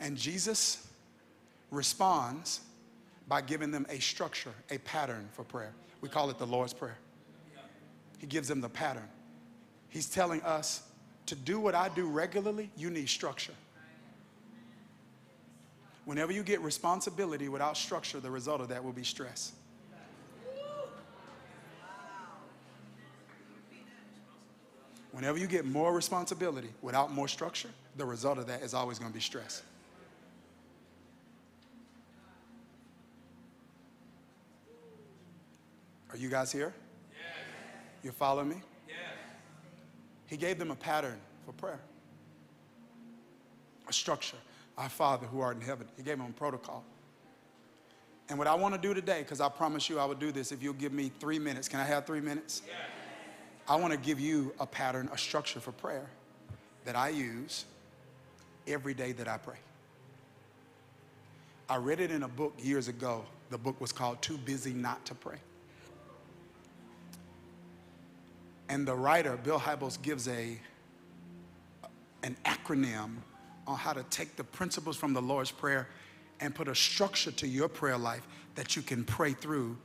And 0.00 0.16
Jesus 0.16 0.86
responds 1.70 2.60
by 3.28 3.42
giving 3.42 3.70
them 3.70 3.86
a 3.88 3.98
structure, 3.98 4.54
a 4.70 4.78
pattern 4.78 5.28
for 5.32 5.44
prayer. 5.44 5.74
We 6.00 6.08
call 6.08 6.30
it 6.30 6.38
the 6.38 6.46
Lord's 6.46 6.72
Prayer. 6.72 6.98
He 8.18 8.26
gives 8.26 8.48
them 8.48 8.60
the 8.60 8.68
pattern. 8.68 9.08
He's 9.88 10.08
telling 10.08 10.42
us 10.42 10.82
to 11.26 11.34
do 11.34 11.58
what 11.60 11.74
I 11.74 11.88
do 11.88 12.06
regularly, 12.06 12.70
you 12.76 12.90
need 12.90 13.08
structure. 13.08 13.54
Whenever 16.04 16.32
you 16.32 16.44
get 16.44 16.60
responsibility 16.60 17.48
without 17.48 17.76
structure, 17.76 18.20
the 18.20 18.30
result 18.30 18.60
of 18.60 18.68
that 18.68 18.82
will 18.82 18.92
be 18.92 19.02
stress. 19.02 19.52
Whenever 25.10 25.38
you 25.38 25.46
get 25.46 25.64
more 25.64 25.94
responsibility 25.94 26.68
without 26.82 27.10
more 27.10 27.26
structure, 27.26 27.70
the 27.96 28.04
result 28.04 28.38
of 28.38 28.46
that 28.46 28.62
is 28.62 28.74
always 28.74 28.98
going 28.98 29.10
to 29.10 29.14
be 29.14 29.20
stress. 29.20 29.62
Are 36.10 36.18
you 36.18 36.28
guys 36.28 36.52
here? 36.52 36.72
Yes. 37.12 37.24
You 38.04 38.12
follow 38.12 38.44
me? 38.44 38.56
He 40.26 40.36
gave 40.36 40.58
them 40.58 40.70
a 40.70 40.76
pattern 40.76 41.18
for 41.44 41.52
prayer, 41.52 41.80
a 43.88 43.92
structure. 43.92 44.36
Our 44.78 44.90
Father 44.90 45.26
who 45.26 45.40
art 45.40 45.56
in 45.56 45.62
heaven. 45.62 45.88
He 45.96 46.02
gave 46.02 46.18
them 46.18 46.26
a 46.26 46.32
protocol. 46.32 46.84
And 48.28 48.38
what 48.38 48.46
I 48.46 48.54
want 48.54 48.74
to 48.74 48.80
do 48.80 48.92
today, 48.92 49.20
because 49.22 49.40
I 49.40 49.48
promise 49.48 49.88
you 49.88 49.98
I 49.98 50.04
would 50.04 50.18
do 50.18 50.32
this 50.32 50.52
if 50.52 50.62
you'll 50.62 50.74
give 50.74 50.92
me 50.92 51.10
three 51.18 51.38
minutes. 51.38 51.66
Can 51.68 51.80
I 51.80 51.84
have 51.84 52.04
three 52.04 52.20
minutes? 52.20 52.60
Yes. 52.66 52.76
I 53.68 53.76
want 53.76 53.92
to 53.92 53.98
give 53.98 54.20
you 54.20 54.52
a 54.60 54.66
pattern, 54.66 55.08
a 55.12 55.18
structure 55.18 55.60
for 55.60 55.72
prayer 55.72 56.06
that 56.84 56.94
I 56.94 57.08
use 57.08 57.64
every 58.66 58.94
day 58.94 59.12
that 59.12 59.28
I 59.28 59.38
pray. 59.38 59.56
I 61.68 61.76
read 61.76 62.00
it 62.00 62.10
in 62.10 62.22
a 62.22 62.28
book 62.28 62.52
years 62.58 62.88
ago. 62.88 63.24
The 63.50 63.58
book 63.58 63.80
was 63.80 63.92
called 63.92 64.20
Too 64.22 64.36
Busy 64.38 64.72
Not 64.72 65.04
to 65.06 65.14
Pray. 65.14 65.38
And 68.68 68.86
the 68.86 68.94
writer, 68.94 69.36
Bill 69.36 69.60
Hybels, 69.60 70.00
gives 70.00 70.28
a, 70.28 70.58
an 72.22 72.36
acronym 72.44 73.16
on 73.66 73.76
how 73.76 73.92
to 73.92 74.02
take 74.04 74.36
the 74.36 74.44
principles 74.44 74.96
from 74.96 75.12
the 75.12 75.22
Lord's 75.22 75.50
Prayer 75.50 75.88
and 76.40 76.54
put 76.54 76.68
a 76.68 76.74
structure 76.74 77.30
to 77.32 77.46
your 77.46 77.68
prayer 77.68 77.96
life 77.96 78.26
that 78.54 78.76
you 78.76 78.82
can 78.82 79.04
pray 79.04 79.32
through 79.32 79.76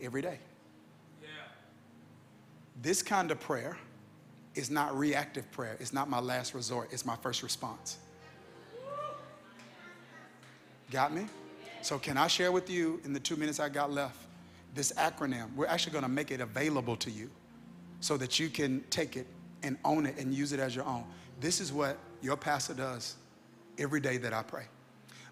every 0.00 0.22
day. 0.22 0.38
Yeah. 1.22 1.28
This 2.82 3.02
kind 3.02 3.30
of 3.30 3.38
prayer 3.40 3.76
is 4.54 4.70
not 4.70 4.96
reactive 4.98 5.50
prayer. 5.52 5.76
It's 5.78 5.92
not 5.92 6.08
my 6.08 6.20
last 6.20 6.54
resort. 6.54 6.88
It's 6.92 7.06
my 7.06 7.16
first 7.16 7.42
response. 7.42 7.98
Got 10.90 11.14
me? 11.14 11.26
So, 11.82 11.98
can 11.98 12.18
I 12.18 12.26
share 12.26 12.50
with 12.50 12.68
you 12.68 13.00
in 13.04 13.12
the 13.12 13.20
two 13.20 13.36
minutes 13.36 13.60
I 13.60 13.68
got 13.68 13.92
left 13.92 14.18
this 14.74 14.92
acronym? 14.92 15.54
We're 15.54 15.66
actually 15.66 15.92
going 15.92 16.02
to 16.02 16.10
make 16.10 16.30
it 16.30 16.40
available 16.40 16.96
to 16.96 17.10
you 17.10 17.30
so 18.00 18.16
that 18.16 18.38
you 18.38 18.48
can 18.48 18.82
take 18.90 19.16
it 19.16 19.26
and 19.62 19.76
own 19.84 20.06
it 20.06 20.16
and 20.18 20.34
use 20.34 20.52
it 20.52 20.60
as 20.60 20.74
your 20.74 20.84
own. 20.86 21.04
This 21.40 21.60
is 21.60 21.72
what 21.72 21.98
your 22.22 22.36
pastor 22.36 22.74
does 22.74 23.16
every 23.78 24.00
day 24.00 24.16
that 24.18 24.32
I 24.32 24.42
pray. 24.42 24.64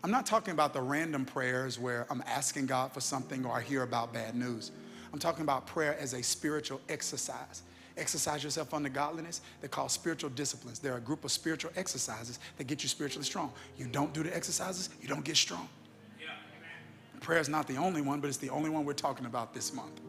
I'm 0.05 0.11
not 0.11 0.27
talking 0.27 0.53
about 0.53 0.73
the 0.73 0.81
random 0.81 1.25
prayers 1.25 1.79
where 1.79 2.07
I'm 2.09 2.23
asking 2.27 2.67
God 2.67 2.93
for 2.93 3.01
something 3.01 3.45
or 3.45 3.57
I 3.57 3.63
hear 3.63 3.83
about 3.83 4.13
bad 4.13 4.37
news. 4.37 4.71
I'm 5.13 5.19
talking 5.19 5.43
about 5.43 5.67
prayer 5.67 5.97
as 5.99 6.13
a 6.13 6.23
spiritual 6.23 6.81
exercise. 6.89 7.63
Exercise 7.97 8.45
yourself 8.45 8.73
under 8.73 8.89
godliness. 8.89 9.41
They're 9.61 9.69
called 9.69 9.91
spiritual 9.91 10.31
disciplines. 10.31 10.79
They're 10.79 10.97
a 10.97 11.01
group 11.01 11.25
of 11.25 11.33
spiritual 11.33 11.73
exercises 11.75 12.39
that 12.57 12.69
get 12.69 12.83
you 12.83 12.89
spiritually 12.89 13.25
strong. 13.25 13.53
You 13.77 13.87
don't 13.87 14.13
do 14.15 14.23
the 14.23 14.35
exercises, 14.35 14.91
you 15.03 15.09
don't 15.09 15.25
get 15.25 15.37
strong. 15.37 15.69
Yeah, 16.21 16.29
prayer 17.21 17.41
is 17.41 17.49
not 17.49 17.67
the 17.67 17.77
only 17.77 18.01
one, 18.01 18.21
but 18.21 18.29
it's 18.29 18.37
the 18.37 18.51
only 18.51 18.71
one 18.71 18.85
we're 18.85 18.93
talking 18.93 19.27
about 19.27 19.53
this 19.53 19.75
month. 19.75 20.01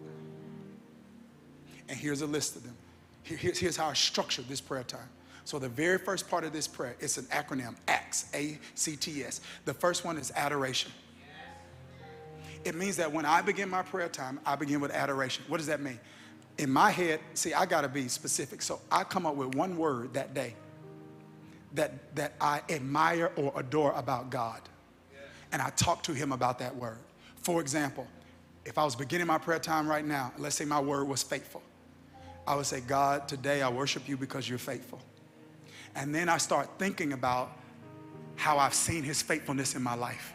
And 1.89 1.97
here's 1.97 2.21
a 2.21 2.27
list 2.27 2.55
of 2.55 2.63
them. 2.63 2.75
Here, 3.23 3.37
here's 3.37 3.75
how 3.75 3.89
I 3.89 3.93
structured 3.93 4.47
this 4.47 4.61
prayer 4.61 4.83
time. 4.83 5.09
So 5.43 5.57
the 5.57 5.67
very 5.67 5.97
first 5.97 6.29
part 6.29 6.43
of 6.43 6.53
this 6.53 6.67
prayer, 6.67 6.95
it's 6.99 7.17
an 7.17 7.25
acronym, 7.25 7.75
ACTS, 7.87 8.29
A-C-T-S. 8.33 9.41
The 9.65 9.73
first 9.73 10.05
one 10.05 10.17
is 10.17 10.31
adoration. 10.35 10.91
It 12.63 12.75
means 12.75 12.97
that 12.97 13.11
when 13.11 13.25
I 13.25 13.41
begin 13.41 13.69
my 13.69 13.81
prayer 13.81 14.09
time, 14.09 14.39
I 14.45 14.55
begin 14.55 14.79
with 14.79 14.91
adoration. 14.91 15.43
What 15.47 15.57
does 15.57 15.67
that 15.67 15.81
mean? 15.81 15.99
In 16.59 16.69
my 16.69 16.91
head, 16.91 17.19
see, 17.33 17.53
I 17.53 17.65
gotta 17.65 17.87
be 17.87 18.07
specific. 18.07 18.61
So 18.61 18.79
I 18.91 19.03
come 19.03 19.25
up 19.25 19.35
with 19.35 19.55
one 19.55 19.77
word 19.77 20.13
that 20.13 20.33
day 20.33 20.55
that, 21.73 22.15
that 22.15 22.33
I 22.39 22.61
admire 22.69 23.31
or 23.35 23.53
adore 23.55 23.93
about 23.93 24.29
God. 24.29 24.61
And 25.51 25.61
I 25.61 25.69
talk 25.71 26.03
to 26.03 26.13
him 26.13 26.31
about 26.31 26.59
that 26.59 26.75
word. 26.75 26.99
For 27.37 27.61
example, 27.61 28.05
if 28.65 28.77
I 28.77 28.83
was 28.83 28.95
beginning 28.95 29.25
my 29.25 29.39
prayer 29.39 29.57
time 29.57 29.87
right 29.87 30.05
now, 30.05 30.31
let's 30.37 30.55
say 30.55 30.65
my 30.65 30.79
word 30.79 31.07
was 31.07 31.23
faithful. 31.23 31.63
I 32.49 32.55
would 32.55 32.65
say, 32.65 32.81
God, 32.81 33.27
today 33.27 33.61
I 33.61 33.69
worship 33.69 34.09
you 34.09 34.17
because 34.17 34.49
you're 34.49 34.57
faithful. 34.57 34.99
And 35.93 36.15
then 36.15 36.27
I 36.27 36.39
start 36.39 36.67
thinking 36.79 37.13
about 37.13 37.51
how 38.37 38.57
I've 38.57 38.73
seen 38.73 39.03
his 39.03 39.21
faithfulness 39.21 39.75
in 39.75 39.83
my 39.83 39.93
life. 39.93 40.33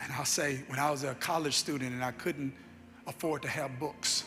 And 0.00 0.10
I'll 0.14 0.24
say, 0.24 0.64
when 0.68 0.78
I 0.78 0.90
was 0.90 1.04
a 1.04 1.14
college 1.16 1.56
student 1.56 1.92
and 1.92 2.02
I 2.02 2.12
couldn't 2.12 2.54
afford 3.06 3.42
to 3.42 3.48
have 3.48 3.78
books 3.78 4.24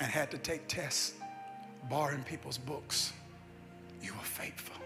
and 0.00 0.10
had 0.10 0.30
to 0.30 0.38
take 0.38 0.68
tests, 0.68 1.12
borrowing 1.90 2.22
people's 2.22 2.56
books, 2.56 3.12
you 4.00 4.14
were 4.14 4.20
faithful. 4.20 4.76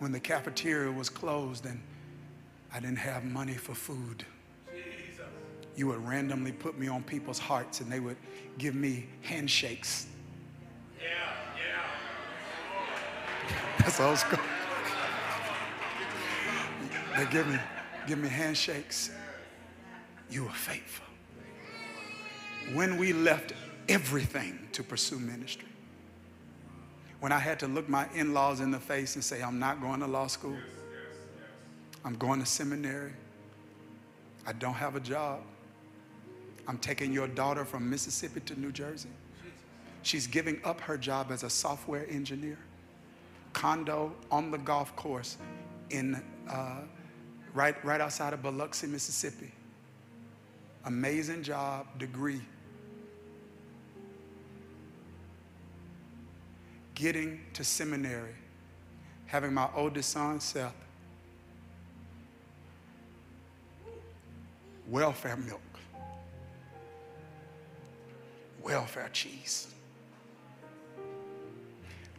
When 0.00 0.10
the 0.10 0.18
cafeteria 0.18 0.90
was 0.90 1.08
closed 1.08 1.66
and 1.66 1.80
I 2.74 2.80
didn't 2.80 2.98
have 2.98 3.24
money 3.24 3.54
for 3.54 3.76
food, 3.76 4.24
you 5.78 5.86
would 5.86 6.04
randomly 6.04 6.50
put 6.50 6.76
me 6.76 6.88
on 6.88 7.04
people's 7.04 7.38
hearts 7.38 7.80
and 7.80 7.90
they 7.90 8.00
would 8.00 8.16
give 8.58 8.74
me 8.74 9.06
handshakes. 9.22 10.08
Yeah, 11.00 11.06
yeah. 11.56 12.82
That's 13.78 14.00
old 14.00 14.18
school. 14.18 14.40
They 17.16 17.26
give 17.26 17.46
me, 17.46 17.58
give 18.08 18.18
me 18.18 18.28
handshakes. 18.28 19.12
You 20.28 20.44
were 20.44 20.50
faithful. 20.50 21.06
When 22.74 22.96
we 22.96 23.12
left 23.12 23.52
everything 23.88 24.58
to 24.72 24.82
pursue 24.82 25.20
ministry, 25.20 25.68
when 27.20 27.30
I 27.30 27.38
had 27.38 27.60
to 27.60 27.68
look 27.68 27.88
my 27.88 28.08
in 28.16 28.34
laws 28.34 28.58
in 28.58 28.72
the 28.72 28.80
face 28.80 29.14
and 29.14 29.22
say, 29.22 29.42
I'm 29.42 29.60
not 29.60 29.80
going 29.80 30.00
to 30.00 30.08
law 30.08 30.26
school, 30.26 30.56
I'm 32.04 32.16
going 32.16 32.40
to 32.40 32.46
seminary, 32.46 33.12
I 34.44 34.52
don't 34.52 34.74
have 34.74 34.96
a 34.96 35.00
job. 35.00 35.42
I'm 36.68 36.76
taking 36.76 37.14
your 37.14 37.26
daughter 37.26 37.64
from 37.64 37.88
Mississippi 37.88 38.40
to 38.40 38.60
New 38.60 38.70
Jersey. 38.70 39.08
She's 40.02 40.26
giving 40.26 40.60
up 40.64 40.80
her 40.82 40.98
job 40.98 41.32
as 41.32 41.42
a 41.42 41.48
software 41.50 42.06
engineer. 42.10 42.58
Condo 43.54 44.12
on 44.30 44.50
the 44.50 44.58
golf 44.58 44.94
course 44.94 45.38
in 45.88 46.22
uh, 46.48 46.82
right, 47.54 47.82
right 47.82 48.02
outside 48.02 48.34
of 48.34 48.42
Biloxi, 48.42 48.86
Mississippi. 48.86 49.50
Amazing 50.84 51.42
job, 51.42 51.86
degree. 51.98 52.42
Getting 56.94 57.40
to 57.54 57.64
seminary, 57.64 58.34
having 59.24 59.54
my 59.54 59.68
oldest 59.74 60.10
son, 60.10 60.38
Seth, 60.38 60.74
welfare 64.88 65.36
milk 65.36 65.60
welfare 68.68 69.08
cheese. 69.14 69.68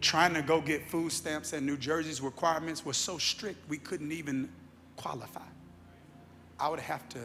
Trying 0.01 0.33
to 0.33 0.41
go 0.41 0.61
get 0.61 0.89
food 0.89 1.11
stamps 1.11 1.53
and 1.53 1.63
New 1.63 1.77
Jersey's 1.77 2.21
requirements 2.21 2.83
were 2.83 2.93
so 2.93 3.19
strict 3.19 3.69
we 3.69 3.77
couldn't 3.77 4.11
even 4.11 4.49
qualify. 4.95 5.45
I 6.59 6.69
would 6.69 6.79
have 6.79 7.07
to 7.09 7.19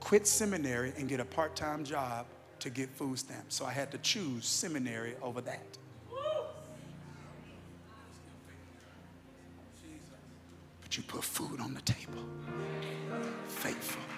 quit 0.00 0.26
seminary 0.26 0.92
and 0.98 1.08
get 1.08 1.18
a 1.18 1.24
part 1.24 1.56
time 1.56 1.82
job 1.82 2.26
to 2.58 2.68
get 2.68 2.90
food 2.90 3.18
stamps. 3.18 3.54
So 3.54 3.64
I 3.64 3.72
had 3.72 3.90
to 3.92 3.98
choose 3.98 4.46
seminary 4.46 5.14
over 5.22 5.40
that. 5.40 5.78
But 10.82 10.96
you 10.96 11.02
put 11.04 11.24
food 11.24 11.60
on 11.60 11.72
the 11.72 11.82
table. 11.82 12.24
Faithful. 13.46 14.17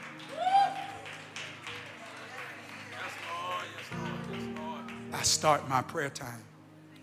I 5.20 5.22
start 5.22 5.68
my 5.68 5.82
prayer 5.82 6.08
time 6.08 6.42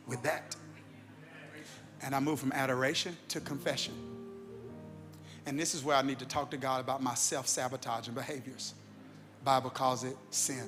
with 0.07 0.23
that. 0.23 0.55
And 2.01 2.15
I 2.15 2.19
move 2.19 2.39
from 2.39 2.51
adoration 2.51 3.15
to 3.27 3.39
confession. 3.39 3.93
And 5.45 5.59
this 5.59 5.75
is 5.75 5.83
where 5.83 5.95
I 5.95 6.01
need 6.01 6.17
to 6.17 6.25
talk 6.25 6.49
to 6.49 6.57
God 6.57 6.81
about 6.81 7.03
my 7.03 7.13
self-sabotaging 7.13 8.15
behaviors. 8.15 8.73
Bible 9.43 9.69
calls 9.69 10.03
it 10.03 10.17
sin. 10.31 10.67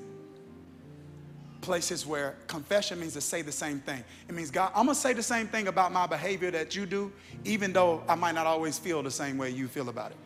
Places 1.61 2.05
where 2.05 2.35
confession 2.45 2.99
means 2.99 3.13
to 3.13 3.21
say 3.21 3.41
the 3.41 3.51
same 3.51 3.79
thing. 3.79 4.03
It 4.27 4.35
means, 4.35 4.51
God, 4.51 4.71
I'm 4.75 4.85
gonna 4.85 4.93
say 4.93 5.13
the 5.13 5.23
same 5.23 5.47
thing 5.47 5.69
about 5.69 5.91
my 5.91 6.05
behavior 6.05 6.51
that 6.51 6.75
you 6.75 6.85
do, 6.85 7.11
even 7.45 7.73
though 7.73 8.03
I 8.07 8.13
might 8.13 8.35
not 8.35 8.45
always 8.45 8.77
feel 8.77 9.01
the 9.01 9.09
same 9.09 9.39
way 9.39 9.49
you 9.49 9.67
feel 9.67 9.89
about 9.89 10.11
it. 10.11 10.17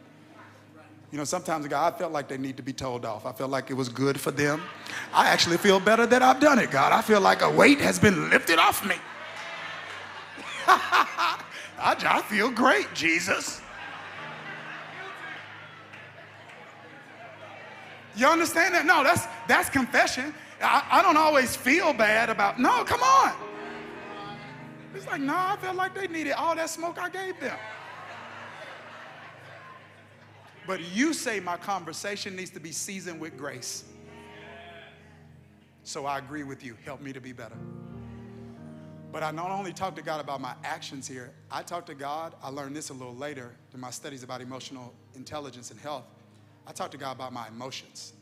You 1.14 1.20
know, 1.20 1.26
sometimes, 1.26 1.68
God, 1.68 1.94
I 1.94 1.96
felt 1.96 2.12
like 2.12 2.28
they 2.28 2.40
need 2.40 2.58
to 2.58 2.64
be 2.64 2.74
told 2.74 3.06
off. 3.06 3.28
I 3.28 3.34
felt 3.34 3.52
like 3.52 3.70
it 3.70 3.76
was 3.76 3.88
good 3.88 4.20
for 4.20 4.32
them. 4.32 4.64
I 5.14 5.28
actually 5.28 5.58
feel 5.58 5.80
better 5.80 6.08
that 6.08 6.24
I've 6.24 6.40
done 6.40 6.58
it, 6.58 6.72
God. 6.72 6.92
I 6.92 7.04
feel 7.04 7.22
like 7.22 7.44
a 7.44 7.52
weight 7.52 7.80
has 7.82 8.00
been 8.00 8.32
lifted 8.32 8.58
off 8.58 8.84
me. 8.84 8.96
I, 10.68 11.38
I 11.80 12.24
feel 12.24 12.50
great, 12.50 12.92
Jesus. 12.96 13.62
You 18.16 18.26
understand 18.26 18.74
that? 18.74 18.88
No, 18.88 19.04
that's 19.04 19.28
that's 19.48 19.70
confession. 19.70 20.34
I, 20.64 20.84
I 20.90 21.04
don't 21.04 21.18
always 21.18 21.56
feel 21.56 21.94
bad 21.94 22.32
about. 22.32 22.60
No, 22.60 22.84
come 22.86 23.04
on. 23.04 23.34
It's 24.96 25.06
like, 25.06 25.22
no, 25.22 25.36
I 25.36 25.58
felt 25.62 25.76
like 25.76 25.94
they 25.94 26.08
needed 26.08 26.34
all 26.34 26.56
that 26.56 26.72
smoke 26.72 26.98
I 27.00 27.10
gave 27.10 27.40
them. 27.40 27.58
But 30.66 30.82
you 30.94 31.14
say 31.14 31.40
my 31.40 31.58
conversation 31.58 32.36
needs 32.36 32.52
to 32.52 32.60
be 32.60 32.72
seasoned 32.72 33.20
with 33.20 33.38
grace. 33.38 33.84
So 35.84 36.06
I 36.06 36.18
agree 36.18 36.44
with 36.44 36.64
you. 36.64 36.78
Help 36.86 37.02
me 37.02 37.12
to 37.12 37.20
be 37.20 37.34
better. 37.34 37.58
But 39.12 39.22
I 39.22 39.32
not 39.32 39.52
only 39.52 39.74
talk 39.74 39.96
to 39.98 40.02
God 40.02 40.22
about 40.22 40.42
my 40.42 40.56
actions 40.64 41.08
here, 41.08 41.32
I 41.52 41.62
talk 41.62 41.86
to 41.88 41.94
God. 41.94 42.34
I 42.42 42.50
learned 42.50 42.76
this 42.76 42.90
a 42.90 42.94
little 42.94 43.16
later 43.16 43.52
in 43.74 43.80
my 43.80 43.92
studies 43.92 44.24
about 44.24 44.42
emotional 44.42 44.94
intelligence 45.16 45.70
and 45.70 45.80
health. 45.80 46.06
I 46.66 46.72
talk 46.72 46.90
to 46.92 46.98
God 46.98 47.12
about 47.12 47.34
my 47.34 47.48
emotions. 47.50 48.14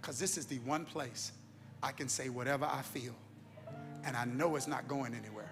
Because 0.00 0.18
this 0.18 0.36
is 0.36 0.46
the 0.46 0.58
one 0.60 0.84
place 0.84 1.32
I 1.82 1.92
can 1.92 2.08
say 2.08 2.28
whatever 2.28 2.66
I 2.66 2.82
feel. 2.82 3.14
And 4.04 4.16
I 4.16 4.24
know 4.24 4.56
it's 4.56 4.66
not 4.66 4.88
going 4.88 5.14
anywhere. 5.14 5.50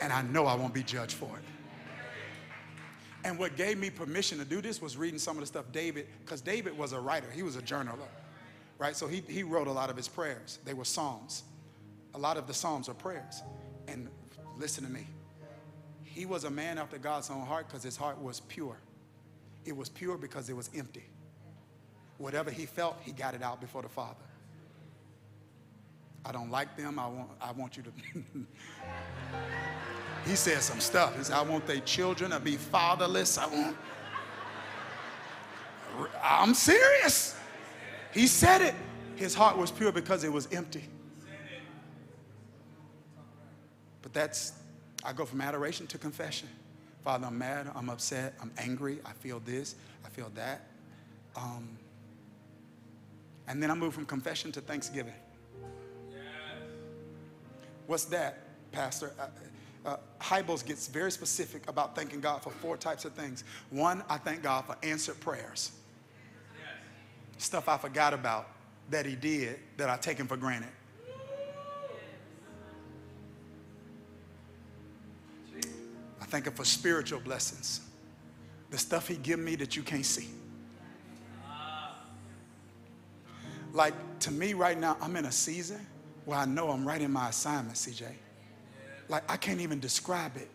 And 0.00 0.12
I 0.12 0.22
know 0.22 0.46
I 0.46 0.54
won't 0.54 0.74
be 0.74 0.82
judged 0.82 1.14
for 1.14 1.30
it. 1.36 1.57
And 3.24 3.38
what 3.38 3.56
gave 3.56 3.78
me 3.78 3.90
permission 3.90 4.38
to 4.38 4.44
do 4.44 4.60
this 4.60 4.80
was 4.80 4.96
reading 4.96 5.18
some 5.18 5.36
of 5.36 5.40
the 5.40 5.46
stuff 5.46 5.66
David, 5.72 6.06
because 6.24 6.40
David 6.40 6.76
was 6.76 6.92
a 6.92 7.00
writer, 7.00 7.28
he 7.30 7.42
was 7.42 7.56
a 7.56 7.62
journaler, 7.62 7.98
right? 8.78 8.96
So 8.96 9.06
he, 9.06 9.22
he 9.28 9.42
wrote 9.42 9.66
a 9.66 9.72
lot 9.72 9.90
of 9.90 9.96
his 9.96 10.08
prayers. 10.08 10.58
They 10.64 10.74
were 10.74 10.84
psalms. 10.84 11.42
A 12.14 12.18
lot 12.18 12.36
of 12.36 12.46
the 12.46 12.54
psalms 12.54 12.88
are 12.88 12.94
prayers. 12.94 13.42
And 13.88 14.08
listen 14.58 14.84
to 14.84 14.90
me. 14.90 15.06
He 16.04 16.26
was 16.26 16.44
a 16.44 16.50
man 16.50 16.78
after 16.78 16.98
God's 16.98 17.30
own 17.30 17.46
heart 17.46 17.68
because 17.68 17.82
his 17.82 17.96
heart 17.96 18.20
was 18.20 18.40
pure. 18.40 18.76
It 19.64 19.76
was 19.76 19.88
pure 19.88 20.16
because 20.16 20.48
it 20.48 20.56
was 20.56 20.70
empty. 20.74 21.04
Whatever 22.18 22.50
he 22.50 22.66
felt, 22.66 22.96
he 23.02 23.12
got 23.12 23.34
it 23.34 23.42
out 23.42 23.60
before 23.60 23.82
the 23.82 23.88
Father. 23.88 24.16
I 26.24 26.32
don't 26.32 26.50
like 26.50 26.76
them. 26.76 26.98
I 26.98 27.06
want, 27.06 27.30
I 27.40 27.52
want 27.52 27.76
you 27.76 27.84
to. 27.84 27.90
He 30.28 30.36
said 30.36 30.60
some 30.60 30.78
stuff. 30.78 31.16
He 31.16 31.24
said, 31.24 31.36
I 31.36 31.42
want 31.42 31.66
their 31.66 31.80
children 31.80 32.32
to 32.32 32.38
be 32.38 32.56
fatherless. 32.56 33.38
I 33.38 33.46
want. 33.46 33.76
I'm 36.22 36.52
serious. 36.52 37.34
He 38.12 38.26
said 38.26 38.60
it. 38.60 38.74
His 39.16 39.34
heart 39.34 39.56
was 39.56 39.70
pure 39.70 39.90
because 39.90 40.24
it 40.24 40.32
was 40.32 40.46
empty. 40.52 40.84
But 44.02 44.12
that's, 44.12 44.52
I 45.02 45.14
go 45.14 45.24
from 45.24 45.40
adoration 45.40 45.86
to 45.88 45.98
confession. 45.98 46.48
Father, 47.02 47.26
I'm 47.26 47.38
mad, 47.38 47.70
I'm 47.74 47.88
upset, 47.88 48.34
I'm 48.40 48.52
angry, 48.58 48.98
I 49.06 49.12
feel 49.12 49.40
this, 49.40 49.76
I 50.04 50.08
feel 50.10 50.30
that. 50.34 50.66
Um, 51.36 51.68
and 53.46 53.62
then 53.62 53.70
I 53.70 53.74
move 53.74 53.94
from 53.94 54.04
confession 54.04 54.52
to 54.52 54.60
thanksgiving. 54.60 55.14
What's 57.86 58.04
that, 58.06 58.40
Pastor? 58.72 59.12
Uh, 59.88 59.96
Hybels 60.20 60.66
gets 60.66 60.86
very 60.86 61.10
specific 61.10 61.66
about 61.66 61.96
thanking 61.96 62.20
God 62.20 62.42
for 62.42 62.50
four 62.50 62.76
types 62.76 63.06
of 63.06 63.14
things. 63.14 63.42
One, 63.70 64.04
I 64.10 64.18
thank 64.18 64.42
God 64.42 64.66
for 64.66 64.76
answered 64.82 65.18
prayers. 65.18 65.72
Yes. 66.58 67.42
Stuff 67.42 67.70
I 67.70 67.78
forgot 67.78 68.12
about 68.12 68.50
that 68.90 69.06
He 69.06 69.16
did 69.16 69.58
that 69.78 69.88
I 69.88 69.96
taken 69.96 70.26
for 70.26 70.36
granted. 70.36 70.68
I 76.20 76.24
thank 76.26 76.46
Him 76.46 76.52
for 76.52 76.66
spiritual 76.66 77.20
blessings. 77.20 77.80
The 78.68 78.76
stuff 78.76 79.08
He 79.08 79.16
give 79.16 79.38
me 79.38 79.56
that 79.56 79.74
you 79.74 79.82
can't 79.82 80.04
see. 80.04 80.28
Like 83.72 83.94
to 84.20 84.30
me 84.30 84.52
right 84.52 84.78
now, 84.78 84.98
I'm 85.00 85.16
in 85.16 85.24
a 85.24 85.32
season 85.32 85.86
where 86.26 86.38
I 86.38 86.44
know 86.44 86.68
I'm 86.72 86.86
right 86.86 87.00
in 87.00 87.10
my 87.10 87.30
assignment, 87.30 87.76
CJ 87.76 88.12
like 89.08 89.30
I 89.30 89.36
can't 89.36 89.60
even 89.60 89.80
describe 89.80 90.36
it. 90.36 90.48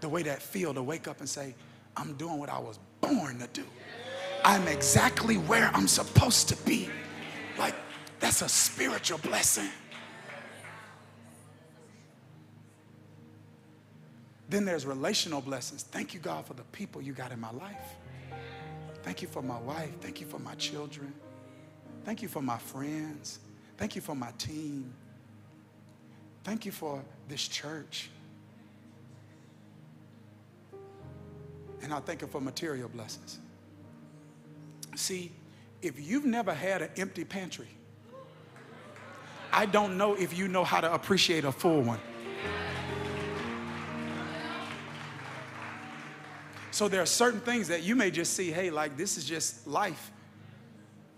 The 0.00 0.08
way 0.08 0.22
that 0.22 0.42
feel 0.42 0.72
to 0.74 0.82
wake 0.82 1.08
up 1.08 1.20
and 1.20 1.28
say, 1.28 1.54
I'm 1.96 2.14
doing 2.14 2.38
what 2.38 2.48
I 2.48 2.58
was 2.58 2.78
born 3.00 3.38
to 3.40 3.46
do. 3.48 3.64
I'm 4.44 4.66
exactly 4.68 5.36
where 5.36 5.70
I'm 5.74 5.88
supposed 5.88 6.48
to 6.48 6.56
be. 6.64 6.88
Like, 7.58 7.74
that's 8.18 8.42
a 8.42 8.48
spiritual 8.48 9.18
blessing. 9.18 9.68
Then 14.48 14.64
there's 14.64 14.84
relational 14.84 15.40
blessings. 15.40 15.84
Thank 15.84 16.12
you, 16.12 16.20
God, 16.20 16.46
for 16.46 16.54
the 16.54 16.64
people 16.64 17.00
you 17.00 17.12
got 17.12 17.30
in 17.30 17.40
my 17.40 17.52
life. 17.52 17.96
Thank 19.02 19.22
you 19.22 19.28
for 19.28 19.42
my 19.42 19.58
wife. 19.60 19.92
Thank 20.00 20.20
you 20.20 20.26
for 20.26 20.38
my 20.38 20.54
children. 20.56 21.12
Thank 22.04 22.22
you 22.22 22.28
for 22.28 22.42
my 22.42 22.58
friends. 22.58 23.38
Thank 23.76 23.94
you 23.94 24.02
for 24.02 24.14
my 24.14 24.32
team. 24.38 24.92
Thank 26.44 26.64
you 26.66 26.72
for 26.72 27.02
this 27.28 27.46
church. 27.46 28.10
And 31.82 31.94
I 31.94 32.00
thank 32.00 32.20
you 32.22 32.26
for 32.26 32.40
material 32.40 32.88
blessings. 32.88 33.38
See, 34.96 35.32
if 35.82 35.98
you've 35.98 36.24
never 36.24 36.52
had 36.52 36.82
an 36.82 36.90
empty 36.96 37.24
pantry, 37.24 37.68
I 39.52 39.66
don't 39.66 39.96
know 39.96 40.14
if 40.14 40.36
you 40.36 40.48
know 40.48 40.64
how 40.64 40.80
to 40.80 40.92
appreciate 40.92 41.44
a 41.44 41.52
full 41.52 41.82
one. 41.82 42.00
So 46.70 46.88
there 46.88 47.02
are 47.02 47.06
certain 47.06 47.40
things 47.40 47.68
that 47.68 47.82
you 47.82 47.96
may 47.96 48.10
just 48.10 48.34
see, 48.34 48.50
hey, 48.50 48.70
like 48.70 48.96
this 48.96 49.16
is 49.18 49.24
just 49.24 49.66
life. 49.66 50.10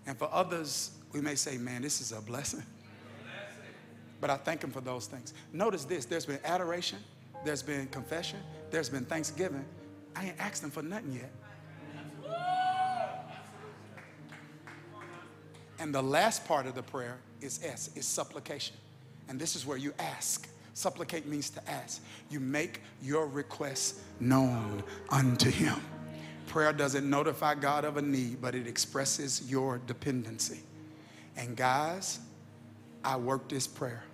And 0.06 0.18
for 0.18 0.28
others, 0.32 0.90
we 1.12 1.20
may 1.20 1.34
say, 1.34 1.58
man, 1.58 1.82
this 1.82 2.00
is 2.00 2.12
a 2.12 2.20
blessing. 2.20 2.64
But 4.22 4.30
I 4.30 4.36
thank 4.36 4.62
Him 4.62 4.70
for 4.70 4.80
those 4.80 5.06
things. 5.06 5.34
Notice 5.52 5.84
this 5.84 6.06
there's 6.06 6.24
been 6.24 6.38
adoration, 6.44 7.00
there's 7.44 7.62
been 7.62 7.88
confession, 7.88 8.38
there's 8.70 8.88
been 8.88 9.04
thanksgiving. 9.04 9.64
I 10.14 10.26
ain't 10.26 10.38
asked 10.38 10.62
Him 10.62 10.70
for 10.70 10.82
nothing 10.82 11.12
yet. 11.12 11.32
And 15.80 15.92
the 15.92 16.02
last 16.02 16.46
part 16.46 16.66
of 16.66 16.76
the 16.76 16.82
prayer 16.84 17.18
is 17.40 17.64
S, 17.64 17.90
is 17.96 18.06
supplication. 18.06 18.76
And 19.28 19.40
this 19.40 19.56
is 19.56 19.66
where 19.66 19.76
you 19.76 19.92
ask. 19.98 20.48
Supplicate 20.74 21.26
means 21.26 21.50
to 21.50 21.68
ask. 21.68 22.00
You 22.30 22.38
make 22.38 22.80
your 23.02 23.26
request 23.26 23.98
known 24.20 24.84
unto 25.10 25.50
him. 25.50 25.80
Prayer 26.46 26.72
doesn't 26.72 27.08
notify 27.08 27.56
God 27.56 27.84
of 27.84 27.96
a 27.96 28.02
need, 28.02 28.40
but 28.40 28.54
it 28.54 28.68
expresses 28.68 29.50
your 29.50 29.78
dependency. 29.78 30.60
And 31.36 31.56
guys, 31.56 32.20
I 33.04 33.16
work 33.16 33.48
this 33.48 33.66
prayer. 33.66 34.04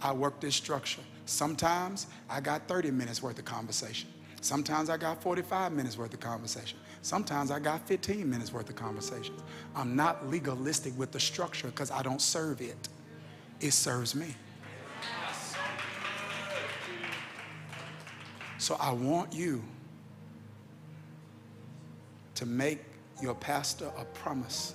I 0.00 0.12
work 0.12 0.40
this 0.40 0.54
structure. 0.54 1.02
Sometimes 1.26 2.06
I 2.30 2.40
got 2.40 2.66
30 2.68 2.90
minutes 2.90 3.22
worth 3.22 3.38
of 3.38 3.44
conversation. 3.44 4.08
Sometimes 4.40 4.88
I 4.88 4.96
got 4.96 5.20
45 5.20 5.72
minutes 5.72 5.98
worth 5.98 6.14
of 6.14 6.20
conversation. 6.20 6.78
Sometimes 7.02 7.50
I 7.50 7.58
got 7.58 7.86
15 7.86 8.28
minutes 8.28 8.52
worth 8.52 8.68
of 8.68 8.76
conversations. 8.76 9.42
I'm 9.74 9.96
not 9.96 10.28
legalistic 10.28 10.96
with 10.96 11.10
the 11.10 11.20
structure 11.20 11.68
because 11.68 11.90
I 11.90 12.02
don't 12.02 12.20
serve 12.20 12.60
it, 12.60 12.88
it 13.60 13.72
serves 13.72 14.14
me. 14.14 14.34
So 18.58 18.76
I 18.80 18.92
want 18.92 19.32
you 19.32 19.62
to 22.34 22.46
make 22.46 22.80
your 23.22 23.34
pastor 23.34 23.90
a 23.96 24.04
promise 24.04 24.74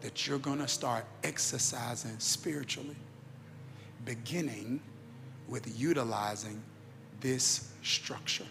that 0.00 0.26
you're 0.26 0.38
going 0.38 0.58
to 0.58 0.68
start 0.68 1.04
exercising 1.24 2.18
spiritually, 2.18 2.96
beginning 4.08 4.80
with 5.48 5.78
utilizing 5.78 6.62
this 7.20 7.70
structure. 7.82 8.46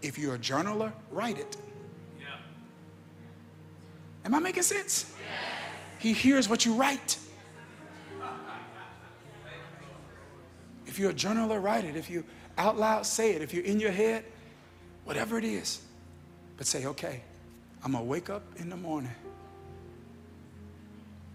If 0.00 0.16
you're 0.16 0.36
a 0.36 0.38
journaler, 0.38 0.92
write 1.10 1.38
it. 1.38 1.56
Yeah. 2.20 2.26
Am 4.24 4.34
I 4.34 4.38
making 4.38 4.62
sense? 4.62 5.12
Yes. 5.18 5.40
He 5.98 6.12
hears 6.12 6.48
what 6.48 6.64
you 6.64 6.74
write. 6.74 7.18
If 10.86 10.98
you're 10.98 11.10
a 11.10 11.14
journaler, 11.14 11.60
write 11.60 11.84
it. 11.84 11.96
If 11.96 12.08
you 12.10 12.22
out 12.58 12.78
loud, 12.78 13.06
say 13.06 13.32
it. 13.32 13.42
If 13.42 13.52
you're 13.52 13.64
in 13.64 13.80
your 13.80 13.90
head, 13.90 14.24
whatever 15.04 15.36
it 15.36 15.44
is. 15.44 15.80
But 16.56 16.66
say, 16.66 16.86
okay, 16.86 17.22
I'm 17.82 17.92
going 17.92 18.04
to 18.04 18.08
wake 18.08 18.30
up 18.30 18.42
in 18.56 18.70
the 18.70 18.76
morning 18.76 19.10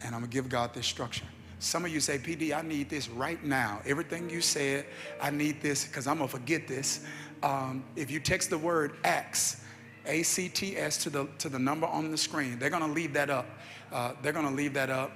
and 0.02 0.16
I'm 0.16 0.22
going 0.22 0.30
to 0.30 0.34
give 0.34 0.48
God 0.48 0.74
this 0.74 0.86
structure. 0.86 1.26
Some 1.60 1.86
of 1.86 1.92
you 1.92 2.00
say, 2.00 2.18
PD, 2.20 2.56
I 2.56 2.62
need 2.62 2.90
this 2.90 3.10
right 3.10 3.44
now. 3.44 3.82
Everything 3.86 4.30
you 4.30 4.42
said, 4.42 4.86
I 5.20 5.32
need 5.32 5.62
this 5.62 5.86
because 5.86 6.06
I'm 6.06 6.18
going 6.18 6.30
to 6.30 6.38
forget 6.38 6.68
this. 6.68 7.04
Um, 7.42 7.84
if 7.96 8.12
you 8.12 8.20
text 8.20 8.50
the 8.50 8.58
word 8.58 8.98
ACTS, 9.04 9.62
A 10.06 10.24
C 10.24 10.50
T 10.50 10.78
S 10.78 10.98
to 11.04 11.10
the, 11.10 11.28
to 11.40 11.50
the 11.50 11.60
number 11.60 11.88
on 11.88 12.12
the 12.12 12.18
screen, 12.18 12.60
they're 12.60 12.70
going 12.70 12.86
to 12.86 12.92
leave 12.92 13.14
that 13.14 13.30
up. 13.30 13.48
Uh, 13.92 14.14
they're 14.22 14.34
going 14.34 14.48
to 14.48 14.54
leave 14.54 14.74
that 14.76 14.90
up. 14.90 15.12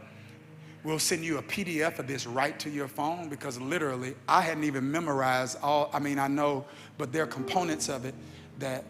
We'll 0.84 0.98
send 0.98 1.24
you 1.24 1.38
a 1.38 1.44
PDF 1.44 2.00
of 2.00 2.08
this 2.08 2.26
right 2.26 2.60
to 2.60 2.70
your 2.70 2.88
phone 2.88 3.30
because 3.30 3.62
literally 3.62 4.16
I 4.28 4.42
hadn't 4.42 4.64
even 4.64 4.90
memorized 4.90 5.60
all, 5.62 5.92
I 5.94 6.00
mean, 6.00 6.18
I 6.18 6.28
know, 6.28 6.66
but 6.98 7.12
there 7.12 7.24
are 7.24 7.28
components 7.28 7.88
of 7.88 8.06
it 8.06 8.16
that, 8.58 8.84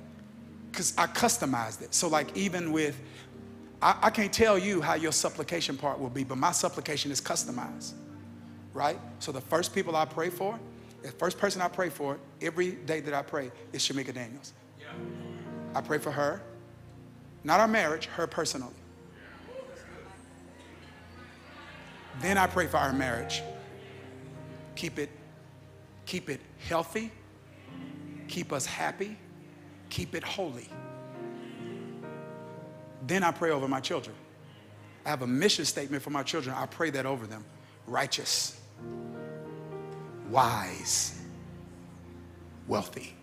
because 0.72 0.94
I 0.98 1.08
customized 1.08 1.82
it. 1.82 1.94
So, 1.94 2.08
like, 2.08 2.36
even 2.38 2.72
with, 2.72 2.98
I, 3.82 3.98
I 4.04 4.10
can't 4.10 4.32
tell 4.32 4.58
you 4.58 4.82
how 4.82 4.94
your 4.94 5.12
supplication 5.12 5.78
part 5.78 6.00
will 6.00 6.10
be, 6.10 6.24
but 6.24 6.38
my 6.38 6.52
supplication 6.52 7.12
is 7.12 7.20
customized, 7.20 7.94
right? 8.74 9.00
So, 9.20 9.32
the 9.32 9.42
first 9.42 9.74
people 9.74 9.96
I 9.96 10.06
pray 10.06 10.30
for, 10.30 10.60
the 11.02 11.12
first 11.12 11.38
person 11.38 11.62
I 11.62 11.68
pray 11.68 11.90
for 11.90 12.20
every 12.42 12.72
day 12.72 13.00
that 13.02 13.14
I 13.14 13.24
pray 13.24 13.52
is 13.74 13.82
Shamika 13.82 14.14
Daniels. 14.14 14.54
Yeah. 14.80 14.86
I 15.74 15.82
pray 15.82 15.98
for 15.98 16.12
her, 16.12 16.42
not 17.44 17.60
our 17.60 17.68
marriage, 17.68 18.06
her 18.08 18.28
personally. 18.28 18.74
Then 22.22 22.38
I 22.38 22.46
pray 22.46 22.68
for 22.68 22.78
our 22.78 22.94
marriage. 22.94 23.42
Keep 24.76 25.00
it, 25.00 25.10
keep 26.06 26.30
it 26.30 26.40
healthy, 26.68 27.12
keep 28.28 28.54
us 28.54 28.66
happy, 28.66 29.18
keep 29.90 30.14
it 30.14 30.24
holy. 30.24 30.70
Then 33.12 33.24
I 33.24 33.32
pray 33.32 33.52
over 33.52 33.68
my 33.68 33.82
children. 33.82 34.16
I 35.06 35.10
have 35.10 35.22
a 35.22 35.28
mission 35.28 35.66
statement 35.66 36.02
for 36.02 36.12
my 36.12 36.24
children. 36.24 36.56
I 36.58 36.66
pray 36.66 36.92
that 36.92 37.06
over 37.06 37.28
them. 37.28 37.44
Righteous, 37.86 38.58
wise, 40.30 41.22
wealthy. 42.70 43.14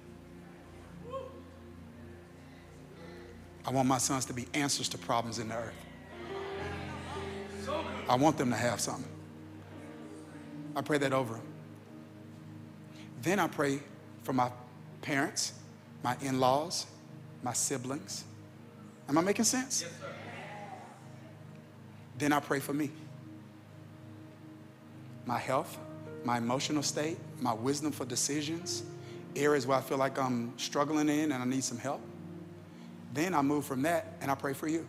I 3.64 3.70
want 3.70 3.88
my 3.88 3.96
sons 3.96 4.26
to 4.26 4.34
be 4.34 4.46
answers 4.52 4.90
to 4.90 4.98
problems 4.98 5.38
in 5.38 5.48
the 5.48 5.54
earth. 5.54 5.74
I 8.10 8.14
want 8.14 8.36
them 8.36 8.50
to 8.50 8.56
have 8.56 8.80
something. 8.80 9.10
I 10.76 10.82
pray 10.82 10.98
that 10.98 11.14
over 11.14 11.32
them. 11.32 11.46
Then 13.22 13.38
I 13.38 13.46
pray 13.46 13.80
for 14.22 14.34
my 14.34 14.50
parents, 15.00 15.54
my 16.04 16.14
in 16.20 16.40
laws, 16.40 16.84
my 17.42 17.54
siblings. 17.54 18.24
Am 19.08 19.16
I 19.16 19.20
making 19.22 19.44
sense? 19.44 19.82
Yes, 19.82 19.90
sir. 19.90 20.06
Then 22.18 22.32
I 22.32 22.40
pray 22.40 22.60
for 22.60 22.74
me. 22.74 22.90
My 25.24 25.38
health, 25.38 25.78
my 26.24 26.38
emotional 26.38 26.82
state, 26.82 27.16
my 27.40 27.52
wisdom 27.52 27.92
for 27.92 28.04
decisions, 28.04 28.82
areas 29.36 29.66
where 29.66 29.78
I 29.78 29.80
feel 29.80 29.98
like 29.98 30.18
I'm 30.18 30.52
struggling 30.58 31.08
in 31.08 31.32
and 31.32 31.42
I 31.42 31.46
need 31.46 31.64
some 31.64 31.78
help. 31.78 32.00
Then 33.14 33.34
I 33.34 33.42
move 33.42 33.64
from 33.64 33.82
that 33.82 34.16
and 34.20 34.30
I 34.30 34.34
pray 34.34 34.52
for 34.52 34.68
you. 34.68 34.86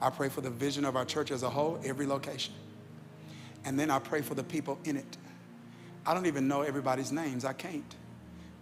I 0.00 0.10
pray 0.10 0.28
for 0.28 0.40
the 0.40 0.50
vision 0.50 0.84
of 0.84 0.96
our 0.96 1.04
church 1.04 1.30
as 1.30 1.42
a 1.42 1.50
whole, 1.50 1.80
every 1.84 2.06
location. 2.06 2.52
And 3.64 3.78
then 3.78 3.90
I 3.90 3.98
pray 3.98 4.20
for 4.20 4.34
the 4.34 4.44
people 4.44 4.78
in 4.84 4.96
it. 4.96 5.16
I 6.06 6.12
don't 6.12 6.26
even 6.26 6.46
know 6.46 6.60
everybody's 6.60 7.10
names, 7.10 7.44
I 7.44 7.54
can't. 7.54 7.94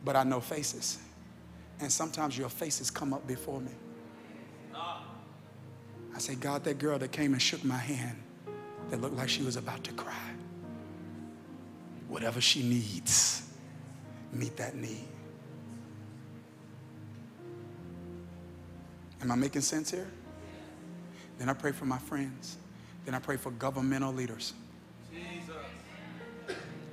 But 0.05 0.15
I 0.15 0.23
know 0.23 0.41
faces. 0.41 0.99
And 1.83 1.91
sometimes 1.91 2.39
your 2.39 2.49
faces 2.49 2.93
come 2.93 3.13
up 3.13 3.27
before 3.27 3.61
me. 3.61 3.73
I 6.15 6.19
say, 6.19 6.37
God, 6.37 6.63
that 6.65 6.79
girl 6.79 6.97
that 6.99 7.11
came 7.11 7.33
and 7.33 7.43
shook 7.43 7.65
my 7.65 7.77
hand 7.77 8.23
that 8.91 9.01
looked 9.01 9.17
like 9.17 9.29
she 9.29 9.43
was 9.43 9.57
about 9.57 9.83
to 9.85 9.93
cry. 9.93 10.31
Whatever 12.07 12.41
she 12.41 12.63
needs, 12.63 13.51
meet 14.33 14.57
that 14.59 14.77
need. 14.77 15.09
Am 19.21 19.33
I 19.33 19.35
making 19.35 19.63
sense 19.63 19.91
here? 19.91 20.09
Then 21.39 21.49
I 21.49 21.55
pray 21.55 21.73
for 21.73 21.87
my 21.87 21.99
friends. 21.99 22.59
Then 23.05 23.15
I 23.17 23.19
pray 23.19 23.37
for 23.37 23.51
governmental 23.53 24.13
leaders. 24.13 24.53
Jesus. 25.13 25.57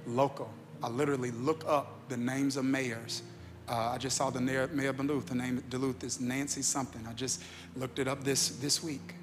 Local. 0.08 0.52
I 0.82 0.90
literally 0.90 1.30
look 1.30 1.64
up 1.68 2.10
the 2.10 2.18
names 2.18 2.58
of 2.58 2.66
mayors. 2.66 3.22
Uh, 3.70 3.92
I 3.94 3.98
just 4.00 4.18
saw 4.18 4.32
the 4.32 4.42
mayor, 4.42 4.68
mayor 4.74 4.90
of 4.90 4.98
Duluth. 4.98 5.28
The 5.28 5.36
name 5.36 5.60
of 5.60 5.70
Duluth 5.70 6.04
is 6.04 6.20
Nancy 6.20 6.64
something. 6.64 7.06
I 7.08 7.14
just 7.14 7.44
looked 7.76 8.00
it 8.00 8.08
up 8.08 8.24
this, 8.24 8.50
this 8.50 8.84
week. 8.84 9.14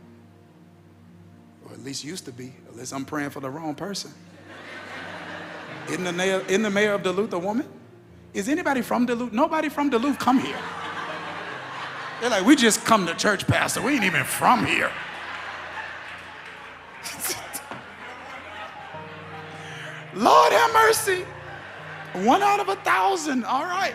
Or 1.66 1.72
at 1.72 1.82
least 1.82 2.04
used 2.04 2.26
to 2.26 2.32
be, 2.32 2.52
unless 2.70 2.92
I'm 2.92 3.04
praying 3.04 3.30
for 3.30 3.40
the 3.40 3.50
wrong 3.50 3.74
person. 3.74 4.12
isn't, 5.88 6.04
the 6.04 6.12
mayor, 6.12 6.44
isn't 6.46 6.62
the 6.62 6.70
mayor 6.70 6.92
of 6.92 7.02
Duluth 7.02 7.32
a 7.32 7.38
woman? 7.40 7.66
Is 8.34 8.48
anybody 8.48 8.82
from 8.82 9.04
Duluth? 9.04 9.32
Nobody 9.32 9.68
from 9.68 9.90
Duluth 9.90 10.20
come 10.20 10.38
here. 10.38 10.58
They're 12.20 12.30
like, 12.30 12.46
we 12.46 12.54
just 12.54 12.84
come 12.84 13.04
to 13.06 13.14
church, 13.14 13.48
Pastor. 13.48 13.82
We 13.82 13.94
ain't 13.94 14.04
even 14.04 14.22
from 14.22 14.64
here. 14.64 14.92
Lord 20.14 20.52
have 20.52 20.72
mercy. 20.72 21.26
One 22.12 22.42
out 22.42 22.60
of 22.60 22.68
a 22.68 22.76
thousand. 22.76 23.44
All 23.44 23.64
right. 23.64 23.94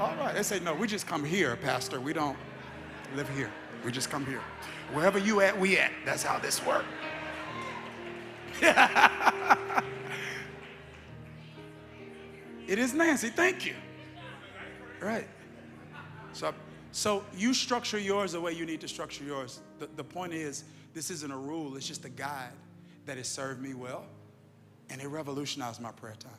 All 0.00 0.16
right. 0.16 0.34
They 0.34 0.42
say, 0.42 0.60
no, 0.60 0.74
we 0.74 0.86
just 0.86 1.06
come 1.06 1.22
here, 1.22 1.56
Pastor. 1.56 2.00
We 2.00 2.14
don't 2.14 2.38
live 3.14 3.28
here. 3.36 3.50
We 3.84 3.92
just 3.92 4.08
come 4.08 4.24
here. 4.24 4.40
Wherever 4.94 5.18
you 5.18 5.42
at, 5.42 5.58
we 5.58 5.76
at. 5.78 5.92
That's 6.06 6.22
how 6.22 6.38
this 6.38 6.64
works. 6.64 6.86
it 12.66 12.78
is 12.78 12.94
Nancy. 12.94 13.28
Thank 13.28 13.66
you. 13.66 13.74
Right. 15.00 15.28
So, 16.32 16.54
so 16.92 17.22
you 17.36 17.52
structure 17.52 17.98
yours 17.98 18.32
the 18.32 18.40
way 18.40 18.52
you 18.52 18.64
need 18.64 18.80
to 18.80 18.88
structure 18.88 19.24
yours. 19.24 19.60
The, 19.78 19.88
the 19.96 20.04
point 20.04 20.32
is, 20.32 20.64
this 20.94 21.10
isn't 21.10 21.30
a 21.30 21.36
rule, 21.36 21.76
it's 21.76 21.86
just 21.86 22.06
a 22.06 22.10
guide 22.10 22.52
that 23.04 23.18
has 23.18 23.28
served 23.28 23.60
me 23.62 23.74
well, 23.74 24.06
and 24.88 25.00
it 25.00 25.08
revolutionized 25.08 25.80
my 25.80 25.92
prayer 25.92 26.16
time. 26.18 26.32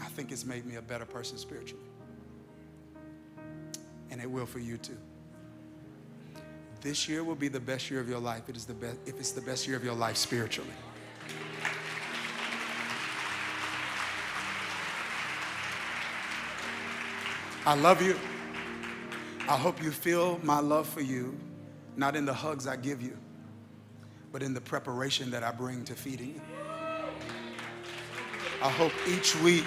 I 0.00 0.06
think 0.06 0.32
it's 0.32 0.44
made 0.44 0.66
me 0.66 0.76
a 0.76 0.82
better 0.82 1.04
person 1.04 1.38
spiritually. 1.38 1.84
And 4.10 4.20
it 4.20 4.30
will 4.30 4.46
for 4.46 4.58
you 4.58 4.76
too. 4.76 4.98
This 6.80 7.08
year 7.08 7.24
will 7.24 7.34
be 7.34 7.48
the 7.48 7.60
best 7.60 7.90
year 7.90 8.00
of 8.00 8.08
your 8.08 8.20
life. 8.20 8.48
It 8.48 8.56
is 8.56 8.64
the 8.64 8.74
best 8.74 8.98
if 9.06 9.18
it's 9.18 9.32
the 9.32 9.40
best 9.40 9.66
year 9.66 9.76
of 9.76 9.84
your 9.84 9.94
life 9.94 10.16
spiritually. 10.16 10.70
I 17.64 17.74
love 17.74 18.00
you. 18.00 18.16
I 19.48 19.56
hope 19.56 19.82
you 19.82 19.90
feel 19.90 20.38
my 20.44 20.60
love 20.60 20.88
for 20.88 21.00
you, 21.00 21.36
not 21.96 22.14
in 22.14 22.24
the 22.24 22.32
hugs 22.32 22.68
I 22.68 22.76
give 22.76 23.02
you, 23.02 23.16
but 24.30 24.42
in 24.42 24.54
the 24.54 24.60
preparation 24.60 25.30
that 25.32 25.42
I 25.42 25.50
bring 25.50 25.84
to 25.84 25.94
feeding 25.94 26.34
you. 26.34 26.55
I 28.62 28.70
hope 28.70 28.92
each 29.06 29.36
week, 29.42 29.64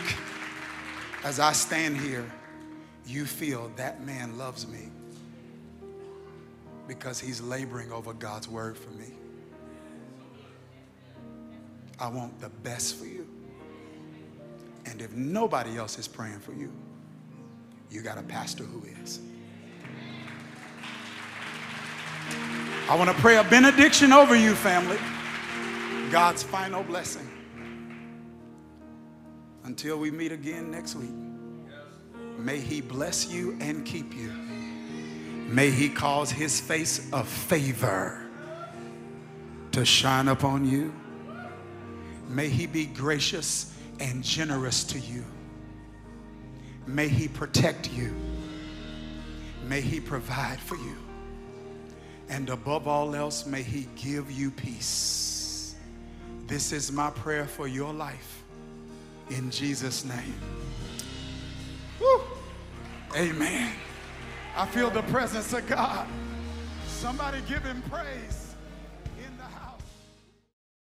as 1.24 1.40
I 1.40 1.52
stand 1.52 1.98
here, 1.98 2.30
you 3.06 3.26
feel 3.26 3.72
that 3.76 4.04
man 4.04 4.38
loves 4.38 4.68
me 4.68 4.90
because 6.88 7.20
he's 7.20 7.40
laboring 7.40 7.92
over 7.92 8.14
God's 8.14 8.48
word 8.48 8.78
for 8.78 8.90
me. 8.92 9.12
I 12.00 12.08
want 12.08 12.40
the 12.40 12.50
best 12.50 12.96
for 12.96 13.06
you. 13.06 13.28
And 14.86 15.02
if 15.02 15.12
nobody 15.14 15.78
else 15.78 16.00
is 16.00 16.08
praying 16.08 16.40
for 16.40 16.54
you, 16.54 16.72
you 17.92 18.02
got 18.02 18.18
a 18.18 18.24
pastor 18.24 18.64
who 18.64 18.84
is. 19.04 19.20
I 22.90 22.96
want 22.96 23.10
to 23.10 23.16
pray 23.18 23.38
a 23.38 23.44
benediction 23.44 24.12
over 24.12 24.36
you, 24.36 24.56
family. 24.56 24.98
God's 26.12 26.42
final 26.42 26.82
blessing. 26.82 27.29
Until 29.64 29.98
we 29.98 30.10
meet 30.12 30.32
again 30.32 30.72
next 30.72 30.96
week, 30.96 31.12
may 32.38 32.60
He 32.60 32.82
bless 32.82 33.28
you 33.30 33.58
and 33.60 33.86
keep 33.86 34.16
you. 34.16 34.32
May 35.48 35.70
He 35.70 35.90
cause 35.90 36.32
His 36.32 36.60
face 36.60 37.12
of 37.12 37.28
favor 37.28 38.22
to 39.72 39.86
shine 39.86 40.28
upon 40.28 40.66
you. 40.66 40.94
May 42.28 42.50
He 42.50 42.68
be 42.68 42.86
gracious 42.86 43.76
and 44.00 44.24
generous 44.24 44.84
to 44.86 45.00
you. 45.00 45.24
May 46.88 47.08
He 47.08 47.28
protect 47.28 47.92
you. 47.92 48.16
May 49.68 49.82
He 49.82 50.00
provide 50.00 50.60
for 50.60 50.76
you. 50.76 50.96
And 52.30 52.50
above 52.50 52.88
all 52.88 53.16
else, 53.16 53.46
may 53.46 53.64
He 53.64 53.88
give 53.96 54.32
you 54.32 54.52
peace. 54.52 55.76
This 56.48 56.72
is 56.72 56.92
my 56.92 57.10
prayer 57.12 57.46
for 57.46 57.68
your 57.68 57.94
life. 57.94 58.39
In 59.30 59.52
Jesus' 59.52 60.06
name. 60.06 60.40
Woo. 62.00 62.22
Amen. 63.16 63.74
I 64.56 64.66
feel 64.66 64.90
the 64.90 65.04
presence 65.04 65.54
of 65.54 65.68
God. 65.68 66.08
Somebody 66.88 67.40
give 67.48 67.64
him 67.64 67.82
praise. 67.90 68.39